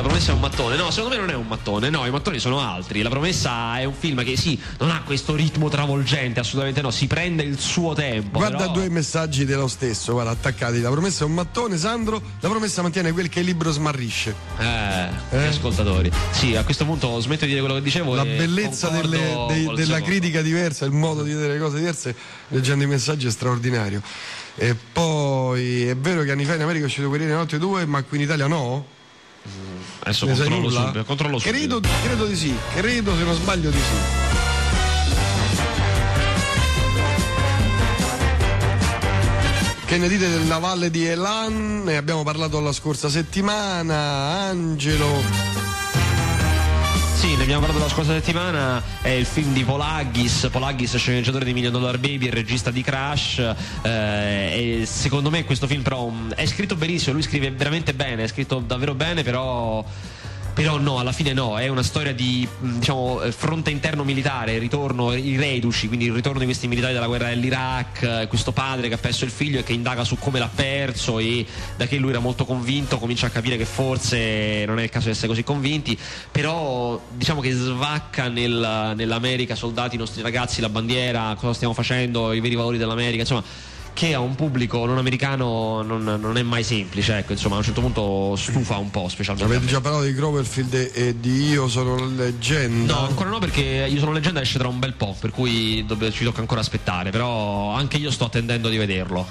la 0.00 0.02
promessa 0.02 0.30
è 0.30 0.34
un 0.34 0.40
mattone. 0.40 0.76
No, 0.76 0.90
secondo 0.90 1.14
me 1.14 1.20
non 1.20 1.30
è 1.30 1.34
un 1.34 1.46
mattone. 1.46 1.90
No, 1.90 2.06
i 2.06 2.10
mattoni 2.10 2.38
sono 2.38 2.60
altri. 2.60 3.02
La 3.02 3.08
promessa 3.08 3.78
è 3.78 3.84
un 3.84 3.94
film 3.94 4.22
che 4.24 4.36
sì, 4.36 4.58
non 4.78 4.90
ha 4.90 5.02
questo 5.02 5.34
ritmo 5.34 5.68
travolgente, 5.68 6.40
assolutamente 6.40 6.80
no. 6.80 6.90
Si 6.90 7.06
prende 7.06 7.42
il 7.42 7.58
suo 7.58 7.94
tempo. 7.94 8.38
Guarda 8.38 8.58
però... 8.58 8.72
due 8.72 8.88
messaggi 8.88 9.44
dello 9.44 9.68
stesso, 9.68 10.12
guarda, 10.12 10.30
attaccati. 10.30 10.80
La 10.80 10.90
promessa 10.90 11.24
è 11.24 11.26
un 11.26 11.34
mattone, 11.34 11.76
Sandro. 11.76 12.20
La 12.40 12.48
promessa 12.48 12.82
mantiene 12.82 13.12
quel 13.12 13.28
che 13.28 13.40
il 13.40 13.46
libro 13.46 13.70
smarrisce. 13.70 14.34
Eh, 14.58 15.08
eh? 15.30 15.46
ascoltatori. 15.46 16.10
Sì, 16.30 16.56
a 16.56 16.64
questo 16.64 16.84
punto 16.84 17.20
smetto 17.20 17.44
di 17.44 17.50
dire 17.50 17.60
quello 17.60 17.76
che 17.76 17.82
dicevo. 17.82 18.14
La 18.14 18.24
bellezza 18.24 18.88
delle, 18.88 19.46
dei, 19.48 19.70
della 19.74 20.00
critica 20.00 20.42
diversa, 20.42 20.84
il 20.84 20.92
modo 20.92 21.22
di 21.22 21.32
vedere 21.32 21.54
le 21.54 21.58
cose 21.58 21.78
diverse, 21.78 22.14
leggendo 22.48 22.84
i 22.84 22.86
messaggi 22.86 23.26
è 23.26 23.30
straordinario. 23.30 24.02
E 24.56 24.74
poi 24.74 25.86
è 25.86 25.96
vero 25.96 26.22
che 26.22 26.32
anni 26.32 26.44
fa 26.44 26.54
in 26.54 26.62
America 26.62 26.84
è 26.84 26.86
uscito 26.86 27.08
Guerrieri 27.08 27.32
Notte 27.32 27.58
2, 27.58 27.86
ma 27.86 28.02
qui 28.02 28.18
in 28.18 28.24
Italia 28.24 28.46
no? 28.46 28.98
Adesso 30.00 30.26
ne 30.26 30.34
controllo 30.34 30.70
subito, 30.70 31.04
controllo 31.04 31.38
subito. 31.38 31.56
Credo, 31.56 31.80
credo 32.02 32.26
di 32.26 32.36
sì, 32.36 32.54
credo 32.74 33.16
se 33.16 33.24
non 33.24 33.34
sbaglio 33.34 33.70
di 33.70 33.78
sì. 33.78 34.28
Che 39.84 39.98
ne 39.98 40.08
dite 40.08 40.28
del 40.28 40.42
navale 40.42 40.88
di 40.88 41.04
Elan? 41.04 41.82
Ne 41.82 41.96
abbiamo 41.96 42.22
parlato 42.22 42.60
la 42.60 42.72
scorsa 42.72 43.08
settimana. 43.08 43.96
Angelo. 44.46 45.69
Sì, 47.20 47.36
ne 47.36 47.42
abbiamo 47.42 47.60
parlato 47.60 47.84
la 47.84 47.90
scorsa 47.90 48.14
settimana, 48.14 48.82
è 49.02 49.10
il 49.10 49.26
film 49.26 49.52
di 49.52 49.62
Polaghis, 49.62 50.48
Polaghis 50.50 50.96
sceneggiatore 50.96 51.44
di 51.44 51.52
Million 51.52 51.70
Dollar 51.70 51.98
Baby 51.98 52.28
e 52.28 52.30
regista 52.30 52.70
di 52.70 52.80
Crash. 52.80 53.56
Eh, 53.82 54.84
secondo 54.86 55.28
me 55.28 55.44
questo 55.44 55.66
film 55.66 55.82
però 55.82 56.10
è 56.34 56.46
scritto 56.46 56.76
benissimo, 56.76 57.12
lui 57.12 57.22
scrive 57.22 57.50
veramente 57.50 57.92
bene, 57.92 58.22
è 58.22 58.26
scritto 58.26 58.60
davvero 58.60 58.94
bene 58.94 59.22
però 59.22 59.84
però 60.52 60.78
no, 60.78 60.98
alla 60.98 61.12
fine 61.12 61.32
no, 61.32 61.58
è 61.58 61.68
una 61.68 61.82
storia 61.82 62.12
di 62.12 62.46
diciamo, 62.58 63.20
fronte 63.30 63.70
interno 63.70 64.04
militare, 64.04 64.54
il 64.54 64.60
ritorno, 64.60 65.12
i 65.12 65.36
reduci, 65.36 65.86
quindi 65.86 66.06
il 66.06 66.12
ritorno 66.12 66.38
di 66.38 66.44
questi 66.44 66.68
militari 66.68 66.92
dalla 66.92 67.06
guerra 67.06 67.28
dell'Iraq, 67.28 68.26
questo 68.28 68.52
padre 68.52 68.88
che 68.88 68.94
ha 68.94 68.98
perso 68.98 69.24
il 69.24 69.30
figlio 69.30 69.60
e 69.60 69.62
che 69.62 69.72
indaga 69.72 70.04
su 70.04 70.18
come 70.18 70.38
l'ha 70.38 70.50
perso 70.52 71.18
e 71.18 71.46
da 71.76 71.86
che 71.86 71.96
lui 71.96 72.10
era 72.10 72.18
molto 72.18 72.44
convinto 72.44 72.98
comincia 72.98 73.26
a 73.26 73.30
capire 73.30 73.56
che 73.56 73.64
forse 73.64 74.64
non 74.66 74.78
è 74.78 74.82
il 74.82 74.90
caso 74.90 75.06
di 75.06 75.12
essere 75.12 75.28
così 75.28 75.42
convinti, 75.42 75.98
però 76.30 77.00
diciamo 77.12 77.40
che 77.40 77.52
svacca 77.52 78.28
nel, 78.28 78.92
nell'America 78.96 79.54
soldati, 79.54 79.94
i 79.94 79.98
nostri 79.98 80.22
ragazzi, 80.22 80.60
la 80.60 80.68
bandiera, 80.68 81.34
cosa 81.38 81.54
stiamo 81.54 81.74
facendo, 81.74 82.32
i 82.32 82.40
veri 82.40 82.54
valori 82.54 82.78
dell'America, 82.78 83.20
insomma 83.20 83.42
che 83.92 84.14
a 84.14 84.20
un 84.20 84.34
pubblico 84.34 84.84
non 84.86 84.98
americano 84.98 85.82
non, 85.82 86.02
non, 86.02 86.36
è 86.36 86.42
mai 86.42 86.64
semplice, 86.64 87.18
ecco, 87.18 87.32
insomma 87.32 87.56
a 87.56 87.58
un 87.58 87.64
certo 87.64 87.80
punto 87.80 88.34
stufa 88.36 88.76
un 88.76 88.90
po', 88.90 89.08
specialmente. 89.08 89.54
Avete 89.54 89.70
già 89.70 89.80
parlato 89.80 90.04
di 90.04 90.14
Groverfield 90.14 90.90
e 90.94 91.20
di 91.20 91.48
Io 91.48 91.68
sono 91.68 91.96
leggenda? 92.06 92.94
No, 92.94 93.06
ancora 93.06 93.30
no 93.30 93.38
perché 93.38 93.86
Io 93.88 93.98
sono 93.98 94.12
leggenda 94.12 94.40
esce 94.40 94.58
tra 94.58 94.68
un 94.68 94.78
bel 94.78 94.94
po', 94.94 95.16
per 95.18 95.30
cui 95.30 95.86
ci 96.12 96.24
tocca 96.24 96.40
ancora 96.40 96.60
aspettare, 96.60 97.10
però 97.10 97.72
anche 97.72 97.96
io 97.96 98.10
sto 98.10 98.26
attendendo 98.26 98.68
di 98.68 98.76
vederlo. 98.76 99.26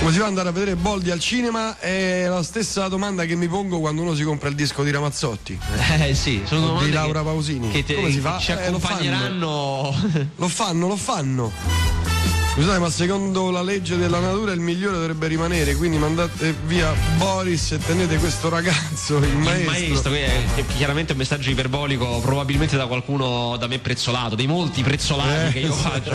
Come 0.00 0.12
si 0.12 0.18
va 0.18 0.24
ad 0.24 0.30
andare 0.30 0.48
a 0.48 0.52
vedere 0.52 0.76
Boldi 0.76 1.10
al 1.10 1.20
cinema? 1.20 1.78
È 1.78 2.26
la 2.26 2.42
stessa 2.42 2.88
domanda 2.88 3.26
che 3.26 3.36
mi 3.36 3.48
pongo 3.48 3.80
quando 3.80 4.00
uno 4.00 4.14
si 4.14 4.22
compra 4.22 4.48
il 4.48 4.54
disco 4.54 4.82
di 4.82 4.90
Ramazzotti. 4.90 5.58
Eh 6.00 6.14
sì, 6.14 6.42
sono 6.46 6.82
di 6.82 6.90
Laura 6.90 7.22
Pausini. 7.22 7.70
Che 7.70 7.84
te, 7.84 7.94
Come 7.96 8.10
si 8.10 8.20
fa? 8.20 8.38
Ci 8.38 8.52
eh, 8.52 8.54
accompagneranno. 8.54 9.94
lo 10.36 10.48
fanno, 10.48 10.88
lo 10.88 10.96
fanno. 10.96 11.42
Lo 11.42 11.50
fanno. 11.50 12.09
Scusate, 12.52 12.78
ma 12.78 12.90
secondo 12.90 13.50
la 13.50 13.62
legge 13.62 13.96
della 13.96 14.18
natura 14.18 14.52
il 14.52 14.60
migliore 14.60 14.96
dovrebbe 14.96 15.28
rimanere, 15.28 15.76
quindi 15.76 15.96
mandate 15.98 16.54
via 16.66 16.92
Boris 17.16 17.72
e 17.72 17.78
tenete 17.78 18.16
questo 18.18 18.48
ragazzo, 18.48 19.16
il 19.18 19.36
maestro. 19.36 19.60
Il 19.60 19.64
maestro, 19.64 20.10
che 20.12 20.26
è, 20.26 20.44
che 20.56 20.60
è 20.62 20.66
chiaramente 20.76 21.12
un 21.12 21.18
messaggio 21.18 21.48
iperbolico, 21.48 22.18
probabilmente 22.20 22.76
da 22.76 22.86
qualcuno 22.86 23.56
da 23.56 23.66
me 23.68 23.78
prezzolato, 23.78 24.34
dei 24.34 24.46
molti 24.48 24.82
prezzolati 24.82 25.46
Eh, 25.48 25.52
che 25.52 25.58
io 25.60 25.72
faccio. 25.72 26.12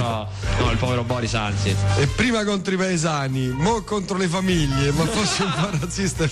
No, 0.60 0.72
il 0.72 0.78
povero 0.78 1.04
Boris, 1.04 1.34
anzi. 1.34 1.74
E 1.98 2.06
prima 2.08 2.44
contro 2.44 2.74
i 2.74 2.78
paesani, 2.78 3.48
mo 3.48 3.82
contro 3.84 4.18
le 4.18 4.28
famiglie, 4.28 4.92
ma 4.92 5.06
fossi 5.06 5.42
un 5.42 5.52
po' 5.58 5.70
razzista 5.80 6.30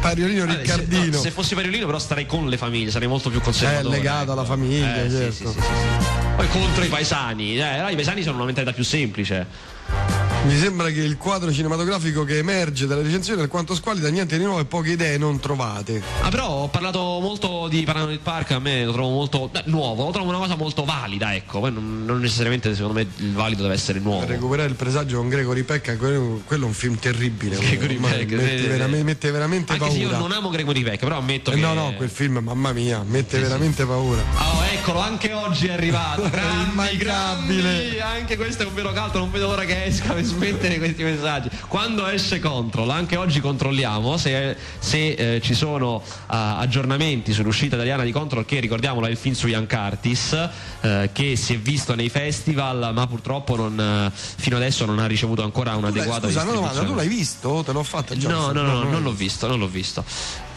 Pariolino 0.00 0.46
Vabbè, 0.46 0.54
se- 0.56 0.60
Riccardino. 0.62 1.16
no, 1.16 1.22
Se, 1.22 1.30
fossi 1.30 1.54
Pariolino, 1.54 1.84
però 1.86 1.98
starei 1.98 2.26
con 2.26 2.48
le 2.48 2.56
famiglie, 2.56 2.90
sarei 2.90 3.08
molto 3.08 3.28
più 3.30 3.38
È 3.40 3.42
conservatore. 3.42 3.94
legato 3.94 4.32
alla 4.32 4.44
famiglia, 4.44 5.04
Eh, 5.04 5.10
certo. 5.10 5.32
sì, 5.32 5.44
sì, 5.46 5.52
sì. 5.52 6.16
Poi 6.34 6.48
contro 6.50 6.84
i 6.84 6.88
paesani, 6.88 7.58
eh, 7.58 7.90
i 7.90 7.94
paesani 7.94 8.22
sono 8.22 8.36
una 8.36 8.44
mentalità 8.44 8.72
più 8.72 8.84
semplice. 8.84 9.16
complice. 9.18 10.27
Mi 10.46 10.56
sembra 10.56 10.88
che 10.90 11.00
il 11.02 11.18
quadro 11.18 11.52
cinematografico 11.52 12.24
che 12.24 12.38
emerge 12.38 12.86
dalle 12.86 13.02
recensioni 13.02 13.40
è 13.40 13.42
alquanto 13.42 13.74
squalida, 13.74 14.08
niente 14.08 14.38
di 14.38 14.44
nuovo 14.44 14.60
e 14.60 14.64
poche 14.64 14.92
idee 14.92 15.18
non 15.18 15.38
trovate. 15.40 16.00
Ah, 16.22 16.30
però 16.30 16.48
ho 16.48 16.68
parlato 16.68 17.00
molto 17.20 17.66
di 17.68 17.82
Paranoid 17.82 18.20
Park, 18.20 18.52
a 18.52 18.58
me 18.58 18.84
lo 18.84 18.92
trovo 18.92 19.10
molto 19.10 19.50
eh, 19.52 19.62
nuovo, 19.66 20.06
lo 20.06 20.10
trovo 20.12 20.28
una 20.30 20.38
cosa 20.38 20.54
molto 20.56 20.84
valida, 20.84 21.34
ecco. 21.34 21.60
Poi 21.60 21.72
non, 21.72 22.04
non 22.06 22.20
necessariamente 22.20 22.72
secondo 22.74 22.94
me 22.94 23.06
il 23.16 23.32
valido 23.34 23.62
deve 23.62 23.74
essere 23.74 23.98
nuovo. 23.98 24.20
Per 24.20 24.28
recuperare 24.30 24.68
il 24.68 24.74
presagio 24.76 25.18
con 25.18 25.28
Gregory 25.28 25.64
Peck, 25.64 25.98
quello, 25.98 26.40
quello 26.46 26.64
è 26.64 26.68
un 26.68 26.74
film 26.74 26.98
terribile. 26.98 27.56
Gregory 27.60 27.94
ormai, 27.96 28.24
Peck, 28.24 28.30
mette, 28.40 28.56
sì, 28.56 28.62
sì. 28.62 28.68
veramente, 28.68 29.04
mette 29.04 29.30
veramente 29.30 29.72
Anche 29.72 29.90
se 29.90 29.96
io 29.98 30.08
paura. 30.08 30.18
non 30.18 30.32
amo 30.32 30.48
Gregory 30.50 30.82
Peck, 30.82 30.98
però 31.00 31.18
ammetto 31.18 31.50
Eh, 31.50 31.54
che. 31.54 31.60
No, 31.60 31.74
no, 31.74 31.92
quel 31.94 32.08
film, 32.10 32.38
mamma 32.38 32.72
mia, 32.72 33.02
mette 33.06 33.38
veramente 33.40 33.84
paura. 33.84 34.22
Oh, 34.38 34.62
eccolo, 34.72 35.00
anche 35.00 35.32
oggi 35.32 35.66
è 35.66 35.72
arrivato. 35.72 36.22
Grandi, 36.30 36.96
grandi. 36.96 37.98
Anche 38.00 38.36
questo 38.36 38.62
è 38.62 38.66
un 38.66 38.74
vero 38.74 38.92
caldo, 38.92 39.18
non 39.18 39.30
vedo 39.30 39.48
l'ora 39.48 39.64
che 39.64 39.84
esca 39.84 40.14
smettere 40.28 40.78
questi 40.78 41.02
messaggi. 41.02 41.48
Quando 41.66 42.06
esce 42.06 42.38
Control, 42.38 42.90
anche 42.90 43.16
oggi 43.16 43.40
controlliamo 43.40 44.16
se, 44.16 44.56
se, 44.78 45.08
eh, 45.12 45.40
ci 45.40 45.54
sono 45.54 46.02
ah, 46.26 46.58
aggiornamenti 46.58 47.32
sull'uscita 47.32 47.76
italiana 47.76 48.04
di 48.04 48.12
Control, 48.12 48.44
che 48.44 48.60
ricordiamolo 48.60 49.06
è 49.06 49.10
il 49.10 49.16
film 49.16 49.34
su 49.34 49.48
Ian 49.48 49.66
Curtis, 49.66 50.48
eh, 50.80 51.10
che 51.12 51.36
si 51.36 51.54
è 51.54 51.58
visto 51.58 51.94
nei 51.94 52.08
festival, 52.08 52.90
ma 52.92 53.06
purtroppo 53.06 53.56
non, 53.56 53.80
eh, 53.80 54.10
fino 54.14 54.56
adesso 54.56 54.84
non 54.84 54.98
ha 54.98 55.06
ricevuto 55.06 55.42
ancora 55.42 55.74
un'adeguata 55.74 56.26
scusa, 56.26 56.42
una 56.42 56.52
domanda, 56.52 56.84
tu 56.84 56.94
l'hai 56.94 57.08
visto? 57.08 57.62
Te 57.64 57.72
l'ho 57.72 57.82
fatta 57.82 58.16
già? 58.16 58.28
No, 58.28 58.52
no, 58.52 58.62
no, 58.62 58.82
non 58.84 59.02
l'ho 59.02 59.12
visto, 59.12 59.46
non 59.46 59.58
l'ho 59.58 59.68
visto. 59.68 60.04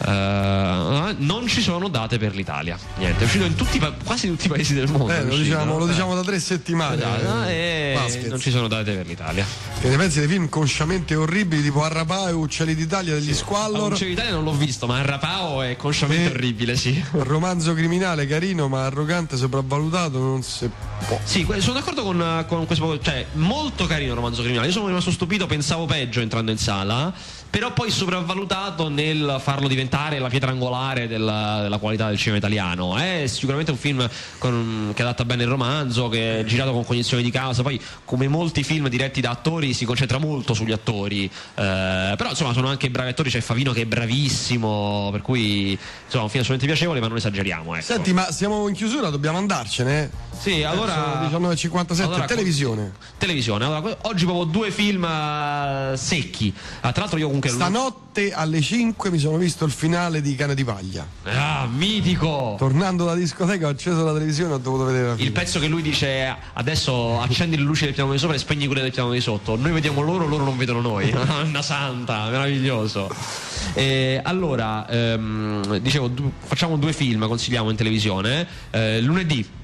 Eh, 0.04 1.14
non 1.18 1.46
ci 1.46 1.60
sono 1.60 1.88
date 1.88 2.18
per 2.18 2.34
l'Italia. 2.34 2.78
Niente, 2.96 3.22
è 3.22 3.24
uscito 3.24 3.44
in 3.44 3.54
tutti, 3.54 3.80
quasi 4.04 4.28
tutti 4.28 4.46
i 4.46 4.48
paesi 4.48 4.74
del 4.74 4.90
mondo. 4.90 5.12
Eh, 5.12 5.22
lo 5.22 5.28
uscito, 5.28 5.42
diciamo, 5.42 5.72
no? 5.72 5.78
lo 5.78 5.86
diciamo 5.86 6.14
da 6.14 6.22
tre 6.22 6.38
settimane. 6.38 7.02
Eh, 7.48 7.52
e 7.52 7.94
Vasquez. 7.94 8.26
non 8.28 8.40
ci 8.40 8.50
sono 8.50 8.68
date 8.68 8.92
per 8.92 9.06
l'Italia. 9.06 9.46
Che 9.80 9.88
ne 9.88 9.96
pensi 9.96 10.20
dei 10.20 10.28
film 10.28 10.48
consciamente 10.48 11.16
orribili 11.16 11.60
tipo 11.62 11.82
Arrapà 11.82 12.28
e 12.28 12.32
Uccelli 12.32 12.74
d'Italia 12.76 13.14
degli 13.14 13.34
Squallor? 13.34 13.86
Allora, 13.86 13.96
l'Italia 13.96 14.30
non 14.30 14.44
l'ho 14.44 14.52
visto, 14.54 14.86
ma 14.86 15.02
Rapao 15.02 15.62
è 15.62 15.76
consciamente 15.76 16.26
Sì. 16.28 16.30
orribile, 16.30 16.76
sì. 16.76 17.04
Romanzo 17.12 17.74
criminale 17.74 18.26
carino 18.28 18.68
ma 18.68 18.84
arrogante, 18.84 19.36
sopravvalutato, 19.36 20.18
non 20.18 20.42
si 20.44 20.70
può. 21.08 21.18
Sì, 21.24 21.44
sono 21.58 21.74
d'accordo 21.74 22.02
con, 22.04 22.44
con 22.46 22.64
questo. 22.66 23.00
Cioè, 23.00 23.26
molto 23.32 23.86
carino 23.86 24.10
il 24.10 24.16
romanzo 24.16 24.42
criminale. 24.42 24.68
Io 24.68 24.72
sono 24.72 24.86
rimasto 24.86 25.10
stupito, 25.10 25.46
pensavo 25.46 25.84
peggio 25.86 26.20
entrando 26.20 26.52
in 26.52 26.58
sala. 26.58 27.12
Però 27.52 27.70
poi 27.74 27.90
sopravvalutato 27.90 28.88
nel 28.88 29.36
farlo 29.38 29.68
diventare 29.68 30.18
la 30.18 30.28
pietra 30.28 30.52
angolare 30.52 31.06
della, 31.06 31.58
della 31.60 31.76
qualità 31.76 32.08
del 32.08 32.16
cinema 32.16 32.38
italiano. 32.38 32.96
È 32.96 33.26
sicuramente 33.26 33.70
un 33.70 33.76
film 33.76 34.08
con- 34.38 34.92
che 34.94 35.02
adatta 35.02 35.26
bene 35.26 35.42
il 35.42 35.50
romanzo, 35.50 36.08
che 36.08 36.40
è 36.40 36.44
girato 36.44 36.72
con 36.72 36.82
cognizione 36.82 37.22
di 37.22 37.30
causa. 37.30 37.62
Poi, 37.62 37.78
come 38.06 38.26
molti 38.26 38.62
film 38.62 38.88
diretti 38.88 39.20
da 39.20 39.28
attori, 39.32 39.74
si 39.74 39.84
concentra 39.84 40.16
molto 40.16 40.54
sugli 40.54 40.72
attori. 40.72 41.26
Eh, 41.26 41.30
però, 41.54 42.30
insomma, 42.30 42.54
sono 42.54 42.68
anche 42.68 42.88
bravi 42.88 43.10
attori. 43.10 43.28
C'è 43.28 43.42
Favino 43.42 43.72
che 43.72 43.82
è 43.82 43.84
bravissimo. 43.84 45.10
Per 45.12 45.20
cui, 45.20 45.78
insomma, 46.04 46.22
un 46.22 46.30
film 46.30 46.42
assolutamente 46.42 46.64
piacevole, 46.64 47.00
ma 47.00 47.08
non 47.08 47.18
esageriamo. 47.18 47.74
Ecco. 47.74 47.84
Senti, 47.84 48.14
ma 48.14 48.32
siamo 48.32 48.66
in 48.66 48.74
chiusura, 48.74 49.10
dobbiamo 49.10 49.36
andarcene. 49.36 50.10
Eh? 50.32 50.36
Sì, 50.38 50.62
allora. 50.62 51.28
Sono 51.30 51.50
19.57, 51.50 52.02
Allora, 52.02 52.24
televisione. 52.24 52.92
Televisione. 53.18 53.64
Allora, 53.64 53.96
oggi 54.02 54.24
proprio 54.24 54.44
due 54.44 54.70
film 54.70 55.04
eh, 55.04 55.96
secchi. 55.96 56.52
Ah, 56.80 56.92
tra 56.92 57.02
l'altro 57.02 57.18
io 57.18 57.26
comunque 57.26 57.50
Stanotte 57.50 58.32
alle 58.32 58.60
5 58.60 59.10
mi 59.10 59.18
sono 59.18 59.36
visto 59.36 59.64
il 59.64 59.70
finale 59.70 60.20
di 60.20 60.34
Cane 60.34 60.54
di 60.54 60.64
Paglia. 60.64 61.06
Ah, 61.24 61.66
mitico. 61.70 62.56
Tornando 62.58 63.04
dalla 63.04 63.16
discoteca 63.16 63.66
ho 63.66 63.70
acceso 63.70 64.04
la 64.04 64.12
televisione 64.12 64.52
e 64.52 64.54
ho 64.54 64.58
dovuto 64.58 64.84
vedere. 64.84 65.14
Il 65.18 65.32
pezzo 65.32 65.58
che 65.58 65.68
lui 65.68 65.82
dice 65.82 66.36
adesso 66.54 67.20
accendi 67.20 67.56
le 67.56 67.62
luci 67.62 67.84
del 67.84 67.94
piano 67.94 68.12
di 68.12 68.18
sopra 68.18 68.34
e 68.34 68.38
spegni 68.38 68.66
quelle 68.66 68.82
del 68.82 68.92
piano 68.92 69.12
di 69.12 69.20
sotto. 69.20 69.56
Noi 69.56 69.72
vediamo 69.72 70.00
loro, 70.00 70.26
loro 70.26 70.44
non 70.44 70.56
vedono 70.56 70.80
noi. 70.80 71.10
Anna 71.28 71.62
santa, 71.62 72.28
meraviglioso. 72.28 73.08
Eh, 73.74 74.20
allora, 74.22 74.88
ehm, 74.88 75.78
dicevo, 75.78 76.08
du- 76.08 76.32
facciamo 76.40 76.76
due 76.76 76.92
film, 76.92 77.26
consigliamo 77.26 77.70
in 77.70 77.76
televisione. 77.76 78.46
Eh, 78.70 79.00
lunedì 79.00 79.60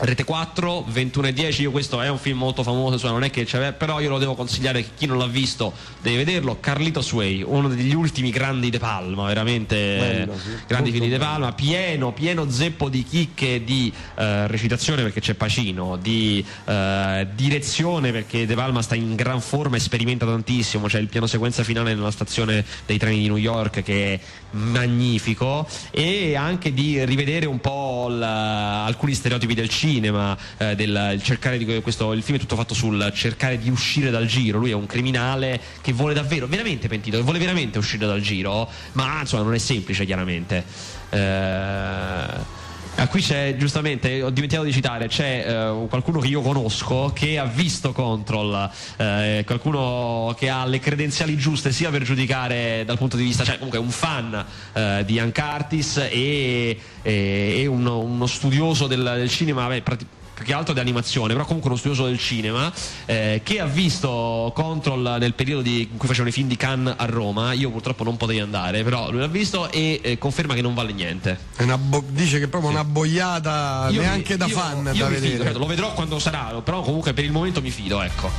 Rete 0.00 0.22
4, 0.22 0.84
21 0.86 1.26
e 1.26 1.32
10, 1.32 1.62
io 1.62 1.70
questo 1.72 2.00
è 2.00 2.08
un 2.08 2.18
film 2.18 2.38
molto 2.38 2.62
famoso, 2.62 2.92
insomma, 2.94 3.14
non 3.14 3.24
è 3.24 3.30
che 3.30 3.44
c'è, 3.44 3.72
però 3.72 3.98
io 3.98 4.10
lo 4.10 4.18
devo 4.18 4.36
consigliare 4.36 4.84
chi 4.96 5.06
non 5.06 5.18
l'ha 5.18 5.26
visto 5.26 5.72
deve 6.00 6.18
vederlo. 6.18 6.58
Carlito 6.60 7.00
Sway, 7.00 7.42
uno 7.42 7.66
degli 7.66 7.94
ultimi 7.94 8.30
grandi 8.30 8.70
De 8.70 8.78
Palma, 8.78 9.26
veramente. 9.26 9.76
Bello, 9.76 10.38
sì. 10.38 10.50
grandi 10.68 10.92
film 10.92 11.02
di 11.02 11.10
De 11.10 11.18
Palma, 11.18 11.52
pieno, 11.52 12.12
pieno 12.12 12.48
zeppo 12.48 12.88
di 12.88 13.02
chicche 13.02 13.64
di 13.64 13.92
eh, 14.14 14.46
recitazione 14.46 15.02
perché 15.02 15.20
c'è 15.20 15.34
Pacino, 15.34 15.96
di 15.96 16.44
eh, 16.64 17.26
direzione 17.34 18.12
perché 18.12 18.46
De 18.46 18.54
Palma 18.54 18.82
sta 18.82 18.94
in 18.94 19.16
gran 19.16 19.40
forma 19.40 19.76
e 19.76 19.80
sperimenta 19.80 20.24
tantissimo, 20.24 20.86
c'è 20.86 21.00
il 21.00 21.08
piano 21.08 21.26
sequenza 21.26 21.64
finale 21.64 21.94
nella 21.94 22.12
stazione 22.12 22.64
dei 22.86 22.98
treni 22.98 23.18
di 23.18 23.26
New 23.26 23.36
York 23.36 23.82
che 23.82 24.14
è 24.14 24.20
magnifico. 24.52 25.66
E 25.90 26.36
anche 26.36 26.72
di 26.72 27.04
rivedere 27.04 27.46
un 27.46 27.58
po' 27.58 28.06
l- 28.08 28.22
alcuni 28.22 29.14
stereotipi 29.14 29.54
del 29.54 29.68
cinema, 29.68 29.86
eh, 29.96 30.74
del 30.74 31.20
cercare 31.22 31.58
di 31.58 31.80
questo, 31.80 32.12
il 32.12 32.22
film 32.22 32.36
è 32.36 32.40
tutto 32.40 32.56
fatto 32.56 32.74
sul 32.74 33.10
cercare 33.14 33.58
di 33.58 33.70
uscire 33.70 34.10
dal 34.10 34.26
giro, 34.26 34.58
lui 34.58 34.70
è 34.70 34.74
un 34.74 34.86
criminale 34.86 35.60
che 35.80 35.92
vuole 35.92 36.14
davvero, 36.14 36.46
veramente 36.46 36.88
pentito, 36.88 37.16
che 37.16 37.22
vuole 37.22 37.38
veramente 37.38 37.78
uscire 37.78 38.06
dal 38.06 38.20
giro, 38.20 38.68
ma 38.92 39.20
insomma 39.20 39.42
non 39.42 39.54
è 39.54 39.58
semplice 39.58 40.04
chiaramente. 40.04 40.64
Eh, 41.10 42.56
Ah, 43.00 43.06
qui 43.06 43.20
c'è 43.20 43.54
giustamente, 43.56 44.22
ho 44.22 44.30
dimenticato 44.30 44.66
di 44.66 44.72
citare, 44.72 45.06
c'è 45.06 45.44
eh, 45.46 45.86
qualcuno 45.88 46.18
che 46.18 46.26
io 46.26 46.40
conosco 46.40 47.12
che 47.14 47.38
ha 47.38 47.44
visto 47.44 47.92
Control, 47.92 48.68
eh, 48.96 49.44
qualcuno 49.46 50.34
che 50.36 50.48
ha 50.48 50.66
le 50.66 50.80
credenziali 50.80 51.36
giuste 51.36 51.70
sia 51.70 51.90
per 51.90 52.02
giudicare 52.02 52.82
dal 52.84 52.98
punto 52.98 53.16
di 53.16 53.22
vista, 53.22 53.44
cioè 53.44 53.54
comunque 53.54 53.78
un 53.78 53.90
fan 53.90 54.44
eh, 54.72 55.04
di 55.06 55.12
Ian 55.12 55.32
Curtis 55.32 55.98
e, 56.10 56.76
e- 57.02 57.54
e 57.60 57.66
uno, 57.66 58.00
uno 58.00 58.26
studioso 58.26 58.88
del, 58.88 59.12
del 59.14 59.30
cinema, 59.30 59.68
beh, 59.68 59.82
prati- 59.82 60.06
più 60.38 60.46
che 60.46 60.54
altro 60.54 60.72
di 60.72 60.78
animazione, 60.80 61.32
però 61.32 61.44
comunque 61.44 61.68
uno 61.68 61.78
studioso 61.78 62.04
del 62.06 62.18
cinema 62.18 62.72
eh, 63.06 63.40
che 63.42 63.58
ha 63.58 63.64
visto 63.66 64.52
Control 64.54 65.16
nel 65.18 65.34
periodo 65.34 65.62
di- 65.62 65.88
in 65.90 65.96
cui 65.96 66.06
facevano 66.06 66.30
i 66.30 66.32
film 66.32 66.46
di 66.46 66.56
Cannes 66.56 66.94
a 66.96 67.04
Roma. 67.06 67.52
Io 67.54 67.70
purtroppo 67.70 68.04
non 68.04 68.16
potevi 68.16 68.38
andare, 68.40 68.84
però 68.84 69.10
lui 69.10 69.18
l'ha 69.20 69.26
visto 69.26 69.70
e 69.72 70.00
eh, 70.02 70.18
conferma 70.18 70.54
che 70.54 70.62
non 70.62 70.74
vale 70.74 70.92
niente. 70.92 71.38
Bo- 71.78 72.04
dice 72.08 72.38
che 72.38 72.44
è 72.44 72.48
proprio 72.48 72.70
una 72.70 72.84
boiata 72.84 73.88
Io 73.90 74.00
neanche 74.00 74.32
mi- 74.32 74.38
da 74.38 74.46
io- 74.46 74.56
fan 74.56 74.90
io 74.92 75.02
da 75.04 75.08
vedere. 75.08 75.30
fido, 75.32 75.42
certo, 75.42 75.58
lo 75.58 75.66
vedrò 75.66 75.92
quando 75.92 76.18
sarà, 76.20 76.60
però 76.62 76.82
comunque 76.82 77.12
per 77.12 77.24
il 77.24 77.32
momento 77.32 77.60
mi 77.60 77.70
fido, 77.70 78.00
ecco. 78.00 78.30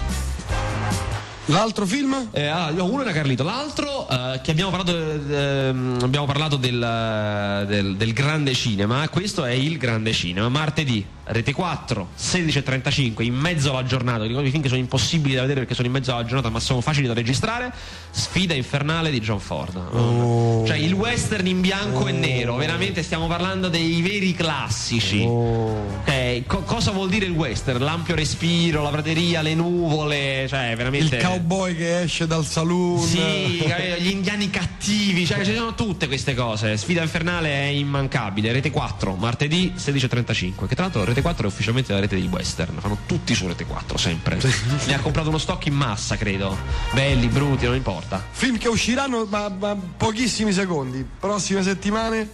L'altro 1.49 1.87
film? 1.87 2.29
Eh, 2.31 2.45
ah, 2.45 2.69
no, 2.69 2.85
uno 2.85 3.01
era 3.01 3.11
Carlito, 3.11 3.43
l'altro 3.43 4.07
eh, 4.07 4.39
che 4.43 4.51
abbiamo 4.51 4.69
parlato, 4.69 4.95
ehm, 4.95 5.97
abbiamo 6.03 6.27
parlato 6.27 6.57
del, 6.57 7.65
del- 7.67 7.95
del 7.95 8.13
grande 8.13 8.53
cinema, 8.53 9.09
questo 9.09 9.43
è 9.45 9.51
il 9.51 9.79
grande 9.79 10.13
cinema, 10.13 10.47
martedì, 10.47 11.03
rete 11.23 11.51
4, 11.51 12.09
16.35, 12.19 13.23
in 13.23 13.33
mezzo 13.33 13.71
alla 13.71 13.83
giornata, 13.83 14.25
ricordo 14.25 14.47
i 14.47 14.51
film 14.51 14.61
che 14.61 14.69
sono 14.69 14.79
impossibili 14.79 15.33
da 15.33 15.41
vedere 15.41 15.61
perché 15.61 15.73
sono 15.73 15.87
in 15.87 15.93
mezzo 15.93 16.13
alla 16.13 16.23
giornata 16.23 16.49
ma 16.49 16.59
sono 16.59 16.81
facili 16.81 17.07
da 17.07 17.13
registrare, 17.13 17.73
sfida 18.11 18.53
infernale 18.53 19.11
di 19.11 19.19
John 19.19 19.39
Ford. 19.39 19.75
Oh. 19.75 20.65
Cioè 20.65 20.77
il 20.77 20.93
western 20.93 21.47
in 21.47 21.61
bianco 21.61 22.07
e 22.07 22.11
nero, 22.11 22.55
veramente 22.55 23.03
stiamo 23.03 23.27
parlando 23.27 23.69
dei 23.69 24.01
veri 24.01 24.33
classici. 24.33 25.23
Oh. 25.25 26.01
Eh, 26.05 26.43
co- 26.45 26.63
cosa 26.63 26.91
vuol 26.91 27.09
dire 27.09 27.25
il 27.25 27.31
western? 27.31 27.83
L'ampio 27.83 28.15
respiro, 28.15 28.81
la 28.81 28.89
prateria, 28.89 29.41
le 29.41 29.55
nuvole, 29.55 30.47
cioè 30.47 30.73
veramente... 30.75 31.17
Il 31.17 31.23
cowboy 31.23 31.75
che 31.75 32.01
esce 32.01 32.27
dal 32.27 32.45
saloon. 32.45 32.99
Sì, 32.99 33.59
eh, 33.59 33.97
gli 33.99 34.09
indiani 34.09 34.49
cattivi, 34.49 35.25
cioè 35.25 35.43
ci 35.43 35.55
sono 35.55 35.73
tutte 35.75 36.07
queste 36.07 36.33
cose. 36.33 36.77
Sfida 36.77 37.01
infernale 37.01 37.49
è 37.49 37.67
immancabile. 37.67 38.51
Rete 38.51 38.71
4, 38.71 39.15
martedì 39.15 39.73
16.35. 39.75 40.67
Che 40.67 40.75
tra 40.75 40.83
l'altro 40.83 41.03
Rete 41.03 41.21
4 41.21 41.43
è 41.43 41.47
ufficialmente 41.47 41.93
la 41.93 41.99
rete 41.99 42.15
dei 42.15 42.27
western. 42.27 42.77
Fanno 42.79 42.99
tutti 43.05 43.33
su 43.33 43.47
Rete 43.47 43.65
4, 43.65 43.97
sempre. 43.97 44.39
Ne 44.89 44.95
ha 44.95 44.99
comprato 44.99 45.29
uno 45.29 45.37
stock 45.37 45.65
in 45.67 45.73
massa, 45.73 46.15
credo. 46.15 46.57
Belli, 46.93 47.27
brutti, 47.27 47.65
non 47.65 47.75
importa. 47.75 47.98
Film 48.31 48.57
che 48.57 48.67
usciranno 48.67 49.25
ma, 49.29 49.49
ma 49.49 49.75
pochissimi 49.97 50.51
secondi. 50.53 51.05
Prossime 51.19 51.63
settimane, 51.63 52.29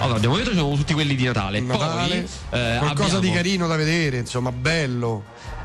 Allora, 0.00 0.16
abbiamo 0.18 0.36
detto 0.36 0.50
che 0.50 0.56
sono 0.56 0.74
tutti 0.76 0.92
quelli 0.92 1.14
di 1.14 1.24
Natale. 1.24 1.60
Natale. 1.60 2.26
Poi, 2.50 2.60
eh, 2.60 2.76
qualcosa 2.78 3.08
di 3.18 3.28
abbiamo- 3.28 3.34
carino 3.36 3.66
da 3.66 3.76
vedere, 3.76 4.18
insomma, 4.18 4.52
bello. 4.52 5.24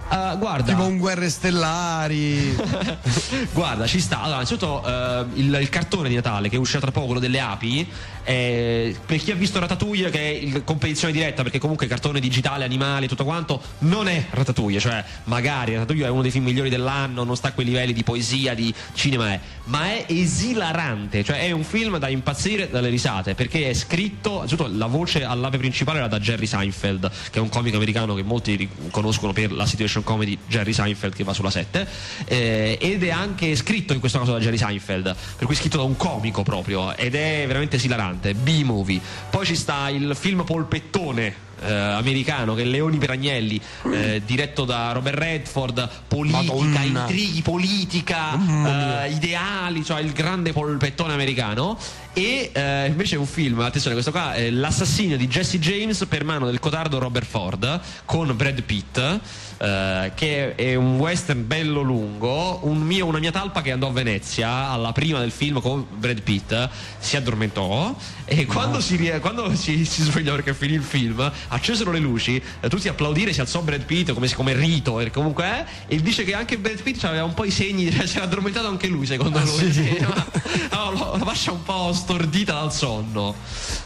Uh, 0.10 0.38
guarda. 0.38 0.72
Tipo 0.72 0.86
un 0.86 0.98
Guerre 0.98 1.30
Stellari. 1.30 2.56
guarda, 3.52 3.86
ci 3.88 4.00
sta. 4.00 4.20
Allora, 4.20 4.36
innanzitutto 4.36 4.82
uh, 4.86 5.38
il, 5.38 5.58
il, 5.60 5.70
cartone 5.70 6.08
di 6.08 6.16
Natale 6.16 6.48
che 6.48 6.56
uscirà 6.56 6.80
tra 6.80 6.92
poco, 6.92 7.08
quello 7.08 7.20
delle 7.20 7.40
api. 7.40 7.88
Eh, 8.24 8.96
per 9.06 9.18
chi 9.20 9.32
ha 9.32 9.36
visto 9.36 9.60
Ratatouille, 9.60 10.10
che 10.10 10.20
è 10.20 10.28
il 10.28 10.64
competizione 10.64 11.14
diretta, 11.14 11.44
perché 11.44 11.60
comunque 11.60 11.88
cartone 11.88 12.20
digitale, 12.20 12.64
animali, 12.64 13.08
tutto 13.08 13.24
quanto, 13.26 13.62
non 13.80 14.08
è 14.08 14.26
Ratatouille. 14.30 14.80
Cioè, 14.80 15.04
magari 15.26 15.74
Ratatouille 15.74 16.06
è 16.06 16.10
uno 16.10 16.22
dei 16.22 16.32
film 16.32 16.46
migliori 16.46 16.70
dell'anno, 16.70 17.24
non 17.24 17.36
sta 17.36 17.50
a 17.50 17.52
quei 17.52 17.66
livelli 17.66 17.94
di 17.94 18.04
poesia, 18.04 18.54
di 18.54 18.74
cinema, 18.94 19.32
è, 19.32 19.40
ma 19.66 19.88
è 19.92 20.06
esilarante. 20.08 21.24
Cioè, 21.24 21.40
è 21.40 21.52
un 21.52 21.64
film 21.64 21.98
da 21.98 22.08
impazzire 22.08 22.70
dalle 22.70 22.90
risate, 22.90 23.36
perché 23.36 23.70
è 23.70 23.74
scritto. 23.74 24.36
Innanzitutto, 24.36 24.70
la 24.74 24.88
voce 24.88 25.24
all'ape 25.26 25.58
principale 25.58 26.00
era 26.00 26.08
da 26.08 26.20
Jerry 26.20 26.46
Seinfeld, 26.46 27.12
che 27.30 27.40
è 27.40 27.42
un 27.42 27.50
comico 27.50 27.76
americano 27.76 28.14
che 28.14 28.24
molti 28.24 28.70
conoscono 28.92 29.34
per 29.34 29.52
la 29.52 29.66
situation 29.66 29.97
action 29.98 30.04
comedy 30.04 30.38
Jerry 30.48 30.74
Seinfeld 30.74 31.16
che 31.16 31.24
va 31.24 31.34
sulla 31.34 31.50
7 31.50 31.88
eh, 32.26 32.78
ed 32.80 33.04
è 33.04 33.10
anche 33.10 33.56
scritto 33.56 33.94
in 33.94 34.00
questo 34.00 34.20
caso 34.20 34.34
da 34.34 34.40
Jerry 34.40 34.58
Seinfeld 34.58 35.16
per 35.38 35.46
cui 35.46 35.56
scritto 35.56 35.78
da 35.78 35.84
un 35.84 35.98
comico 35.98 36.44
proprio 36.44 36.96
ed 36.96 37.16
è 37.16 37.44
veramente 37.48 37.78
esilarante. 37.78 38.34
B-movie. 38.34 39.00
Poi 39.30 39.46
ci 39.46 39.56
sta 39.56 39.90
il 39.90 40.16
film 40.16 40.44
polpettone 40.44 41.46
eh, 41.62 41.74
americano 41.74 42.54
che 42.54 42.62
è 42.64 42.66
Leoni 42.66 42.98
per 42.98 43.12
Agnelli 43.12 43.60
eh, 43.92 44.22
diretto 44.26 44.66
da 44.66 44.92
Robert 44.92 45.18
Redford 45.18 45.90
politica, 46.08 46.54
Madonna. 46.54 47.02
intrighi, 47.02 47.42
politica 47.42 49.06
eh, 49.06 49.12
ideali 49.12 49.84
cioè 49.84 50.02
il 50.02 50.12
grande 50.12 50.52
polpettone 50.52 51.14
americano 51.14 51.78
e 52.14 52.52
eh, 52.54 52.86
invece 52.88 53.16
un 53.16 53.26
film 53.26 53.60
attenzione 53.60 53.94
questo 53.94 54.12
qua 54.12 54.34
è 54.34 54.50
L'assassinio 54.50 55.18
di 55.18 55.28
Jesse 55.28 55.60
James 55.60 56.06
per 56.08 56.24
mano 56.24 56.46
del 56.46 56.60
codardo 56.60 56.98
Robert 57.00 57.28
Ford 57.28 57.80
con 58.06 58.36
Brad 58.36 58.62
Pitt 58.64 59.20
eh, 59.60 60.12
che 60.14 60.54
è 60.56 60.76
un 60.76 60.98
western 60.98 61.48
bello 61.48 61.82
lungo. 61.82 62.60
Un 62.64 62.80
mio, 62.80 63.06
una 63.06 63.20
mia 63.20 63.32
talpa 63.32 63.62
che 63.62 63.72
andò 63.72 63.88
a 63.88 63.92
Venezia 63.92 64.70
alla 64.70 64.92
prima 64.92 65.20
del 65.20 65.32
film 65.32 65.62
con 65.62 65.86
Brad 65.90 66.22
Pitt 66.22 66.70
si 67.00 67.16
addormentò 67.16 67.96
e 68.26 68.46
no. 68.46 68.54
quando, 68.54 68.80
si, 68.80 68.98
quando 69.20 69.56
si, 69.56 69.86
si, 69.86 70.04
svegliò 70.04 70.36
perché 70.36 70.54
finì 70.54 70.74
il 70.74 70.84
film, 70.84 71.32
accesero 71.50 71.92
le 71.92 72.00
luci, 72.00 72.42
eh, 72.60 72.70
tutti 72.70 72.88
applaudire, 72.88 73.34
si 73.34 73.42
alzò 73.42 73.62
Brad 73.62 73.84
Pitt 73.84 74.12
come, 74.14 74.32
come 74.34 74.54
rito 74.54 75.00
e 75.00 75.12
comunque 75.12 75.44
è, 75.46 75.66
e 75.88 76.02
dice 76.02 76.24
che 76.24 76.34
anche 76.34 76.58
Brad 76.58 76.82
Pitt 76.82 77.04
aveva 77.04 77.24
un 77.24 77.34
po' 77.34 77.46
i 77.46 77.52
segni, 77.52 77.92
cioè, 77.92 78.06
si 78.08 78.18
era 78.18 78.26
addormentato 78.26 78.68
anche 78.68 78.88
lui 78.88 79.06
secondo 79.06 79.38
ah, 79.38 79.44
lui. 79.44 79.72
Sì. 79.72 79.98
No, 80.72 80.92
no, 80.92 81.18
la 81.18 81.26
fascia 81.26 81.52
un 81.52 81.64
po' 81.64 81.92
stordita 81.92 82.54
dal 82.54 82.72
sonno. 82.72 83.36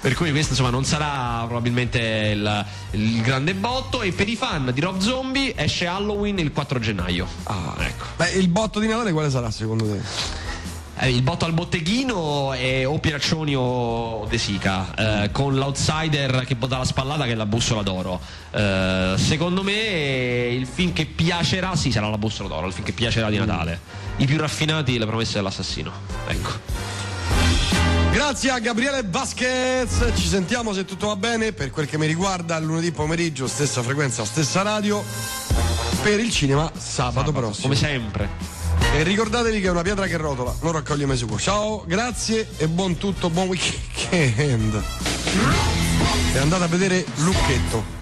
Per 0.01 0.14
cui 0.14 0.30
questo 0.32 0.51
insomma 0.51 0.70
non 0.70 0.84
sarà 0.84 1.43
probabilmente 1.45 1.99
il, 2.34 2.66
il 2.91 3.22
grande 3.22 3.53
botto 3.53 4.01
e 4.01 4.12
per 4.12 4.28
i 4.28 4.36
fan 4.36 4.72
di 4.74 4.82
Rob 4.82 4.99
Zombie 4.99 5.53
esce 5.55 5.88
Halloween 5.88 6.38
il 6.39 6.51
4 6.51 6.80
gennaio. 6.80 7.28
Ah, 7.43 7.76
ecco. 7.80 8.05
Beh, 8.18 8.32
il 8.32 8.49
botto 8.49 8.80
di 8.80 8.88
Natale 8.88 9.12
quale 9.14 9.30
sarà 9.30 9.49
secondo 9.51 9.86
te? 9.86 10.51
Eh, 10.98 11.10
il 11.10 11.22
botto 11.22 11.46
al 11.46 11.54
botteghino 11.54 12.54
è 12.54 12.88
o 12.88 13.00
Pieraccioni 13.00 13.56
o 13.56 14.26
De 14.30 14.38
Sica, 14.38 15.24
eh, 15.24 15.32
con 15.32 15.56
l'outsider 15.56 16.44
che 16.46 16.58
dà 16.58 16.78
la 16.78 16.86
spallata 16.86 17.26
che 17.26 17.32
è 17.32 17.36
la 17.36 17.46
bussola 17.46 17.82
d'oro. 17.82 18.20
Eh, 18.52 19.16
secondo 19.18 19.64
me 19.64 20.50
il 20.52 20.68
film 20.68 20.94
che 20.94 21.06
piacerà, 21.06 21.76
sì, 21.76 21.92
sarà 21.92 22.08
la 22.10 22.18
bussola 22.18 22.50
d'oro, 22.50 22.68
il 22.68 22.74
film 22.74 22.86
che 22.86 22.92
piacerà 22.92 23.30
di 23.30 23.38
Natale. 23.38 23.80
I 24.18 24.26
più 24.26 24.38
raffinati, 24.38 24.98
le 24.98 25.06
promesse 25.06 25.36
dell'assassino. 25.36 25.92
Ecco. 26.28 26.50
Grazie 28.12 28.50
a 28.52 28.60
Gabriele 28.60 29.04
Vasquez, 29.06 30.12
ci 30.16 30.28
sentiamo 30.28 30.74
se 30.74 30.84
tutto 30.84 31.08
va 31.08 31.16
bene 31.16 31.54
per 31.54 31.72
quel 31.72 31.88
che 31.88 31.98
mi 31.98 32.06
riguarda 32.06 32.60
lunedì 32.60 32.92
pomeriggio, 32.92 33.48
stessa 33.48 33.82
frequenza, 33.82 34.26
stessa 34.26 34.62
radio, 34.64 35.02
per 36.04 36.20
il 36.20 36.30
cinema 36.30 36.70
sabato, 36.78 36.80
sabato 36.80 37.32
prossimo. 37.32 37.68
Come 37.68 37.76
sempre. 37.76 38.61
E 38.94 39.04
ricordatevi 39.04 39.62
che 39.62 39.68
è 39.68 39.72
una 39.72 39.84
pietra 39.84 40.06
che 40.06 40.18
rotola, 40.18 40.54
non 40.62 40.74
raccoglie 40.74 41.06
mai 41.06 41.18
suo. 41.18 41.40
Ciao, 41.40 41.84
grazie 41.88 42.48
e 42.58 42.68
buon 42.68 42.98
tutto, 42.98 43.30
buon 43.30 43.48
weekend. 43.48 44.84
E 46.34 46.38
andate 46.38 46.64
a 46.64 46.68
vedere 46.68 47.06
Lucchetto. 47.18 48.01